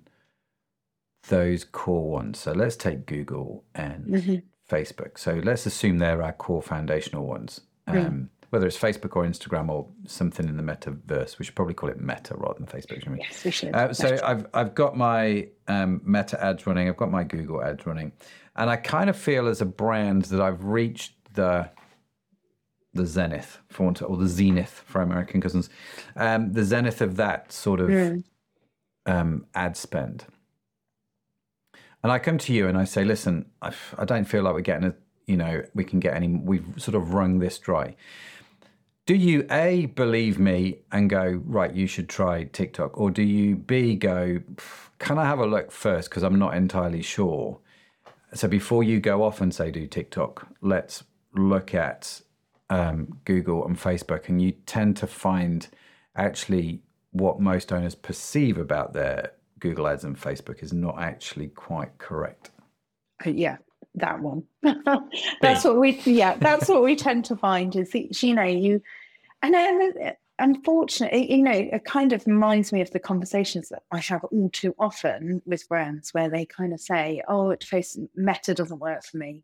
those 1.29 1.65
core 1.65 2.09
ones. 2.11 2.39
So 2.39 2.53
let's 2.53 2.77
take 2.77 3.05
Google 3.05 3.65
and 3.75 4.07
mm-hmm. 4.07 4.37
Facebook. 4.75 5.19
So 5.19 5.41
let's 5.45 5.67
assume 5.67 5.99
they're 5.99 6.23
our 6.23 6.33
core 6.33 6.63
foundational 6.63 7.27
ones. 7.27 7.61
Um, 7.87 7.97
mm 7.97 8.29
whether 8.51 8.67
it's 8.67 8.79
Facebook 8.79 9.15
or 9.15 9.25
Instagram 9.25 9.69
or 9.69 9.87
something 10.07 10.49
in 10.49 10.57
the 10.57 10.63
metaverse. 10.63 11.39
We 11.39 11.45
should 11.45 11.55
probably 11.55 11.75
call 11.75 11.91
it 11.91 12.01
Meta 12.01 12.35
rather 12.37 12.55
than 12.59 12.67
Facebook. 12.67 13.19
Yes, 13.19 13.45
we 13.45 13.51
should. 13.51 13.75
Uh, 13.75 13.93
so 13.93 14.19
I've 14.25 14.47
I've 14.55 14.75
got 14.75 14.97
my 14.97 15.49
um, 15.67 16.01
Meta 16.05 16.43
ads 16.43 16.67
running. 16.67 16.89
I've 16.89 16.97
got 16.97 17.11
my 17.11 17.25
Google 17.25 17.63
ads 17.63 17.87
running, 17.87 18.13
and 18.57 18.71
I 18.71 18.77
kind 18.77 19.11
of 19.11 19.17
feel 19.17 19.49
as 19.49 19.61
a 19.61 19.67
brand 19.67 20.27
that 20.27 20.41
I've 20.41 20.65
reached 20.65 21.13
the 21.35 21.71
the 22.95 23.07
zenith 23.07 23.59
for 23.69 23.85
want 23.85 23.99
to, 23.99 24.07
or 24.07 24.17
the 24.17 24.29
zenith 24.29 24.83
for 24.87 25.03
American 25.03 25.41
cousins, 25.41 25.69
um, 26.17 26.53
the 26.53 26.65
zenith 26.65 27.01
of 27.01 27.17
that 27.17 27.53
sort 27.53 27.81
of 27.81 27.89
mm. 27.89 28.25
um, 29.07 29.47
ad 29.55 29.77
spend. 29.77 30.25
And 32.03 32.11
I 32.11 32.19
come 32.19 32.39
to 32.39 32.53
you 32.53 32.69
and 32.69 32.79
I 32.79 32.85
say, 32.85 33.05
listen, 33.05 33.47
I, 33.61 33.73
I 33.99 34.05
don't 34.05 34.25
feel 34.25 34.43
like 34.43 34.55
we're 34.55 34.61
getting 34.61 34.89
a, 34.89 34.95
you 35.27 35.37
know, 35.37 35.63
we 35.75 35.85
can 35.85 36.01
get 36.01 36.15
any. 36.15 36.29
We've 36.29 36.65
sort 36.77 36.95
of 36.95 37.13
wrung 37.13 37.39
this 37.39 37.59
dry 37.59 37.97
do 39.09 39.15
you 39.15 39.47
A, 39.51 39.87
believe 39.87 40.39
me 40.39 40.81
and 40.93 41.09
go, 41.09 41.41
right, 41.47 41.75
you 41.75 41.87
should 41.87 42.11
try 42.11 42.45
TikTok? 42.45 43.01
Or 43.01 43.11
do 43.11 43.23
you 43.23 43.57
B, 43.57 43.95
go, 43.95 44.39
can 44.99 45.19
I 45.19 45.25
have 45.25 45.39
a 45.39 45.47
look 45.47 45.73
first? 45.73 46.11
Because 46.11 46.23
I'm 46.23 46.39
not 46.39 46.55
entirely 46.55 47.01
sure. 47.01 47.59
So 48.35 48.49
before 48.49 48.83
you 48.83 49.01
go 49.01 49.23
off 49.23 49.41
and 49.41 49.55
say, 49.55 49.71
do 49.71 49.87
TikTok, 49.87 50.47
let's 50.61 51.05
look 51.33 51.75
at 51.75 52.21
um, 52.69 53.19
Google 53.25 53.67
and 53.67 53.81
Facebook. 53.81 54.29
And 54.29 54.43
you 54.43 54.53
tend 54.67 54.99
to 54.99 55.07
find 55.07 55.67
actually 56.15 56.83
what 57.13 57.41
most 57.41 57.73
owners 57.73 57.95
perceive 57.95 58.59
about 58.59 58.93
their 58.93 59.33
Google 59.59 59.89
Ads 59.89 60.05
and 60.05 60.21
Facebook 60.21 60.63
is 60.63 60.75
not 60.75 61.01
actually 61.01 61.47
quite 61.47 61.97
correct. 61.97 62.51
Uh, 63.25 63.31
yeah, 63.31 63.57
that 63.95 64.21
one. 64.21 64.43
that's 65.41 65.65
what 65.65 65.79
we 65.79 65.99
yeah, 66.05 66.37
that's 66.37 66.69
what 66.69 66.83
we 66.83 66.95
tend 66.95 67.25
to 67.27 67.37
find 67.37 67.75
is 67.75 67.95
you 68.23 68.35
know 68.35 68.43
you 68.43 68.83
and 69.43 69.55
then 69.55 70.17
unfortunately, 70.39 71.33
you 71.33 71.43
know, 71.43 71.53
it 71.53 71.85
kind 71.85 72.13
of 72.13 72.27
reminds 72.27 72.73
me 72.73 72.81
of 72.81 72.91
the 72.91 72.99
conversations 72.99 73.69
that 73.69 73.83
I 73.91 73.99
have 73.99 74.25
all 74.25 74.51
too 74.51 74.75
often 74.79 75.43
with 75.45 75.69
brands 75.69 76.15
where 76.15 76.31
they 76.31 76.47
kind 76.47 76.73
of 76.73 76.81
say, 76.81 77.23
"Oh, 77.29 77.51
it 77.51 77.65
face 77.65 77.99
Meta 78.15 78.55
doesn't 78.55 78.79
work 78.79 79.05
for 79.05 79.17
me," 79.19 79.43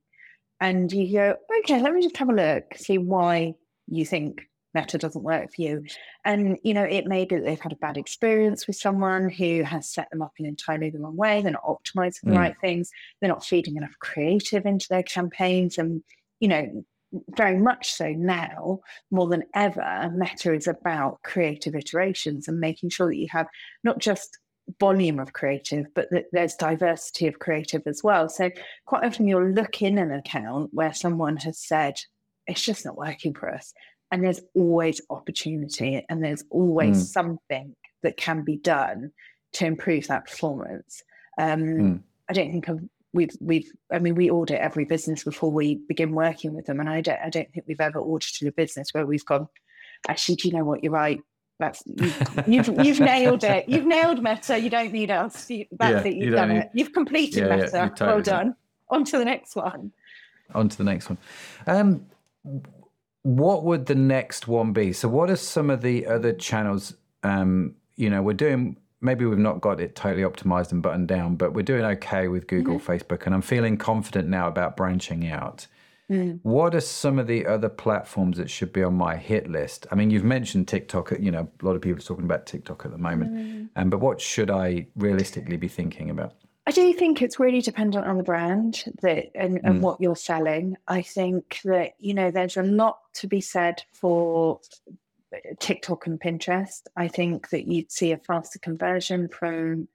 and 0.61 0.93
you 0.93 1.13
go, 1.13 1.37
"Okay, 1.61 1.81
let 1.81 1.93
me 1.95 2.03
just 2.03 2.17
have 2.17 2.29
a 2.29 2.33
look, 2.33 2.75
see 2.77 2.99
why 2.99 3.55
you 3.87 4.07
think 4.07 4.43
Meta 4.75 4.99
doesn't 4.99 5.23
work 5.23 5.55
for 5.55 5.63
you." 5.63 5.85
And 6.25 6.59
you 6.63 6.75
know, 6.75 6.85
it 6.85 7.07
may 7.07 7.25
be 7.25 7.37
that 7.37 7.45
they've 7.45 7.61
had 7.61 7.73
a 7.73 7.77
bad 7.77 7.97
experience 7.97 8.67
with 8.67 8.77
someone 8.77 9.29
who 9.31 9.63
has 9.63 9.89
set 9.91 10.11
them 10.11 10.23
up 10.23 10.33
in 10.39 10.47
entirely 10.47 10.91
the 10.91 10.99
wrong 11.01 11.17
way. 11.17 11.43
They're 11.43 11.53
not 11.53 11.65
optimizing 11.65 12.23
the 12.23 12.31
mm. 12.33 12.39
right 12.39 12.57
things. 12.61 12.91
They're 13.21 13.29
not 13.29 13.45
feeding 13.45 13.77
enough 13.77 13.95
creative 14.01 14.67
into 14.67 14.89
their 14.89 15.03
campaigns, 15.03 15.79
and 15.79 16.03
you 16.41 16.49
know 16.49 16.85
very 17.31 17.59
much 17.59 17.93
so 17.93 18.11
now 18.11 18.81
more 19.11 19.29
than 19.29 19.45
ever 19.55 20.11
meta 20.17 20.53
is 20.53 20.67
about 20.67 21.23
creative 21.23 21.75
iterations 21.75 22.49
and 22.49 22.59
making 22.59 22.91
sure 22.91 23.09
that 23.09 23.17
you 23.17 23.29
have 23.31 23.47
not 23.83 23.99
just 23.99 24.39
volume 24.81 25.19
of 25.19 25.33
creative 25.33 25.87
but 25.95 26.09
that 26.11 26.25
there's 26.33 26.55
diversity 26.55 27.27
of 27.27 27.39
creative 27.39 27.83
as 27.87 28.03
well 28.03 28.29
so 28.29 28.51
quite 28.87 29.05
often 29.05 29.29
you'll 29.29 29.51
look 29.51 29.83
in 29.83 29.99
an 29.99 30.11
account 30.11 30.71
where 30.73 30.95
someone 30.95 31.37
has 31.37 31.59
said 31.59 31.95
it's 32.47 32.65
just 32.65 32.85
not 32.85 32.97
working 32.97 33.35
for 33.35 33.53
us 33.53 33.75
and 34.11 34.25
there's 34.25 34.41
always 34.55 35.01
opportunity 35.11 36.05
and 36.09 36.25
there's 36.25 36.45
always 36.51 36.97
mm. 36.97 37.07
something 37.07 37.75
that 38.03 38.17
can 38.17 38.43
be 38.43 38.57
done 38.57 39.11
to 39.53 39.67
improve 39.67 40.07
that 40.07 40.27
performance 40.27 41.03
um, 41.39 41.61
mm. 41.63 42.01
i 42.31 42.33
don't 42.33 42.51
think 42.51 42.69
of 42.69 42.81
we've 43.15 43.35
we've 43.41 43.71
I 43.91 43.99
mean 43.99 44.15
we 44.15 44.31
audit 44.31 44.61
every 44.61 44.85
business 44.85 45.25
before 45.25 45.51
we 45.51 45.77
begin 45.89 46.13
working 46.13 46.53
with 46.53 46.67
them, 46.67 46.81
and 46.81 46.91
I 46.91 47.01
don't 47.01 47.21
I 47.25 47.31
don't 47.31 47.51
think 47.53 47.65
we've 47.67 47.81
ever 47.81 48.01
audited 48.01 48.49
a 48.49 48.53
business 48.53 48.93
where 48.93 49.07
we've 49.07 49.25
gone. 49.25 49.49
Actually, 50.09 50.37
do 50.37 50.49
you 50.49 50.55
know 50.55 50.65
what? 50.65 50.83
You're 50.83 50.93
right. 50.93 51.21
That's 51.59 51.83
you've 51.87 52.47
you've, 52.47 52.85
you've 52.85 53.01
nailed 53.01 53.45
it. 53.45 53.69
You've 53.69 53.87
nailed 53.87 54.23
Meta. 54.23 54.59
You 54.59 54.69
don't 54.69 54.93
need 54.93 55.11
us. 55.11 55.49
You, 55.49 55.65
that's 55.73 56.05
yeah, 56.05 56.11
it. 56.11 56.17
You've 56.17 56.25
you 56.27 56.31
done 56.33 56.49
need, 56.49 56.59
it. 56.59 56.71
You've 56.75 56.93
completed 56.93 57.47
yeah, 57.47 57.57
Meta. 57.57 57.71
Yeah, 57.73 57.89
totally 57.89 58.11
well 58.11 58.23
done. 58.23 58.57
On 58.91 59.05
to 59.05 59.19
the 59.19 59.25
next 59.25 59.57
one. 59.57 59.93
On 60.55 60.69
to 60.69 60.77
the 60.77 60.85
next 60.85 61.09
one. 61.09 61.19
Um, 61.67 62.07
what 63.23 63.65
would 63.65 63.87
the 63.87 63.95
next 63.95 64.49
one 64.49 64.73
be? 64.73 64.93
So, 64.93 65.09
what 65.09 65.31
are 65.31 65.37
some 65.37 65.71
of 65.71 65.81
the 65.81 66.07
other 66.07 66.33
channels? 66.33 66.95
Um, 67.23 67.77
you 67.97 68.11
know, 68.11 68.21
we're 68.21 68.35
doing 68.35 68.77
maybe 69.05 69.25
we've 69.25 69.39
not 69.39 69.61
got 69.61 69.81
it 69.81 69.95
totally 69.95 70.23
optimized 70.23 70.73
and 70.73 70.83
buttoned 70.83 71.09
down, 71.09 71.37
but 71.37 71.53
we're 71.53 71.63
doing 71.63 71.85
okay 71.85 72.29
with 72.29 72.47
Google, 72.47 72.79
mm-hmm. 72.79 72.91
Facebook, 72.91 73.27
and 73.27 73.35
I'm 73.35 73.43
feeling 73.43 73.77
confident 73.77 74.29
now 74.29 74.49
about 74.49 74.77
branching 74.77 75.29
out. 75.29 75.67
Mm. 76.11 76.41
What 76.43 76.75
are 76.75 76.81
some 76.81 77.19
of 77.19 77.27
the 77.27 77.47
other 77.47 77.69
platforms 77.69 78.37
that 78.37 78.51
should 78.51 78.73
be 78.73 78.83
on 78.83 78.95
my 78.95 79.17
hit 79.17 79.51
list? 79.51 79.87
I 79.91 79.95
mean, 79.95 80.11
you've 80.11 80.25
mentioned 80.25 80.69
TikTok. 80.69 81.13
You 81.19 81.31
know, 81.31 81.49
a 81.63 81.65
lot 81.65 81.77
of 81.77 81.83
people 81.83 81.99
are 81.99 82.03
talking 82.03 82.25
about 82.25 82.47
TikTok 82.47 82.85
at 82.85 82.93
the 82.93 82.99
moment. 82.99 83.33
Mm. 83.33 83.69
Um, 83.77 83.91
but 83.91 84.01
what 84.01 84.21
should 84.21 84.51
I 84.51 84.87
realistically 84.97 85.57
be 85.57 85.69
thinking 85.69 86.11
about? 86.11 86.35
I 86.67 86.71
do 86.71 86.93
think 86.95 87.21
it's 87.21 87.39
really 87.39 87.61
dependent 87.61 88.07
on 88.07 88.17
the 88.17 88.23
brand 88.23 88.85
that 89.03 89.31
and, 89.35 89.61
and 89.65 89.77
mm. 89.77 89.81
what 89.81 90.01
you're 90.01 90.17
selling. 90.17 90.77
I 90.89 91.03
think 91.03 91.61
that 91.65 91.93
you 91.99 92.15
know 92.15 92.31
there's 92.31 92.57
a 92.57 92.63
lot 92.63 92.99
to 93.15 93.27
be 93.27 93.41
said 93.41 93.83
for 93.93 94.61
TikTok 95.61 96.07
and 96.07 96.21
Pinterest, 96.21 96.83
I 96.97 97.09
think 97.09 97.51
that 97.51 97.67
you'd 97.67 97.93
see 97.93 98.13
a 98.13 98.19
faster 98.19 98.59
conversion 98.59 99.29
from 99.29 99.89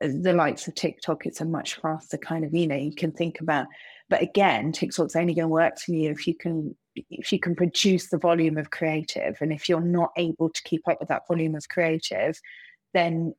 the 0.00 0.32
likes 0.32 0.66
of 0.66 0.74
TikTok. 0.74 1.26
It's 1.26 1.40
a 1.40 1.44
much 1.44 1.74
faster 1.76 2.16
kind 2.16 2.44
of, 2.44 2.54
you 2.54 2.66
know, 2.66 2.76
you 2.76 2.94
can 2.94 3.12
think 3.12 3.40
about. 3.40 3.66
But 4.08 4.22
again, 4.22 4.72
TikTok's 4.72 5.16
only 5.16 5.34
going 5.34 5.44
to 5.44 5.48
work 5.48 5.78
for 5.78 5.92
you 5.92 6.10
if 6.10 6.26
you 6.26 6.34
can 6.34 6.74
if 6.96 7.32
you 7.32 7.38
can 7.38 7.54
produce 7.54 8.08
the 8.08 8.18
volume 8.18 8.58
of 8.58 8.70
creative. 8.70 9.36
And 9.40 9.52
if 9.52 9.68
you're 9.68 9.80
not 9.80 10.10
able 10.16 10.50
to 10.50 10.62
keep 10.64 10.86
up 10.88 10.98
with 10.98 11.08
that 11.08 11.26
volume 11.28 11.54
of 11.54 11.68
creative, 11.68 12.40
then 12.92 13.34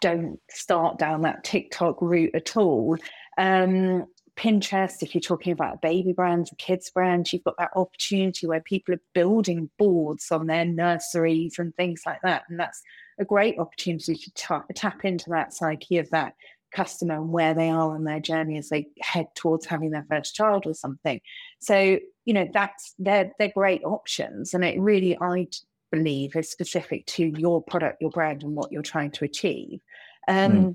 don't 0.00 0.40
start 0.50 0.98
down 0.98 1.22
that 1.22 1.44
TikTok 1.44 2.00
route 2.00 2.34
at 2.34 2.56
all. 2.56 2.96
Um, 3.38 4.06
Pinterest, 4.36 5.02
if 5.02 5.14
you're 5.14 5.20
talking 5.22 5.52
about 5.52 5.76
a 5.76 5.78
baby 5.82 6.12
brands 6.12 6.52
or 6.52 6.56
kids 6.56 6.90
brands, 6.90 7.32
you've 7.32 7.44
got 7.44 7.56
that 7.58 7.70
opportunity 7.76 8.46
where 8.46 8.60
people 8.60 8.94
are 8.94 9.00
building 9.14 9.70
boards 9.78 10.30
on 10.32 10.46
their 10.46 10.64
nurseries 10.64 11.58
and 11.58 11.74
things 11.76 12.02
like 12.04 12.20
that. 12.22 12.44
And 12.48 12.58
that's 12.58 12.82
a 13.18 13.24
great 13.24 13.58
opportunity 13.58 14.14
to 14.14 14.34
t- 14.34 14.74
tap 14.74 15.04
into 15.04 15.30
that 15.30 15.54
psyche 15.54 15.98
of 15.98 16.10
that 16.10 16.34
customer 16.72 17.14
and 17.14 17.30
where 17.30 17.54
they 17.54 17.70
are 17.70 17.94
on 17.94 18.02
their 18.02 18.18
journey 18.18 18.58
as 18.58 18.68
they 18.68 18.88
head 19.00 19.28
towards 19.36 19.66
having 19.66 19.90
their 19.90 20.06
first 20.10 20.34
child 20.34 20.66
or 20.66 20.74
something. 20.74 21.20
So, 21.60 22.00
you 22.24 22.34
know, 22.34 22.48
that's 22.52 22.94
they're 22.98 23.30
they're 23.38 23.52
great 23.54 23.84
options. 23.84 24.52
And 24.52 24.64
it 24.64 24.80
really 24.80 25.16
I 25.20 25.46
believe 25.92 26.34
is 26.34 26.50
specific 26.50 27.06
to 27.06 27.24
your 27.24 27.62
product, 27.62 28.00
your 28.00 28.10
brand, 28.10 28.42
and 28.42 28.56
what 28.56 28.72
you're 28.72 28.82
trying 28.82 29.12
to 29.12 29.24
achieve. 29.24 29.80
Um, 30.26 30.52
mm 30.52 30.74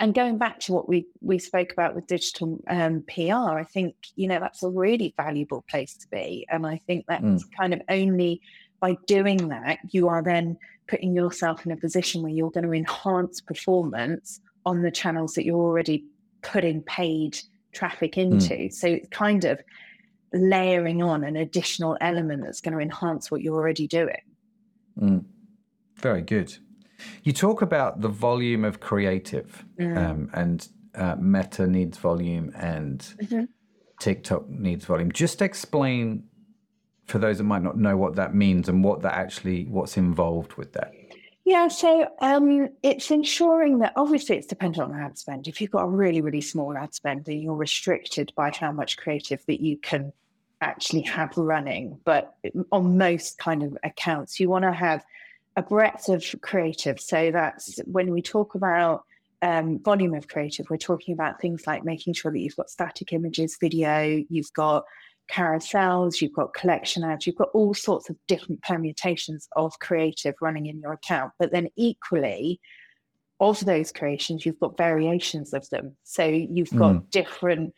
and 0.00 0.14
going 0.14 0.38
back 0.38 0.60
to 0.60 0.72
what 0.72 0.88
we 0.88 1.06
we 1.20 1.38
spoke 1.38 1.72
about 1.72 1.94
with 1.94 2.06
digital 2.06 2.60
um, 2.68 3.04
PR, 3.08 3.58
I 3.58 3.64
think 3.64 3.94
you 4.16 4.28
know 4.28 4.40
that's 4.40 4.62
a 4.62 4.68
really 4.68 5.14
valuable 5.16 5.64
place 5.68 5.94
to 5.96 6.08
be, 6.08 6.46
and 6.50 6.66
I 6.66 6.78
think 6.86 7.06
that's 7.08 7.24
mm. 7.24 7.56
kind 7.56 7.74
of 7.74 7.80
only 7.88 8.40
by 8.80 8.96
doing 9.06 9.48
that 9.48 9.78
you 9.90 10.08
are 10.08 10.22
then 10.22 10.56
putting 10.86 11.14
yourself 11.14 11.66
in 11.66 11.72
a 11.72 11.76
position 11.76 12.22
where 12.22 12.32
you're 12.32 12.50
going 12.50 12.64
to 12.64 12.72
enhance 12.72 13.40
performance 13.40 14.40
on 14.64 14.82
the 14.82 14.90
channels 14.90 15.34
that 15.34 15.44
you're 15.44 15.56
already 15.56 16.04
putting 16.42 16.82
paid 16.82 17.38
traffic 17.72 18.12
mm. 18.12 18.22
into. 18.22 18.54
Mm. 18.54 18.72
So 18.72 18.88
it's 18.88 19.08
kind 19.08 19.44
of 19.44 19.60
layering 20.32 21.02
on 21.02 21.24
an 21.24 21.36
additional 21.36 21.96
element 22.00 22.42
that's 22.44 22.60
going 22.60 22.74
to 22.74 22.80
enhance 22.80 23.30
what 23.30 23.42
you're 23.42 23.56
already 23.56 23.86
doing. 23.86 24.22
Mm. 25.00 25.24
Very 25.96 26.22
good. 26.22 26.56
You 27.22 27.32
talk 27.32 27.62
about 27.62 28.00
the 28.00 28.08
volume 28.08 28.64
of 28.64 28.80
creative, 28.80 29.64
mm. 29.78 29.96
um, 29.96 30.30
and 30.32 30.68
uh, 30.94 31.16
Meta 31.20 31.66
needs 31.66 31.98
volume, 31.98 32.52
and 32.56 33.00
mm-hmm. 33.00 33.44
TikTok 34.00 34.48
needs 34.48 34.84
volume. 34.84 35.12
Just 35.12 35.42
explain 35.42 36.24
for 37.06 37.18
those 37.18 37.38
that 37.38 37.44
might 37.44 37.62
not 37.62 37.78
know 37.78 37.96
what 37.96 38.16
that 38.16 38.34
means 38.34 38.68
and 38.68 38.84
what 38.84 39.02
that 39.02 39.14
actually 39.14 39.64
what's 39.64 39.96
involved 39.96 40.54
with 40.54 40.72
that. 40.74 40.92
Yeah, 41.44 41.68
so 41.68 42.06
um, 42.20 42.68
it's 42.82 43.10
ensuring 43.10 43.78
that 43.78 43.94
obviously 43.96 44.36
it's 44.36 44.46
dependent 44.46 44.92
on 44.92 45.00
ad 45.00 45.16
spend. 45.16 45.48
If 45.48 45.62
you've 45.62 45.70
got 45.70 45.84
a 45.84 45.88
really, 45.88 46.20
really 46.20 46.42
small 46.42 46.76
ad 46.76 46.92
spend, 46.92 47.24
then 47.24 47.38
you're 47.38 47.54
restricted 47.54 48.32
by 48.36 48.50
how 48.50 48.70
much 48.70 48.98
creative 48.98 49.42
that 49.46 49.60
you 49.60 49.78
can 49.78 50.12
actually 50.60 51.00
have 51.02 51.34
running. 51.38 51.98
But 52.04 52.34
on 52.70 52.98
most 52.98 53.38
kind 53.38 53.62
of 53.62 53.78
accounts, 53.82 54.38
you 54.38 54.50
want 54.50 54.64
to 54.64 54.72
have 54.72 55.02
a 55.58 55.62
breadth 55.62 56.08
of 56.08 56.24
creative. 56.40 57.00
So 57.00 57.32
that's 57.32 57.80
when 57.84 58.12
we 58.12 58.22
talk 58.22 58.54
about 58.54 59.02
um, 59.42 59.80
volume 59.80 60.14
of 60.14 60.28
creative, 60.28 60.70
we're 60.70 60.76
talking 60.76 61.14
about 61.14 61.40
things 61.40 61.66
like 61.66 61.84
making 61.84 62.14
sure 62.14 62.30
that 62.30 62.38
you've 62.38 62.54
got 62.54 62.70
static 62.70 63.12
images, 63.12 63.58
video, 63.60 64.22
you've 64.28 64.52
got 64.52 64.84
carousels, 65.28 66.20
you've 66.20 66.32
got 66.32 66.54
collection 66.54 67.02
ads, 67.02 67.26
you've 67.26 67.36
got 67.36 67.50
all 67.54 67.74
sorts 67.74 68.08
of 68.08 68.16
different 68.28 68.62
permutations 68.62 69.48
of 69.56 69.76
creative 69.80 70.36
running 70.40 70.66
in 70.66 70.80
your 70.80 70.92
account. 70.92 71.32
But 71.40 71.50
then 71.50 71.68
equally, 71.74 72.60
of 73.40 73.64
those 73.64 73.90
creations, 73.90 74.46
you've 74.46 74.60
got 74.60 74.76
variations 74.76 75.52
of 75.52 75.68
them. 75.70 75.96
So 76.04 76.24
you've 76.24 76.70
got 76.70 76.94
mm. 76.94 77.10
different 77.10 77.74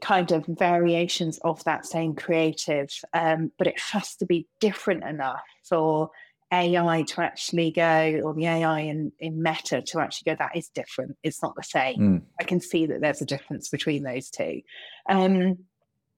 kind 0.00 0.30
of 0.30 0.46
variations 0.46 1.38
of 1.38 1.64
that 1.64 1.84
same 1.84 2.14
creative, 2.14 2.90
um, 3.12 3.50
but 3.58 3.66
it 3.66 3.78
has 3.92 4.14
to 4.16 4.26
be 4.26 4.46
different 4.60 5.02
enough 5.02 5.42
for 5.64 6.10
AI 6.52 7.02
to 7.02 7.20
actually 7.20 7.70
go, 7.70 8.20
or 8.24 8.34
the 8.34 8.46
AI 8.46 8.80
in, 8.80 9.12
in 9.18 9.42
Meta 9.42 9.82
to 9.82 10.00
actually 10.00 10.32
go, 10.32 10.36
that 10.38 10.56
is 10.56 10.68
different. 10.68 11.16
It's 11.22 11.42
not 11.42 11.54
the 11.56 11.62
same. 11.62 11.98
Mm. 11.98 12.22
I 12.40 12.44
can 12.44 12.60
see 12.60 12.86
that 12.86 13.00
there's 13.00 13.20
a 13.20 13.26
difference 13.26 13.68
between 13.68 14.02
those 14.02 14.30
two. 14.30 14.62
Um, 15.08 15.58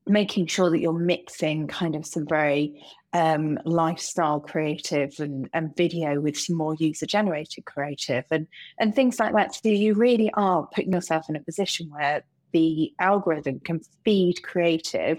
making 0.07 0.47
sure 0.47 0.71
that 0.71 0.81
you're 0.81 0.93
mixing 0.93 1.69
kind 1.69 1.95
of 1.95 2.07
some 2.07 2.27
very 2.27 2.83
um, 3.13 3.59
lifestyle 3.65 4.41
creative 4.41 5.13
and, 5.19 5.49
and 5.53 5.77
video 5.77 6.21
with 6.21 6.39
some 6.39 6.57
more 6.57 6.75
user 6.79 7.07
generated 7.07 7.65
creative 7.65 8.25
and, 8.31 8.47
and 8.79 8.95
things 8.95 9.19
like 9.19 9.35
that. 9.35 9.55
So 9.55 9.69
you 9.69 9.95
really 9.95 10.31
are 10.35 10.67
putting 10.75 10.93
yourself 10.93 11.29
in 11.29 11.37
a 11.37 11.41
position 11.41 11.91
where 11.91 12.23
the 12.53 12.93
algorithm 12.99 13.61
can 13.61 13.81
feed 14.05 14.43
creative 14.43 15.19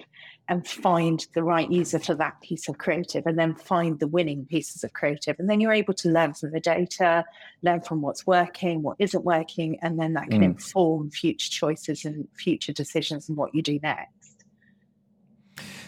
and 0.51 0.67
find 0.67 1.27
the 1.33 1.41
right 1.41 1.71
user 1.71 1.97
for 1.97 2.13
that 2.13 2.41
piece 2.41 2.67
of 2.67 2.77
creative 2.77 3.25
and 3.25 3.39
then 3.39 3.55
find 3.55 4.01
the 4.01 4.07
winning 4.07 4.45
pieces 4.45 4.83
of 4.83 4.91
creative. 4.91 5.39
And 5.39 5.49
then 5.49 5.61
you're 5.61 5.71
able 5.71 5.93
to 5.93 6.09
learn 6.09 6.33
from 6.33 6.51
the 6.51 6.59
data, 6.59 7.23
learn 7.61 7.79
from 7.79 8.01
what's 8.01 8.27
working, 8.27 8.81
what 8.81 8.97
isn't 8.99 9.23
working, 9.23 9.79
and 9.81 9.97
then 9.97 10.11
that 10.15 10.29
can 10.29 10.41
mm. 10.41 10.45
inform 10.45 11.09
future 11.09 11.49
choices 11.49 12.03
and 12.03 12.27
future 12.33 12.73
decisions 12.73 13.29
and 13.29 13.37
what 13.37 13.55
you 13.55 13.61
do 13.61 13.79
next. 13.81 14.43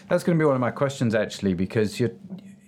That's 0.08 0.24
going 0.24 0.38
to 0.38 0.42
be 0.42 0.46
one 0.46 0.54
of 0.54 0.62
my 0.62 0.70
questions 0.70 1.14
actually, 1.14 1.52
because 1.52 2.00
you're 2.00 2.12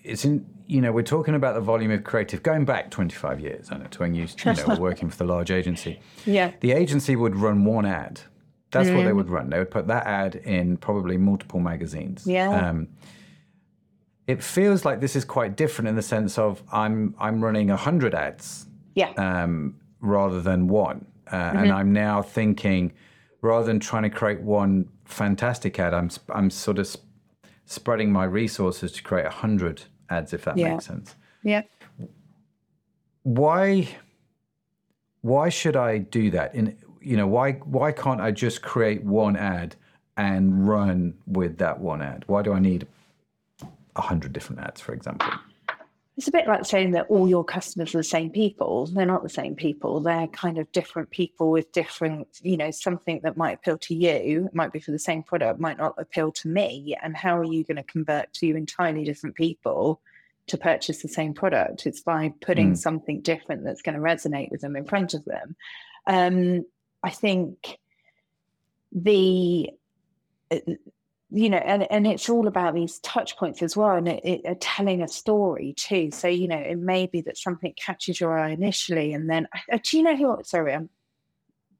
it's 0.05 0.27
in 0.27 0.45
you 0.67 0.83
know 0.83 0.93
we're 0.93 1.03
talking 1.03 1.35
about 1.35 1.55
the 1.55 1.61
volume 1.61 1.91
of 1.91 2.05
creative 2.05 2.43
going 2.43 2.65
back 2.65 2.91
25 2.91 3.41
years 3.41 3.69
i 3.73 3.77
know 3.77 3.87
to 3.87 3.99
when 3.99 4.15
you, 4.15 4.27
you 4.45 4.53
know 4.53 4.65
were 4.69 4.77
working 4.77 5.11
for 5.11 5.17
the 5.17 5.25
large 5.25 5.51
agency 5.51 5.99
yeah 6.25 6.53
the 6.61 6.71
agency 6.71 7.17
would 7.17 7.35
run 7.35 7.65
one 7.65 7.85
ad 7.85 8.21
that's 8.77 8.89
mm. 8.89 8.97
what 8.97 9.05
they 9.05 9.11
mm. 9.11 9.17
would 9.17 9.29
run 9.29 9.51
they 9.51 9.59
would 9.59 9.71
put 9.71 9.87
that 9.87 10.07
ad 10.07 10.37
in 10.37 10.77
probably 10.77 11.17
multiple 11.17 11.61
magazines 11.61 12.27
yeah 12.27 12.69
um, 12.69 12.89
it 14.27 14.43
feels 14.43 14.85
like 14.85 15.01
this 15.01 15.15
is 15.15 15.25
quite 15.25 15.57
different 15.57 15.89
in 15.89 15.97
the 15.97 16.03
sense 16.03 16.39
of 16.39 16.63
i'm 16.73 17.15
i'm 17.19 17.43
running 17.43 17.69
100 17.69 18.15
ads 18.15 18.67
yeah 18.95 19.13
um, 19.17 19.75
rather 20.01 20.41
than 20.41 20.69
one 20.69 21.05
uh, 21.29 21.37
mm-hmm. 21.37 21.59
and 21.59 21.73
i'm 21.73 21.93
now 21.93 22.23
thinking 22.23 22.93
rather 23.43 23.67
than 23.67 23.81
trying 23.81 24.03
to 24.03 24.11
create 24.11 24.41
one 24.41 24.89
fantastic 25.05 25.79
ad 25.79 25.95
i'm 25.95 26.11
i'm 26.35 26.51
sort 26.51 26.79
of 26.79 26.97
spreading 27.67 28.11
my 28.11 28.25
resources 28.25 28.93
to 28.93 29.03
create 29.03 29.25
100 29.25 29.83
ads, 30.09 30.33
if 30.33 30.45
that 30.45 30.57
yeah. 30.57 30.71
makes 30.71 30.87
sense. 30.87 31.15
Yeah. 31.43 31.63
Why? 33.25 33.89
Why 35.21 35.49
should 35.49 35.77
I 35.77 35.99
do 35.99 36.31
that? 36.31 36.55
In 36.55 36.79
you 37.07 37.17
know, 37.17 37.27
why 37.29 37.53
why 37.53 37.93
can't 37.93 38.21
I 38.21 38.33
just 38.33 38.63
create 38.63 39.05
one 39.05 39.37
ad 39.37 39.77
and 40.17 40.67
run 40.67 41.15
with 41.27 41.59
that 41.59 41.79
one 41.79 42.03
ad? 42.03 42.25
Why 42.27 42.43
do 42.43 42.53
I 42.53 42.59
need 42.59 42.87
a 43.95 44.01
hundred 44.01 44.33
different 44.33 44.63
ads, 44.63 44.81
for 44.81 44.93
example? 44.93 45.31
It's 46.17 46.27
a 46.27 46.33
bit 46.33 46.49
like 46.49 46.65
saying 46.65 46.93
that 46.93 47.07
all 47.09 47.29
your 47.29 47.45
customers 47.45 47.95
are 47.95 47.99
the 47.99 48.05
same 48.05 48.31
people. 48.31 48.87
They're 48.87 49.07
not 49.07 49.23
the 49.23 49.29
same 49.29 49.55
people. 49.55 50.01
They're 50.01 50.27
kind 50.29 50.59
of 50.59 50.73
different 50.73 51.11
people 51.11 51.51
with 51.51 51.71
different, 51.73 52.27
you 52.43 52.57
know, 52.57 52.71
something 52.73 53.21
that 53.23 53.37
might 53.37 53.59
appeal 53.59 53.79
to 53.79 53.95
you, 53.95 54.49
might 54.53 54.73
be 54.73 54.81
for 54.81 54.91
the 54.93 54.99
same 54.99 55.23
product, 55.23 55.61
might 55.61 55.79
not 55.79 55.95
appeal 55.99 56.33
to 56.33 56.49
me. 56.49 56.97
And 57.03 57.15
how 57.15 57.37
are 57.39 57.45
you 57.45 57.63
going 57.65 57.77
to 57.77 57.85
convert 57.85 58.33
two 58.33 58.57
entirely 58.57 59.05
different 59.05 59.37
people 59.37 60.01
to 60.47 60.57
purchase 60.57 61.03
the 61.03 61.09
same 61.09 61.35
product? 61.35 61.87
It's 61.87 62.01
by 62.01 62.33
putting 62.41 62.73
mm. 62.73 62.79
something 62.79 63.21
different 63.21 63.63
that's 63.63 63.83
going 63.83 63.95
to 63.95 64.01
resonate 64.01 64.51
with 64.51 64.63
them 64.63 64.75
in 64.75 64.87
front 64.87 65.13
of 65.13 65.25
them. 65.27 65.55
Um, 66.07 66.65
I 67.07 67.11
think 67.11 67.79
the 68.93 69.71
you 71.31 71.51
know, 71.51 71.59
and, 71.59 71.91
and 71.91 72.07
it's 72.07 72.29
all 72.29 72.47
about 72.47 72.75
these 72.75 72.99
touch 73.01 73.37
points 73.37 73.63
as 73.63 73.77
well, 73.77 73.97
and 73.97 74.09
it, 74.09 74.21
it, 74.25 74.47
uh, 74.47 74.55
telling 74.61 75.03
a 75.03 75.09
story 75.09 75.75
too. 75.77 76.11
So, 76.11 76.29
you 76.29 76.49
know, 76.49 76.59
it 76.59 76.79
may 76.79 77.07
be 77.07 77.21
that 77.23 77.37
something 77.37 77.75
catches 77.77 78.21
your 78.21 78.39
eye 78.39 78.51
initially, 78.51 79.13
and 79.13 79.29
then, 79.31 79.49
uh, 79.73 79.79
do 79.83 79.97
you 79.97 80.03
know 80.03 80.17
who? 80.17 80.39
Sorry, 80.45 80.75
I'm 80.75 80.89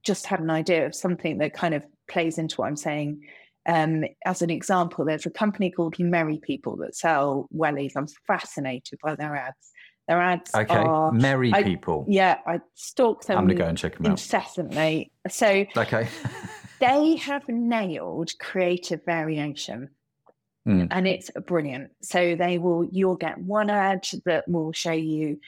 just 0.03 0.27
had 0.27 0.41
an 0.41 0.51
idea 0.51 0.87
of 0.87 0.95
something 0.95 1.39
that 1.39 1.55
kind 1.55 1.75
of 1.75 1.85
plays 2.09 2.39
into 2.39 2.57
what 2.57 2.69
I'm 2.69 2.77
saying. 2.77 3.23
Um, 3.69 4.05
as 4.25 4.43
an 4.43 4.51
example, 4.51 5.05
there's 5.05 5.27
a 5.27 5.31
company 5.31 5.71
called 5.71 5.99
Merry 5.99 6.39
People 6.39 6.77
that 6.77 6.95
sell 6.95 7.49
wellies. 7.55 7.93
I'm 7.97 8.07
fascinated 8.27 9.01
by 9.03 9.17
their 9.17 9.35
ads. 9.35 9.73
Their 10.09 10.21
ads 10.21 10.55
okay. 10.55 10.75
are 10.75 11.11
Merry 11.13 11.53
I, 11.53 11.63
People. 11.63 12.05
Yeah, 12.09 12.39
I 12.47 12.61
stalk 12.75 13.25
them. 13.25 13.39
I'm 13.39 13.47
gonna 13.47 13.59
go 13.59 13.67
and 13.67 13.77
check 13.77 13.97
them 13.97 14.07
out 14.07 14.13
incessantly. 14.13 15.11
So 15.29 15.65
okay. 15.77 16.09
they 16.81 17.17
have 17.17 17.49
nailed 17.49 18.31
creative 18.39 19.05
variation. 19.05 19.91
Mm. 20.67 20.89
And 20.91 21.07
it's 21.07 21.31
brilliant. 21.47 21.91
So 22.03 22.35
they 22.35 22.59
will, 22.59 22.85
you'll 22.91 23.17
get 23.17 23.39
one 23.39 23.71
ad 23.71 24.07
that 24.25 24.49
will 24.49 24.73
show 24.73 24.93
you 24.93 25.39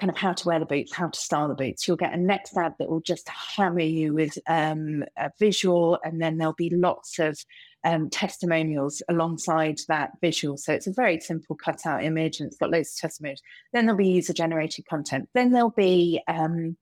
kind 0.00 0.10
of 0.10 0.16
how 0.16 0.32
to 0.32 0.48
wear 0.48 0.58
the 0.58 0.66
boots, 0.66 0.94
how 0.94 1.08
to 1.08 1.18
style 1.18 1.48
the 1.48 1.54
boots. 1.54 1.86
You'll 1.86 1.96
get 1.96 2.14
a 2.14 2.16
next 2.16 2.56
ad 2.56 2.74
that 2.78 2.88
will 2.88 3.00
just 3.00 3.28
hammer 3.28 3.80
you 3.80 4.14
with 4.14 4.38
um, 4.48 5.04
a 5.16 5.30
visual, 5.38 5.98
and 6.04 6.20
then 6.20 6.38
there'll 6.38 6.54
be 6.54 6.70
lots 6.70 7.18
of 7.18 7.38
um, 7.84 8.10
testimonials 8.10 9.02
alongside 9.08 9.78
that 9.88 10.12
visual. 10.20 10.56
So 10.56 10.72
it's 10.72 10.86
a 10.86 10.92
very 10.92 11.20
simple 11.20 11.56
cutout 11.56 12.04
image, 12.04 12.40
and 12.40 12.48
it's 12.48 12.58
got 12.58 12.70
loads 12.70 12.94
of 12.94 13.00
testimonials. 13.00 13.42
Then 13.72 13.86
there'll 13.86 13.98
be 13.98 14.08
user 14.08 14.32
generated 14.32 14.86
content. 14.86 15.28
Then 15.34 15.52
there'll 15.52 15.70
be 15.70 16.20
um, 16.28 16.76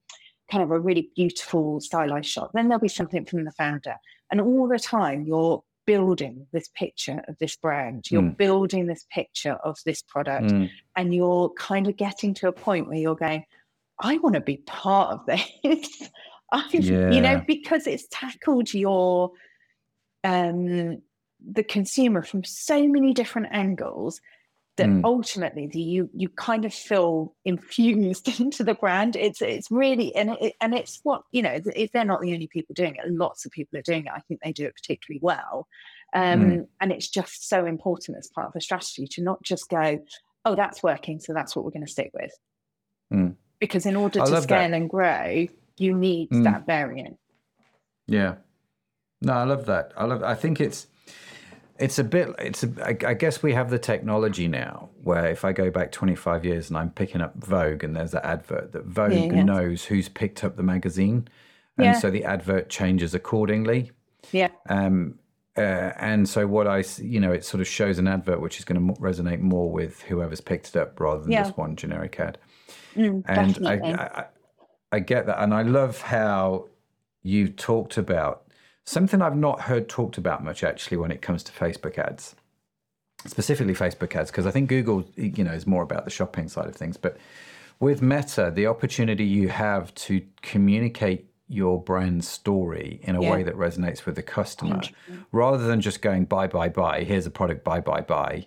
kind 0.51 0.65
of 0.65 0.71
a 0.71 0.79
really 0.79 1.11
beautiful 1.15 1.81
stylized 1.81 2.29
shot. 2.29 2.51
Then 2.55 2.69
there'll 2.69 2.81
be 2.81 2.89
something 2.89 3.25
from 3.25 3.45
the 3.45 3.53
founder. 3.53 3.95
And 4.31 4.41
all 4.41 4.69
the 4.69 4.79
time 4.79 5.25
you're 5.25 5.63
building 5.87 6.47
this 6.53 6.69
picture 6.75 7.23
of 7.29 7.39
this 7.39 7.57
brand, 7.57 8.11
you're 8.11 8.23
mm. 8.23 8.37
building 8.37 8.87
this 8.87 9.07
picture 9.11 9.55
of 9.65 9.79
this 9.87 10.03
product, 10.03 10.47
mm. 10.47 10.71
and 10.97 11.15
you're 11.15 11.51
kind 11.51 11.87
of 11.89 11.97
getting 11.97 12.35
to 12.35 12.49
a 12.49 12.53
point 12.53 12.89
where 12.89 12.99
you're 12.99 13.15
going, 13.15 13.45
I 14.01 14.19
want 14.19 14.35
to 14.35 14.41
be 14.41 14.59
part 14.67 15.13
of 15.13 15.27
this. 15.27 15.49
yeah. 16.73 17.11
You 17.11 17.21
know, 17.21 17.43
because 17.47 17.87
it's 17.87 18.07
tackled 18.11 18.73
your 18.73 19.33
um 20.25 21.01
the 21.53 21.63
consumer 21.63 22.23
from 22.23 22.45
so 22.45 22.87
many 22.89 23.15
different 23.15 23.49
angles 23.51 24.21
that 24.79 24.87
mm. 24.87 25.01
ultimately 25.05 25.69
you 25.73 26.09
you 26.15 26.29
kind 26.31 26.65
of 26.65 26.73
feel 26.73 27.35
infused 27.45 28.29
into 28.41 28.65
the 28.65 28.75
brand 28.75 29.15
it's 29.17 29.43
it's 29.43 29.71
really 29.71 30.15
and 30.15 30.31
it, 30.41 30.55
and 30.61 30.73
it's 30.73 31.01
what 31.03 31.23
you 31.33 31.43
know 31.43 31.61
if 31.77 31.93
they're 31.93 32.05
not 32.05 32.21
the 32.23 32.33
only 32.33 32.47
people 32.47 32.73
doing 32.75 32.95
it 32.95 33.11
lots 33.11 33.45
of 33.45 33.53
people 33.53 33.79
are 33.79 33.83
doing 33.83 34.07
it 34.07 34.13
i 34.15 34.21
think 34.21 34.41
they 34.41 34.53
do 34.53 34.65
it 34.65 34.75
particularly 34.75 35.21
well 35.23 35.69
um, 36.15 36.41
mm. 36.41 36.67
and 36.81 36.91
it's 36.91 37.09
just 37.09 37.51
so 37.51 37.67
important 37.67 38.17
as 38.17 38.29
part 38.29 38.47
of 38.47 38.57
a 38.57 38.63
strategy 38.63 39.07
to 39.07 39.23
not 39.23 39.43
just 39.43 39.69
go 39.69 40.03
oh 40.47 40.55
that's 40.55 40.83
working 40.83 41.21
so 41.21 41.35
that's 41.35 41.55
what 41.55 41.65
we're 41.65 41.71
going 41.71 41.85
to 41.85 41.93
stick 41.93 42.11
with 42.15 42.33
mm. 43.13 43.35
because 43.59 43.85
in 43.85 43.95
order 43.95 44.21
to 44.21 44.27
scale 44.43 44.71
that. 44.71 44.73
and 44.73 44.89
grow 44.89 45.47
you 45.77 45.95
need 45.95 46.29
hmm. 46.31 46.45
that 46.45 46.67
variant 46.67 47.19
yeah 48.07 48.37
no 49.21 49.33
i 49.33 49.45
love 49.45 49.67
that. 49.67 49.93
I 49.97 50.05
love 50.05 50.23
i 50.23 50.35
think 50.35 50.61
it's 50.61 50.87
it's 51.79 51.99
a 51.99 52.05
bit 52.05 52.31
it's 52.39 52.65
a, 52.65 52.73
I, 52.83 53.11
I 53.11 53.15
guess 53.15 53.43
we 53.43 53.53
have 53.53 53.71
the 53.71 53.79
technology 53.79 54.49
now 54.49 54.91
where 55.03 55.27
if 55.27 55.45
i 55.45 55.53
go 55.53 55.71
back 55.71 55.93
25 55.93 56.45
years 56.45 56.69
and 56.69 56.79
i'm 56.79 56.91
picking 56.91 57.21
up 57.21 57.35
vogue 57.37 57.85
and 57.85 57.97
there's 57.97 58.11
that 58.13 58.27
advert 58.27 58.73
that 58.73 58.85
vogue 58.85 59.13
yeah, 59.13 59.33
yeah. 59.33 59.43
knows 59.43 59.85
who's 59.85 60.09
picked 60.09 60.45
up 60.45 60.57
the 60.57 60.63
magazine. 60.63 61.29
And 61.77 61.87
yeah. 61.87 61.99
so 62.01 62.11
the 62.11 62.25
advert 62.25 62.69
changes 62.69 63.15
accordingly. 63.15 63.93
Yeah. 64.33 64.49
Um 64.69 65.19
uh, 65.57 65.93
and 65.99 66.29
so 66.29 66.47
what 66.47 66.69
I, 66.69 66.85
you 66.99 67.19
know, 67.19 67.33
it 67.33 67.45
sort 67.45 67.61
of 67.61 67.67
shows 67.67 67.99
an 67.99 68.07
advert 68.07 68.41
which 68.41 68.61
is 68.61 68.65
going 68.65 68.95
to 68.95 69.01
resonate 69.01 69.41
more 69.41 69.69
with 69.69 70.03
whoever's 70.03 70.41
picked 70.41 70.69
it 70.69 70.77
up 70.77 71.01
rather 71.01 71.23
than 71.23 71.33
just 71.33 71.59
one 71.59 71.75
generic 71.75 72.21
ad. 72.21 72.39
Mm, 72.95 73.25
and 73.27 73.67
I, 73.67 73.75
I, 73.75 74.25
I 74.93 75.01
get 75.01 75.27
that, 75.27 75.43
and 75.43 75.53
I 75.53 75.63
love 75.63 76.01
how 76.01 76.69
you 77.25 77.49
talked 77.49 77.99
about 77.99 78.45
Something 78.89 79.21
I've 79.21 79.37
not 79.37 79.61
heard 79.61 79.87
talked 79.87 80.17
about 80.17 80.43
much 80.43 80.65
actually 80.65 80.97
when 80.97 81.11
it 81.11 81.21
comes 81.21 81.43
to 81.43 81.53
Facebook 81.53 81.99
ads, 81.99 82.35
specifically 83.27 83.75
Facebook 83.75 84.17
ads, 84.17 84.31
because 84.31 84.47
I 84.47 84.51
think 84.51 84.71
Google, 84.71 85.05
you 85.15 85.45
know, 85.45 85.53
is 85.53 85.67
more 85.67 85.83
about 85.83 86.07
the 86.07 86.11
shopping 86.11 86.49
side 86.49 86.65
of 86.65 86.75
things. 86.75 86.97
But 86.97 87.19
with 87.81 88.01
Meta, 88.01 88.51
the 88.51 88.67
opportunity 88.67 89.27
you 89.27 89.51
have 89.51 89.95
to 90.07 90.23
communicate 90.41 91.27
your 91.49 91.79
brand 91.79 92.25
story 92.25 92.99
in 93.03 93.15
a 93.15 93.21
yeah. 93.21 93.31
way 93.31 93.43
that 93.43 93.57
resonates 93.57 94.07
with 94.07 94.15
the 94.15 94.23
customer, 94.23 94.81
rather 95.33 95.67
than 95.67 95.83
just 95.83 96.01
going 96.01 96.25
buy, 96.25 96.47
buy, 96.47 96.71
buy. 96.71 97.05
Here's 97.05 97.27
a 97.27 97.31
product, 97.31 97.65
buy, 97.65 97.81
buy, 97.81 98.01
buy. 98.01 98.47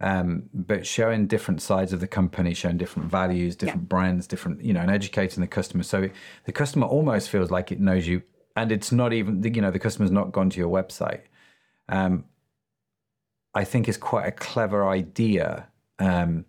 Um, 0.00 0.44
but 0.54 0.86
showing 0.86 1.26
different 1.26 1.60
sides 1.60 1.92
of 1.92 2.00
the 2.00 2.06
company, 2.06 2.54
showing 2.54 2.78
different 2.78 3.10
values, 3.10 3.54
different 3.54 3.82
yeah. 3.82 3.88
brands, 3.88 4.26
different, 4.26 4.62
you 4.62 4.72
know, 4.72 4.80
and 4.80 4.90
educating 4.90 5.42
the 5.42 5.46
customer. 5.46 5.82
So 5.82 6.08
the 6.46 6.52
customer 6.52 6.86
almost 6.86 7.28
feels 7.28 7.50
like 7.50 7.70
it 7.70 7.80
knows 7.80 8.06
you 8.06 8.22
and 8.56 8.72
it's 8.72 8.92
not 8.92 9.12
even 9.12 9.42
you 9.42 9.60
know 9.60 9.70
the 9.70 9.78
customer's 9.78 10.10
not 10.10 10.32
gone 10.32 10.50
to 10.50 10.58
your 10.58 10.70
website 10.70 11.22
um, 11.88 12.24
i 13.54 13.64
think 13.64 13.88
is 13.88 13.96
quite 13.96 14.26
a 14.26 14.32
clever 14.32 14.88
idea 14.88 15.68
um, 15.98 16.44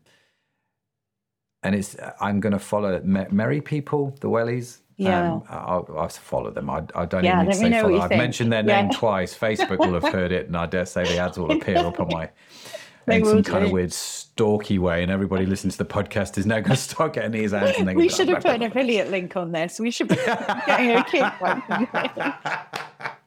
and 1.63 1.75
it's 1.75 1.95
i'm 2.19 2.39
going 2.39 2.53
to 2.53 2.59
follow 2.59 2.99
merry 3.03 3.61
people 3.61 4.15
the 4.21 4.29
wellies 4.29 4.79
yeah, 4.97 5.33
um, 5.33 5.43
I'll, 5.49 5.85
I'll, 5.97 6.07
follow 6.07 6.51
them. 6.51 6.69
I, 6.69 6.81
I 6.95 7.05
don't 7.05 7.25
yeah, 7.25 7.43
even 7.43 7.47
need 7.47 7.51
to 7.51 7.57
say 7.57 7.81
follow. 7.81 7.99
I've 7.99 8.09
think. 8.09 8.21
mentioned 8.21 8.53
their 8.53 8.63
name 8.63 8.89
yeah. 8.89 8.97
twice. 8.97 9.37
Facebook 9.37 9.79
will 9.79 9.99
have 9.99 10.13
heard 10.13 10.31
it, 10.31 10.47
and 10.47 10.55
I 10.55 10.67
dare 10.67 10.85
say 10.85 11.03
the 11.03 11.17
ads 11.17 11.37
will 11.37 11.51
appear 11.51 11.79
up 11.79 11.99
on 11.99 12.07
my 12.07 12.29
in 13.07 13.25
some 13.25 13.43
kind 13.43 13.65
of 13.65 13.71
weird 13.71 13.93
stalky 13.93 14.79
way, 14.79 15.03
and 15.03 15.11
everybody 15.11 15.45
listening 15.45 15.71
to 15.71 15.77
the 15.77 15.85
podcast 15.85 16.37
is 16.37 16.45
now 16.45 16.59
going 16.59 16.69
to 16.75 16.75
start 16.75 17.13
getting 17.13 17.31
these 17.31 17.53
ads. 17.53 17.77
And 17.77 17.95
we 17.95 18.09
should 18.09 18.27
have 18.29 18.43
put 18.43 18.55
an 18.55 18.63
affiliate 18.63 19.11
link 19.11 19.35
on 19.35 19.51
this. 19.51 19.79
We 19.79 19.91
should 19.91 20.07
be 20.07 20.15
getting 20.15 20.91
a 20.91 21.03
kick. 21.03 21.23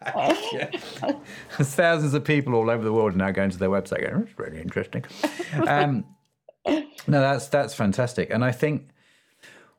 yeah. 0.52 0.70
There's 1.56 1.74
thousands 1.74 2.14
of 2.14 2.24
people 2.24 2.54
all 2.54 2.70
over 2.70 2.82
the 2.82 2.92
world 2.92 3.14
now 3.16 3.30
going 3.30 3.50
to 3.50 3.58
their 3.58 3.70
website 3.70 4.08
going, 4.08 4.22
"It's 4.22 4.38
really 4.38 4.60
interesting." 4.60 5.04
Um, 5.66 6.04
no, 6.66 7.20
that's 7.20 7.48
that's 7.48 7.74
fantastic, 7.74 8.30
and 8.30 8.44
I 8.44 8.52
think. 8.52 8.90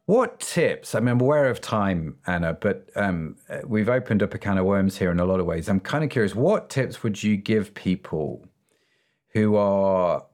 What 0.05 0.39
tips? 0.39 0.95
I 0.95 1.01
mean, 1.01 1.09
I'm 1.09 1.21
aware 1.21 1.51
of 1.51 1.61
time, 1.61 2.17
Anna, 2.25 2.53
but 2.53 2.89
um, 2.95 3.35
we've 3.67 3.89
opened 3.89 4.23
up 4.23 4.33
a 4.33 4.39
can 4.39 4.57
of 4.57 4.65
worms 4.65 4.97
here 4.97 5.11
in 5.11 5.19
a 5.19 5.25
lot 5.25 5.39
of 5.39 5.45
ways. 5.45 5.69
I'm 5.69 5.79
kind 5.79 6.03
of 6.03 6.09
curious. 6.09 6.33
What 6.33 6.71
tips 6.71 7.03
would 7.03 7.21
you 7.21 7.37
give 7.37 7.75
people 7.75 8.48
who 9.29 9.55
are 9.55 10.25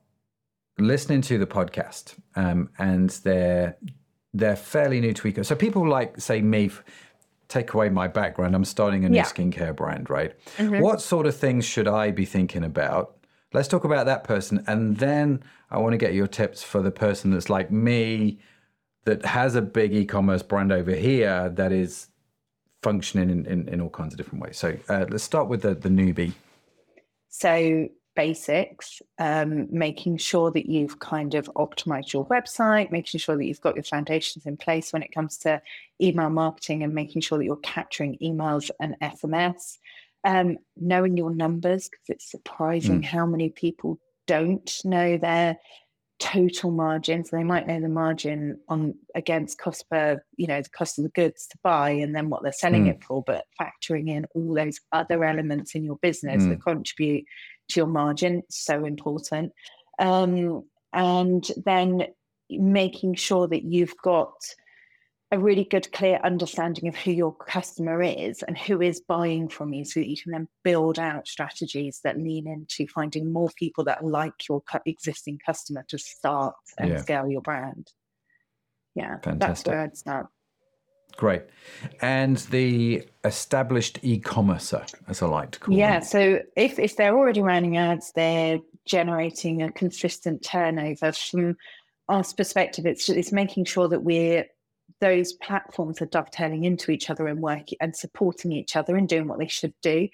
listening 0.78 1.22
to 1.22 1.38
the 1.38 1.48
podcast 1.48 2.16
um, 2.36 2.70
and 2.78 3.10
they're 3.24 3.78
they're 4.34 4.58
fairly 4.58 5.00
new 5.00 5.14
to 5.14 5.28
e-commerce. 5.28 5.48
So 5.48 5.56
people 5.56 5.88
like 5.88 6.20
say 6.20 6.41
me, 6.41 6.70
take 7.48 7.74
away 7.74 7.88
my 7.88 8.10
background. 8.10 8.54
I'm 8.54 8.66
starting 8.66 9.06
a 9.06 9.10
new 9.10 9.16
Yeah. 9.16 9.24
skincare 9.24 9.74
brand, 9.74 10.10
right? 10.10 10.34
What 10.60 11.02
sort 11.02 11.26
of 11.26 11.36
things 11.38 11.64
should 11.64 11.88
I 11.88 12.12
be 12.12 12.26
thinking 12.26 12.66
about? 12.66 13.16
Let's 13.54 13.70
talk 13.70 13.86
about 13.86 14.06
that 14.08 14.26
person, 14.26 14.62
and 14.68 14.98
then 14.98 15.41
I 15.72 15.78
want 15.78 15.93
to 15.93 15.98
get 15.98 16.14
your 16.14 16.28
tips 16.28 16.64
for 16.64 16.82
the 16.82 16.91
person 16.91 17.32
that's 17.32 17.50
like 17.50 17.72
me, 17.72 18.39
that 19.06 19.24
has 19.24 19.56
a 19.56 19.62
big 19.62 19.93
e-commerce 19.93 20.43
brand 20.43 20.74
over 20.74 20.91
here 20.93 21.48
that 21.50 21.72
is 21.72 22.08
functioning 22.84 23.30
in, 23.30 23.46
in, 23.46 23.70
in 23.70 23.80
all 23.80 23.89
kinds 23.89 24.14
of 24.14 24.18
different 24.18 24.43
ways. 24.43 24.58
So 24.58 24.78
uh, 24.89 25.06
let's 25.10 25.24
start 25.24 25.48
with 25.48 25.62
the 25.62 25.74
the 25.76 25.88
newbie. 25.89 26.34
So 27.30 27.88
basics, 28.16 29.01
um, 29.20 29.68
making 29.72 30.18
sure 30.18 30.51
that 30.51 30.68
you've 30.68 30.99
kind 30.99 31.36
of 31.36 31.49
optimized 31.55 32.13
your 32.13 32.26
website, 32.28 32.91
making 32.91 33.20
sure 33.20 33.36
that 33.38 33.45
you've 33.45 33.61
got 33.61 33.76
your 33.76 33.84
foundations 33.84 34.45
in 34.45 34.57
place 34.57 34.91
when 34.93 35.03
it 35.03 35.13
comes 35.13 35.38
to 35.39 35.61
email 36.01 36.30
marketing 36.30 36.84
and 36.84 36.93
making 36.93 37.22
sure 37.22 37.38
that 37.38 37.45
you're 37.45 37.55
capturing 37.57 38.18
emails 38.22 38.72
and 38.80 38.95
SMS. 39.01 39.78
Um, 40.24 40.57
knowing 40.76 41.18
your 41.18 41.30
numbers, 41.30 41.88
because 41.88 42.09
it's 42.09 42.32
surprising 42.32 43.03
how 43.03 43.28
many 43.28 43.49
people 43.49 43.99
don't 44.26 44.82
know 44.84 45.18
their 45.18 45.57
total 46.18 46.72
margins. 46.72 47.30
They 47.30 47.43
might 47.43 47.68
know 47.68 47.80
the 47.80 47.89
margin 47.89 48.59
on 48.68 48.95
against 49.13 49.59
cost 49.59 49.88
per, 49.89 50.24
you 50.38 50.47
know, 50.47 50.61
the 50.61 50.70
cost 50.70 50.97
of 50.97 51.03
the 51.03 51.11
goods 51.11 51.45
to 51.47 51.57
buy 51.61 51.91
and 51.91 52.16
then 52.16 52.30
what 52.30 52.41
they're 52.41 52.53
selling 52.53 52.86
Mm. 52.86 52.91
it 52.91 53.03
for, 53.03 53.22
but 53.22 53.45
factoring 53.61 54.09
in 54.09 54.26
all 54.34 54.55
those 54.55 54.80
other 54.91 55.24
elements 55.24 55.76
in 55.76 55.84
your 55.84 55.97
business 55.97 56.43
Mm. 56.43 56.49
that 56.49 56.63
contribute 56.63 57.26
your 57.76 57.88
margin, 57.88 58.43
so 58.49 58.86
important. 58.86 59.53
Um, 59.99 60.63
and 60.93 61.45
then 61.66 62.07
making 62.49 63.16
sure 63.16 63.47
that 63.47 63.63
you've 63.63 63.95
got 64.03 64.34
a 65.32 65.39
really 65.39 65.63
good, 65.63 65.91
clear 65.91 66.20
understanding 66.24 66.88
of 66.88 66.95
who 66.95 67.11
your 67.11 67.36
customer 67.36 68.01
is 68.01 68.43
and 68.43 68.57
who 68.57 68.82
is 68.82 69.01
buying 69.01 69.49
from 69.49 69.74
you 69.74 69.84
so 69.84 69.99
that 69.99 70.07
you 70.09 70.16
can 70.22 70.32
then 70.32 70.47
build 70.63 70.99
out 70.99 71.28
strategies 71.28 71.99
that 72.03 72.18
lean 72.18 72.47
into 72.47 72.88
finding 72.91 73.34
more 73.34 73.49
people 73.57 73.84
that 73.84 74.05
like 74.05 74.47
your 74.47 74.61
existing 74.86 75.39
customer 75.43 75.84
to 75.88 75.97
start 75.97 76.55
and 76.78 76.91
Yeah. 76.91 77.01
scale 77.01 77.28
your 77.28 77.41
brand. 77.41 77.91
Yeah, 78.93 79.16
that's 79.16 79.26
Fantastic. 79.26 79.72
where 79.72 79.82
I'd 79.82 79.97
start. 79.97 80.28
Great. 81.18 81.43
And 82.01 82.38
the 82.38 83.07
established 83.24 83.99
e-commercer, 84.01 84.93
as 85.07 85.22
I 85.22 85.28
like 85.28 85.51
to 85.51 85.59
call 85.59 85.74
it. 85.74 85.78
Yeah, 85.78 85.99
them. 85.99 86.07
so 86.07 86.39
if, 86.55 86.78
if 86.78 86.97
they're 86.97 87.18
already 87.18 87.41
running 87.41 87.78
ads, 87.78 88.11
they're 88.13 88.59
generating 88.86 89.61
a 89.61 89.72
consistent 89.72 90.43
turnover. 90.43 91.11
From 91.11 91.57
our 92.09 92.24
perspective, 92.36 92.86
it's 92.86 93.09
it's 93.09 93.32
making 93.32 93.66
sure 93.66 93.88
that 93.88 94.03
we're 94.03 94.45
those 95.01 95.34
platforms 95.34 96.01
are 96.01 96.07
dovetailing 96.07 96.63
into 96.63 96.91
each 96.91 97.09
other 97.09 97.28
and 97.28 97.41
working 97.41 97.78
and 97.82 97.95
supporting 97.95 98.51
each 98.51 98.76
other 98.76 98.95
and 98.95 99.09
doing 99.09 99.28
what 99.28 99.39
they 99.39 99.47
should 99.47 99.74
do. 99.82 100.07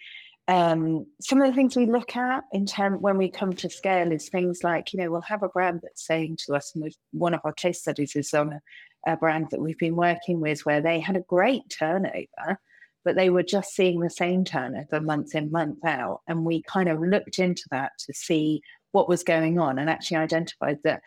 Um, 0.48 1.06
some 1.22 1.42
of 1.42 1.48
the 1.48 1.54
things 1.54 1.76
we 1.76 1.86
look 1.86 2.16
at 2.16 2.44
in 2.52 2.66
term 2.66 2.96
when 2.96 3.18
we 3.18 3.30
come 3.30 3.54
to 3.54 3.70
scale 3.70 4.12
is 4.12 4.28
things 4.28 4.64
like, 4.64 4.92
you 4.92 5.00
know, 5.00 5.12
we'll 5.12 5.22
have 5.22 5.44
a 5.44 5.50
brand 5.50 5.82
that's 5.84 6.06
saying 6.06 6.38
to 6.46 6.56
us, 6.56 6.74
and 6.74 6.94
one 7.12 7.34
of 7.34 7.42
our 7.44 7.54
case 7.54 7.80
studies 7.82 8.16
is 8.16 8.34
on 8.34 8.54
a, 8.54 8.62
a 9.08 9.18
brand 9.18 9.48
that 9.52 9.62
we've 9.62 9.78
been 9.78 9.96
working 9.96 10.40
with 10.40 10.66
where 10.66 10.82
they 10.82 11.00
had 11.00 11.16
a 11.16 11.22
great 11.22 11.64
turnover, 11.70 12.60
but 13.04 13.16
they 13.16 13.30
were 13.30 13.44
just 13.44 13.74
seeing 13.74 14.00
the 14.00 14.10
same 14.10 14.44
turnover 14.44 15.02
month 15.02 15.36
in, 15.36 15.52
month 15.52 15.84
out. 15.86 16.22
And 16.28 16.46
we 16.46 16.62
kind 16.64 16.90
of 16.90 17.00
looked 17.02 17.40
into 17.40 17.64
that 17.72 17.92
to 18.06 18.14
see 18.14 18.62
what 18.92 19.10
was 19.10 19.24
going 19.24 19.60
on 19.60 19.80
and 19.80 19.90
actually 19.90 20.18
identified 20.18 20.80
that 20.84 21.02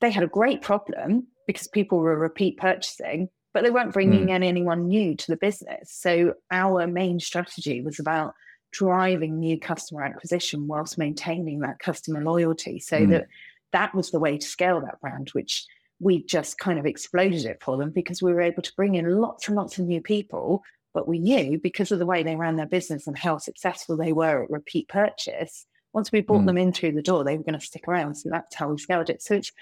they 0.00 0.10
had 0.10 0.24
a 0.24 0.28
great 0.28 0.60
problem 0.62 1.26
because 1.46 1.68
people 1.68 1.98
were 1.98 2.18
repeat 2.18 2.58
purchasing, 2.58 3.28
but 3.54 3.64
they 3.64 3.70
weren't 3.70 3.92
bringing 3.92 4.28
in 4.28 4.42
anyone 4.42 4.88
new 4.88 5.16
to 5.16 5.26
the 5.28 5.36
business. 5.36 5.90
So 5.92 6.34
our 6.50 6.86
main 6.86 7.20
strategy 7.20 7.80
was 7.80 7.98
about 7.98 8.34
driving 8.72 9.38
new 9.38 9.58
customer 9.58 10.04
acquisition 10.04 10.66
whilst 10.66 10.98
maintaining 10.98 11.60
that 11.60 11.78
customer 11.78 12.22
loyalty 12.22 12.78
so 12.78 13.06
Mm. 13.06 13.10
that 13.10 13.26
that 13.72 13.94
was 13.94 14.10
the 14.10 14.20
way 14.20 14.36
to 14.36 14.46
scale 14.46 14.80
that 14.80 15.00
brand 15.00 15.30
which 15.30 15.64
we 16.00 16.22
just 16.24 16.58
kind 16.58 16.78
of 16.78 16.86
exploded 16.86 17.44
it 17.44 17.62
for 17.62 17.76
them 17.76 17.90
because 17.90 18.22
we 18.22 18.32
were 18.32 18.42
able 18.42 18.62
to 18.62 18.72
bring 18.76 18.94
in 18.94 19.20
lots 19.20 19.48
and 19.48 19.56
lots 19.56 19.78
of 19.78 19.86
new 19.86 20.00
people 20.00 20.62
but 20.94 21.08
we 21.08 21.18
knew 21.18 21.58
because 21.58 21.92
of 21.92 21.98
the 21.98 22.06
way 22.06 22.22
they 22.22 22.36
ran 22.36 22.56
their 22.56 22.66
business 22.66 23.06
and 23.06 23.18
how 23.18 23.36
successful 23.36 23.96
they 23.96 24.12
were 24.12 24.44
at 24.44 24.50
repeat 24.50 24.88
purchase 24.88 25.66
once 25.92 26.12
we 26.12 26.20
brought 26.20 26.42
Mm. 26.42 26.46
them 26.46 26.58
in 26.58 26.72
through 26.72 26.92
the 26.92 27.02
door 27.02 27.24
they 27.24 27.36
were 27.36 27.44
going 27.44 27.58
to 27.58 27.66
stick 27.66 27.86
around 27.88 28.14
so 28.14 28.28
that's 28.30 28.54
how 28.54 28.68
we 28.68 28.78
scaled 28.78 29.10
it 29.10 29.22
so 29.22 29.34
it's 29.34 29.52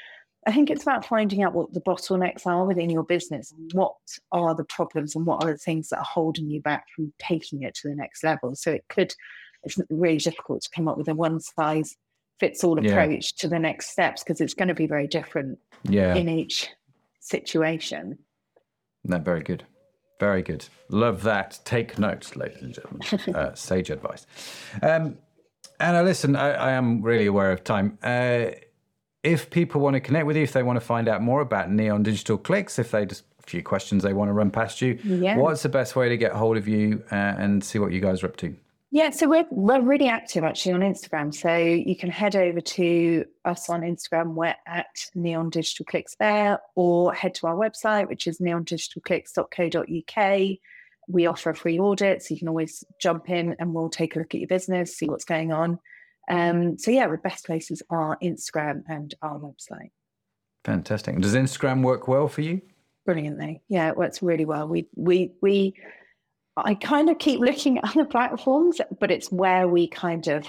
I 0.46 0.52
think 0.52 0.68
it's 0.70 0.82
about 0.82 1.06
finding 1.06 1.42
out 1.42 1.54
what 1.54 1.72
the 1.72 1.80
bottlenecks 1.80 2.46
are 2.46 2.66
within 2.66 2.90
your 2.90 3.02
business. 3.02 3.54
What 3.72 3.94
are 4.30 4.54
the 4.54 4.64
problems 4.64 5.16
and 5.16 5.24
what 5.24 5.42
are 5.42 5.52
the 5.52 5.56
things 5.56 5.88
that 5.88 6.00
are 6.00 6.04
holding 6.04 6.50
you 6.50 6.60
back 6.60 6.84
from 6.94 7.14
taking 7.18 7.62
it 7.62 7.74
to 7.76 7.88
the 7.88 7.94
next 7.94 8.22
level? 8.22 8.54
So 8.54 8.70
it 8.72 8.84
could, 8.90 9.14
it's 9.62 9.78
really 9.88 10.18
difficult 10.18 10.60
to 10.60 10.70
come 10.74 10.86
up 10.86 10.98
with 10.98 11.08
a 11.08 11.14
one 11.14 11.40
size 11.40 11.96
fits 12.40 12.64
all 12.64 12.82
Yeah. 12.82 12.90
approach 12.92 13.36
to 13.36 13.48
the 13.48 13.58
next 13.58 13.90
steps 13.90 14.22
because 14.22 14.40
it's 14.40 14.54
going 14.54 14.68
to 14.68 14.74
be 14.74 14.86
very 14.86 15.06
different 15.06 15.58
Yeah. 15.84 16.14
in 16.14 16.28
each 16.28 16.68
situation. 17.20 18.18
No, 19.04 19.18
very 19.18 19.42
good. 19.42 19.64
Very 20.20 20.42
good. 20.42 20.66
Love 20.88 21.22
that. 21.24 21.58
Take 21.64 21.98
notes, 21.98 22.36
ladies 22.36 22.62
and 22.62 22.74
gentlemen. 22.74 23.34
uh, 23.34 23.54
sage 23.54 23.90
advice. 23.90 24.26
Um, 24.82 25.18
Anna, 25.80 26.02
listen, 26.02 26.36
I, 26.36 26.52
I 26.52 26.70
am 26.72 27.02
really 27.02 27.26
aware 27.26 27.50
of 27.50 27.64
time. 27.64 27.98
Uh, 28.02 28.46
if 29.22 29.50
people 29.50 29.80
want 29.80 29.94
to 29.94 30.00
connect 30.00 30.26
with 30.26 30.36
you, 30.36 30.42
if 30.42 30.52
they 30.52 30.62
want 30.62 30.76
to 30.78 30.84
find 30.84 31.08
out 31.08 31.22
more 31.22 31.40
about 31.40 31.70
Neon 31.70 32.02
Digital 32.02 32.38
Clicks, 32.38 32.78
if 32.78 32.90
they 32.90 33.06
just 33.06 33.24
a 33.40 33.42
few 33.42 33.62
questions 33.62 34.02
they 34.02 34.12
want 34.12 34.28
to 34.28 34.32
run 34.32 34.50
past 34.50 34.80
you, 34.80 34.98
Yeah. 35.02 35.36
what's 35.36 35.62
the 35.62 35.68
best 35.68 35.96
way 35.96 36.08
to 36.08 36.16
get 36.16 36.32
hold 36.32 36.56
of 36.56 36.68
you 36.68 37.02
uh, 37.10 37.14
and 37.14 37.62
see 37.64 37.78
what 37.78 37.92
you 37.92 38.00
guys 38.00 38.22
are 38.22 38.26
up 38.28 38.36
to? 38.38 38.54
Yeah, 38.94 39.10
so 39.10 39.28
we're 39.28 39.44
we're 39.50 39.80
really 39.80 40.06
active 40.06 40.44
actually 40.44 40.74
on 40.74 40.82
Instagram. 40.82 41.34
So 41.34 41.56
you 41.56 41.96
can 41.96 42.10
head 42.10 42.36
over 42.36 42.60
to 42.60 43.24
us 43.44 43.68
on 43.68 43.80
Instagram. 43.80 44.34
We're 44.34 44.54
at 44.68 45.10
Neon 45.16 45.50
Digital 45.50 45.84
Clicks 45.84 46.14
there, 46.20 46.60
or 46.76 47.12
head 47.12 47.34
to 47.34 47.48
our 47.48 47.56
website, 47.56 48.08
which 48.08 48.28
is 48.28 48.38
neondigitalclicks.co.uk. 48.38 50.58
We 51.08 51.26
offer 51.26 51.50
a 51.50 51.56
free 51.56 51.80
audit, 51.80 52.22
so 52.22 52.34
you 52.34 52.38
can 52.38 52.46
always 52.46 52.84
jump 53.00 53.30
in 53.30 53.56
and 53.58 53.74
we'll 53.74 53.90
take 53.90 54.14
a 54.14 54.20
look 54.20 54.32
at 54.32 54.40
your 54.40 54.46
business, 54.46 54.96
see 54.96 55.08
what's 55.08 55.24
going 55.24 55.52
on. 55.52 55.80
Um, 56.30 56.78
so 56.78 56.92
yeah, 56.92 57.08
the 57.08 57.16
best 57.16 57.46
places 57.46 57.82
are 57.90 58.16
Instagram 58.22 58.84
and 58.88 59.12
our 59.22 59.40
website. 59.40 59.90
Fantastic. 60.62 61.18
Does 61.18 61.34
Instagram 61.34 61.82
work 61.82 62.06
well 62.06 62.28
for 62.28 62.42
you? 62.42 62.62
Brilliantly, 63.06 63.60
yeah, 63.66 63.88
it 63.88 63.96
works 63.96 64.22
really 64.22 64.44
well. 64.44 64.68
We 64.68 64.86
we 64.94 65.32
we 65.42 65.74
I 66.56 66.74
kind 66.74 67.10
of 67.10 67.18
keep 67.18 67.40
looking 67.40 67.78
at 67.78 67.84
other 67.90 68.04
platforms, 68.04 68.80
but 69.00 69.10
it's 69.10 69.30
where 69.32 69.66
we 69.68 69.88
kind 69.88 70.26
of 70.28 70.46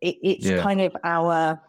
it, 0.00 0.16
it's 0.22 0.46
Yeah. 0.46 0.62
kind 0.62 0.80
of 0.80 0.96
our 1.04 1.60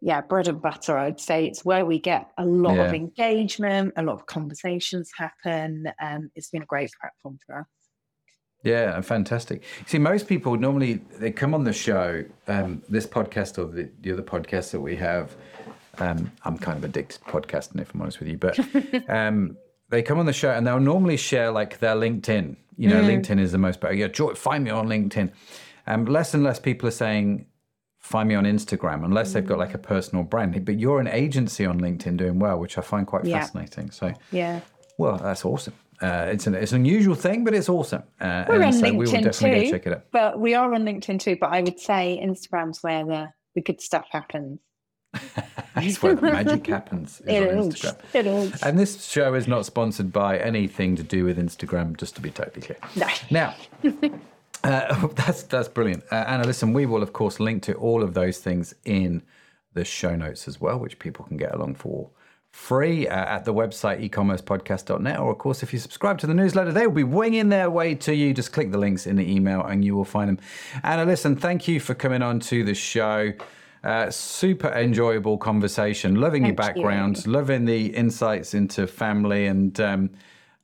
yeah 0.00 0.20
bread 0.20 0.48
and 0.48 0.60
butter. 0.60 0.96
I'd 0.96 1.20
say 1.20 1.46
it's 1.46 1.64
where 1.64 1.84
we 1.84 1.98
get 1.98 2.30
a 2.38 2.44
lot 2.44 2.78
of 2.78 2.94
engagement, 2.94 3.94
a 3.96 4.02
lot 4.02 4.14
of 4.14 4.26
conversations 4.26 5.10
happen. 5.16 5.88
Um, 6.00 6.30
it's 6.34 6.50
been 6.50 6.62
a 6.62 6.66
great 6.66 6.90
platform 7.00 7.38
for 7.46 7.60
us. 7.60 7.66
Yeah, 8.62 9.00
fantastic. 9.00 9.62
See, 9.86 9.98
most 9.98 10.26
people 10.26 10.56
normally 10.56 10.94
they 11.18 11.30
come 11.30 11.54
on 11.54 11.64
the 11.64 11.72
show, 11.72 12.24
um, 12.48 12.82
this 12.88 13.06
podcast 13.06 13.58
or 13.58 13.66
the, 13.70 13.88
the 14.00 14.12
other 14.12 14.22
podcast 14.22 14.70
that 14.72 14.80
we 14.80 14.96
have. 14.96 15.34
Um, 15.98 16.30
I'm 16.44 16.58
kind 16.58 16.76
of 16.76 16.84
addicted 16.84 17.18
to 17.24 17.30
podcasting, 17.30 17.80
if 17.80 17.94
I'm 17.94 18.02
honest 18.02 18.18
with 18.20 18.28
you, 18.28 18.36
but 18.38 18.58
um, 19.08 19.56
they 19.88 20.02
come 20.02 20.18
on 20.18 20.26
the 20.26 20.32
show 20.32 20.50
and 20.50 20.66
they'll 20.66 20.80
normally 20.80 21.16
share 21.16 21.50
like 21.50 21.78
their 21.78 21.94
LinkedIn. 21.94 22.56
You 22.76 22.88
know, 22.90 23.02
LinkedIn 23.02 23.40
is 23.40 23.52
the 23.52 23.58
most 23.58 23.80
better. 23.80 23.94
Yeah, 23.94 24.08
Joy, 24.08 24.34
find 24.34 24.62
me 24.64 24.70
on 24.70 24.86
LinkedIn. 24.86 25.32
Um, 25.86 26.04
less 26.04 26.34
and 26.34 26.42
less 26.44 26.58
people 26.58 26.88
are 26.88 26.92
saying, 26.92 27.46
find 27.98 28.28
me 28.28 28.34
on 28.34 28.44
Instagram, 28.44 29.04
unless 29.04 29.32
they've 29.32 29.46
got 29.46 29.58
like 29.58 29.72
a 29.74 29.78
personal 29.78 30.24
brand. 30.24 30.62
But 30.64 30.78
you're 30.78 31.00
an 31.00 31.08
agency 31.08 31.64
on 31.64 31.80
LinkedIn 31.80 32.16
doing 32.18 32.38
well, 32.38 32.58
which 32.58 32.76
I 32.76 32.82
find 32.82 33.06
quite 33.06 33.24
Yeah. 33.24 33.40
fascinating. 33.40 33.90
So, 33.90 34.12
Yeah, 34.30 34.60
well, 34.98 35.16
that's 35.16 35.44
awesome. 35.44 35.74
Uh, 36.02 36.28
it's 36.30 36.46
an 36.46 36.54
it's 36.54 36.72
an 36.72 36.80
unusual 36.80 37.14
thing, 37.14 37.42
but 37.44 37.54
it's 37.54 37.70
awesome. 37.70 38.02
Uh, 38.20 38.44
we're 38.48 38.62
on 38.62 38.72
so 38.74 38.84
LinkedIn 38.84 38.98
we 38.98 39.06
will 39.06 39.12
definitely 39.22 39.50
too, 39.60 39.64
go 39.64 39.70
check 39.70 39.86
it 39.86 39.92
out. 39.94 40.04
but 40.12 40.38
we 40.38 40.52
are 40.54 40.74
on 40.74 40.82
LinkedIn 40.84 41.18
too. 41.20 41.38
But 41.40 41.52
I 41.54 41.62
would 41.62 41.80
say 41.80 42.20
Instagram's 42.22 42.82
where 42.82 43.04
the 43.06 43.28
the 43.54 43.62
good 43.62 43.80
stuff 43.80 44.06
happens. 44.10 44.58
That's 45.74 46.02
where 46.02 46.14
the 46.14 46.22
magic 46.22 46.66
happens. 46.66 47.20
Is 47.20 47.26
It 47.26 47.50
on 47.50 47.58
is. 47.58 47.74
Instagram. 47.74 47.96
It 48.14 48.26
is. 48.26 48.62
And 48.62 48.78
this 48.78 49.04
show 49.04 49.34
is 49.34 49.46
not 49.46 49.66
sponsored 49.66 50.12
by 50.12 50.38
anything 50.38 50.96
to 50.96 51.02
do 51.02 51.24
with 51.24 51.38
Instagram, 51.38 51.96
just 51.96 52.14
to 52.16 52.20
be 52.20 52.30
totally 52.30 52.62
clear. 52.62 52.78
No. 52.96 53.06
Now, 53.30 53.54
uh, 54.64 55.06
that's 55.14 55.42
that's 55.44 55.68
brilliant. 55.68 56.04
Uh, 56.10 56.24
Anna, 56.26 56.44
listen, 56.44 56.72
we 56.72 56.86
will 56.86 57.02
of 57.02 57.12
course 57.12 57.40
link 57.40 57.62
to 57.64 57.74
all 57.74 58.02
of 58.02 58.14
those 58.14 58.38
things 58.38 58.74
in 58.84 59.22
the 59.74 59.84
show 59.84 60.16
notes 60.16 60.48
as 60.48 60.60
well, 60.60 60.78
which 60.78 60.98
people 60.98 61.24
can 61.26 61.36
get 61.36 61.54
along 61.54 61.74
for 61.74 62.10
free 62.56 63.06
uh, 63.06 63.14
at 63.14 63.44
the 63.44 63.52
website 63.52 64.08
ecommercepodcast.net. 64.08 65.18
Or, 65.20 65.30
of 65.30 65.36
course, 65.36 65.62
if 65.62 65.74
you 65.74 65.78
subscribe 65.78 66.16
to 66.18 66.26
the 66.26 66.32
newsletter, 66.32 66.72
they 66.72 66.86
will 66.86 66.94
be 66.94 67.04
winging 67.04 67.50
their 67.50 67.68
way 67.68 67.94
to 67.96 68.14
you. 68.14 68.32
Just 68.32 68.52
click 68.52 68.72
the 68.72 68.78
links 68.78 69.06
in 69.06 69.16
the 69.16 69.30
email 69.30 69.62
and 69.62 69.84
you 69.84 69.94
will 69.94 70.06
find 70.06 70.30
them. 70.30 70.38
Anna, 70.82 71.04
listen, 71.04 71.36
thank 71.36 71.68
you 71.68 71.78
for 71.78 71.94
coming 71.94 72.22
on 72.22 72.40
to 72.40 72.64
the 72.64 72.74
show. 72.74 73.32
Uh, 73.86 74.10
super 74.10 74.70
enjoyable 74.72 75.38
conversation. 75.38 76.16
Loving 76.16 76.42
Thank 76.42 76.58
your 76.58 76.66
background, 76.66 77.24
you. 77.24 77.32
loving 77.32 77.64
the 77.66 77.86
insights 77.94 78.52
into 78.52 78.86
family 78.86 79.46
and 79.46 79.78
um, 79.80 80.10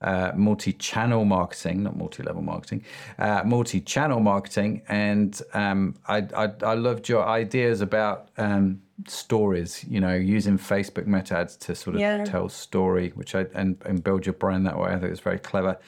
uh, 0.01 0.33
multi-channel 0.35 1.25
marketing, 1.25 1.85
not 1.85 1.97
multi-level 1.97 2.43
marketing, 2.43 2.85
uh, 3.20 3.43
multi-channel 3.45 4.18
marketing. 4.18 4.83
And 4.89 5.41
um, 5.55 5.95
I, 6.09 6.18
I, 6.37 6.47
I 6.73 6.75
loved 6.75 7.09
your 7.09 7.25
ideas 7.25 7.81
about 7.81 8.16
um, 8.39 8.83
stories. 9.07 9.85
You 9.89 10.01
know, 10.01 10.14
using 10.14 10.59
Facebook 10.59 11.07
meta 11.07 11.37
ads 11.37 11.57
to 11.59 11.77
sort 11.77 11.95
of 11.95 12.01
Yeah. 12.01 12.25
tell 12.25 12.49
story, 12.49 13.12
which 13.14 13.37
I 13.37 13.47
and, 13.55 13.77
and 13.85 14.03
build 14.03 14.27
your 14.27 14.33
brand 14.33 14.66
that 14.66 14.77
way. 14.77 14.89
I 14.91 14.99
think 14.99 15.12
it's 15.12 15.20
very 15.20 15.39
clever. 15.39 15.79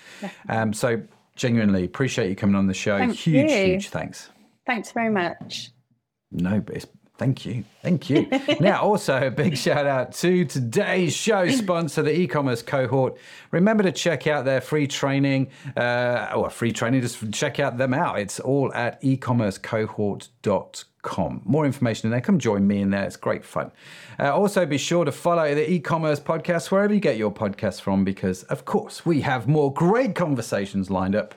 Um, 0.49 0.72
so 0.72 1.03
genuinely 1.35 1.85
appreciate 1.85 2.28
you 2.28 2.37
coming 2.37 2.55
on 2.55 2.68
the 2.68 2.74
show. 2.74 2.97
Thank 2.99 3.16
huge, 3.16 3.51
you. 3.51 3.57
huge 3.57 3.89
thanks. 3.89 4.30
Thanks 4.66 4.93
very 4.93 5.11
much. 5.11 5.72
No, 6.30 6.61
but 6.61 6.76
it's, 6.76 6.87
thank 7.18 7.46
you. 7.46 7.64
Thank 7.82 8.10
you. 8.10 8.26
now, 8.60 8.82
also 8.86 9.26
a 9.26 9.30
big 9.30 9.56
shout 9.56 9.86
out 9.86 10.12
to 10.14 10.44
today's 10.44 11.14
show 11.14 11.48
sponsor, 11.50 12.02
the 12.02 12.18
e 12.18 12.26
commerce 12.26 12.62
cohort. 12.62 13.16
Remember 13.50 13.82
to 13.82 13.92
check 13.92 14.26
out 14.26 14.44
their 14.44 14.60
free 14.60 14.86
training. 14.86 15.48
Uh, 15.76 16.32
or 16.34 16.50
free 16.50 16.72
training, 16.72 17.02
just 17.02 17.32
check 17.32 17.60
out 17.60 17.78
them 17.78 17.94
out. 17.94 18.18
It's 18.18 18.40
all 18.40 18.72
at 18.74 19.00
ecommercecohort.com. 19.02 21.42
More 21.44 21.66
information 21.66 22.06
in 22.06 22.10
there. 22.10 22.20
Come 22.20 22.38
join 22.38 22.66
me 22.66 22.80
in 22.80 22.90
there. 22.90 23.04
It's 23.04 23.16
great 23.16 23.44
fun. 23.44 23.70
Uh, 24.18 24.34
also, 24.34 24.64
be 24.64 24.78
sure 24.78 25.04
to 25.04 25.12
follow 25.12 25.54
the 25.54 25.70
e 25.70 25.80
commerce 25.80 26.20
podcast 26.20 26.70
wherever 26.70 26.94
you 26.94 27.00
get 27.00 27.16
your 27.16 27.32
podcasts 27.32 27.80
from, 27.80 28.04
because, 28.04 28.44
of 28.44 28.64
course, 28.64 29.04
we 29.04 29.20
have 29.20 29.46
more 29.46 29.72
great 29.72 30.14
conversations 30.14 30.90
lined 30.90 31.14
up 31.14 31.34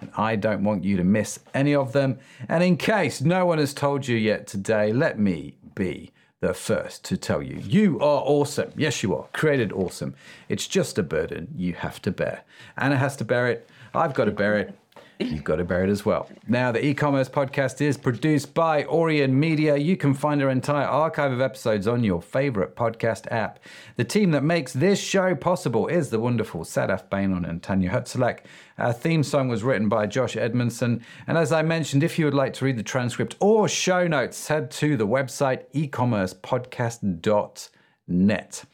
and 0.00 0.10
I 0.16 0.36
don't 0.36 0.64
want 0.64 0.84
you 0.84 0.96
to 0.96 1.04
miss 1.04 1.40
any 1.54 1.74
of 1.74 1.92
them. 1.92 2.18
And 2.48 2.62
in 2.62 2.76
case 2.76 3.20
no 3.20 3.46
one 3.46 3.58
has 3.58 3.74
told 3.74 4.06
you 4.08 4.16
yet 4.16 4.46
today, 4.46 4.92
let 4.92 5.18
me 5.18 5.54
be 5.74 6.12
the 6.40 6.54
first 6.54 7.04
to 7.04 7.16
tell 7.16 7.42
you 7.42 7.58
you 7.58 8.00
are 8.00 8.22
awesome. 8.24 8.72
Yes, 8.76 9.02
you 9.02 9.14
are. 9.14 9.26
Created 9.32 9.72
awesome. 9.72 10.14
It's 10.48 10.66
just 10.66 10.98
a 10.98 11.02
burden 11.02 11.48
you 11.54 11.74
have 11.74 12.00
to 12.02 12.10
bear. 12.10 12.42
Anna 12.76 12.96
has 12.96 13.16
to 13.16 13.24
bear 13.24 13.48
it. 13.48 13.68
I've 13.94 14.14
got 14.14 14.24
to 14.24 14.30
bear 14.30 14.56
it. 14.58 14.74
You've 15.20 15.44
got 15.44 15.56
to 15.56 15.64
bear 15.64 15.84
it 15.84 15.90
as 15.90 16.06
well. 16.06 16.28
Now, 16.48 16.72
the 16.72 16.82
e 16.82 16.94
commerce 16.94 17.28
podcast 17.28 17.82
is 17.82 17.98
produced 17.98 18.54
by 18.54 18.86
Orion 18.86 19.38
Media. 19.38 19.76
You 19.76 19.94
can 19.96 20.14
find 20.14 20.42
our 20.42 20.48
entire 20.48 20.86
archive 20.86 21.30
of 21.30 21.42
episodes 21.42 21.86
on 21.86 22.02
your 22.02 22.22
favorite 22.22 22.74
podcast 22.74 23.30
app. 23.30 23.58
The 23.96 24.04
team 24.04 24.30
that 24.30 24.42
makes 24.42 24.72
this 24.72 24.98
show 24.98 25.34
possible 25.34 25.88
is 25.88 26.08
the 26.08 26.18
wonderful 26.18 26.64
Sadaf 26.64 27.10
Bainon 27.10 27.46
and 27.46 27.62
Tanya 27.62 27.90
Hutzalek. 27.90 28.38
Our 28.78 28.94
theme 28.94 29.22
song 29.22 29.48
was 29.48 29.62
written 29.62 29.90
by 29.90 30.06
Josh 30.06 30.38
Edmondson. 30.38 31.04
And 31.26 31.36
as 31.36 31.52
I 31.52 31.60
mentioned, 31.60 32.02
if 32.02 32.18
you 32.18 32.24
would 32.24 32.32
like 32.32 32.54
to 32.54 32.64
read 32.64 32.78
the 32.78 32.82
transcript 32.82 33.36
or 33.40 33.68
show 33.68 34.06
notes, 34.06 34.48
head 34.48 34.70
to 34.72 34.96
the 34.96 35.06
website 35.06 35.64
ecommercepodcast.net. 35.74 38.64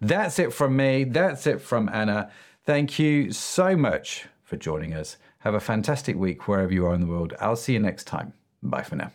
That's 0.00 0.38
it 0.38 0.52
from 0.52 0.76
me. 0.76 1.02
That's 1.02 1.48
it 1.48 1.60
from 1.60 1.90
Anna. 1.92 2.30
Thank 2.64 3.00
you 3.00 3.32
so 3.32 3.76
much 3.76 4.26
for 4.44 4.56
joining 4.56 4.94
us. 4.94 5.16
Have 5.48 5.54
a 5.54 5.60
fantastic 5.60 6.14
week 6.14 6.46
wherever 6.46 6.70
you 6.70 6.84
are 6.84 6.94
in 6.94 7.00
the 7.00 7.06
world. 7.06 7.32
I'll 7.40 7.56
see 7.56 7.72
you 7.72 7.78
next 7.78 8.04
time. 8.04 8.34
Bye 8.62 8.82
for 8.82 8.96
now. 8.96 9.12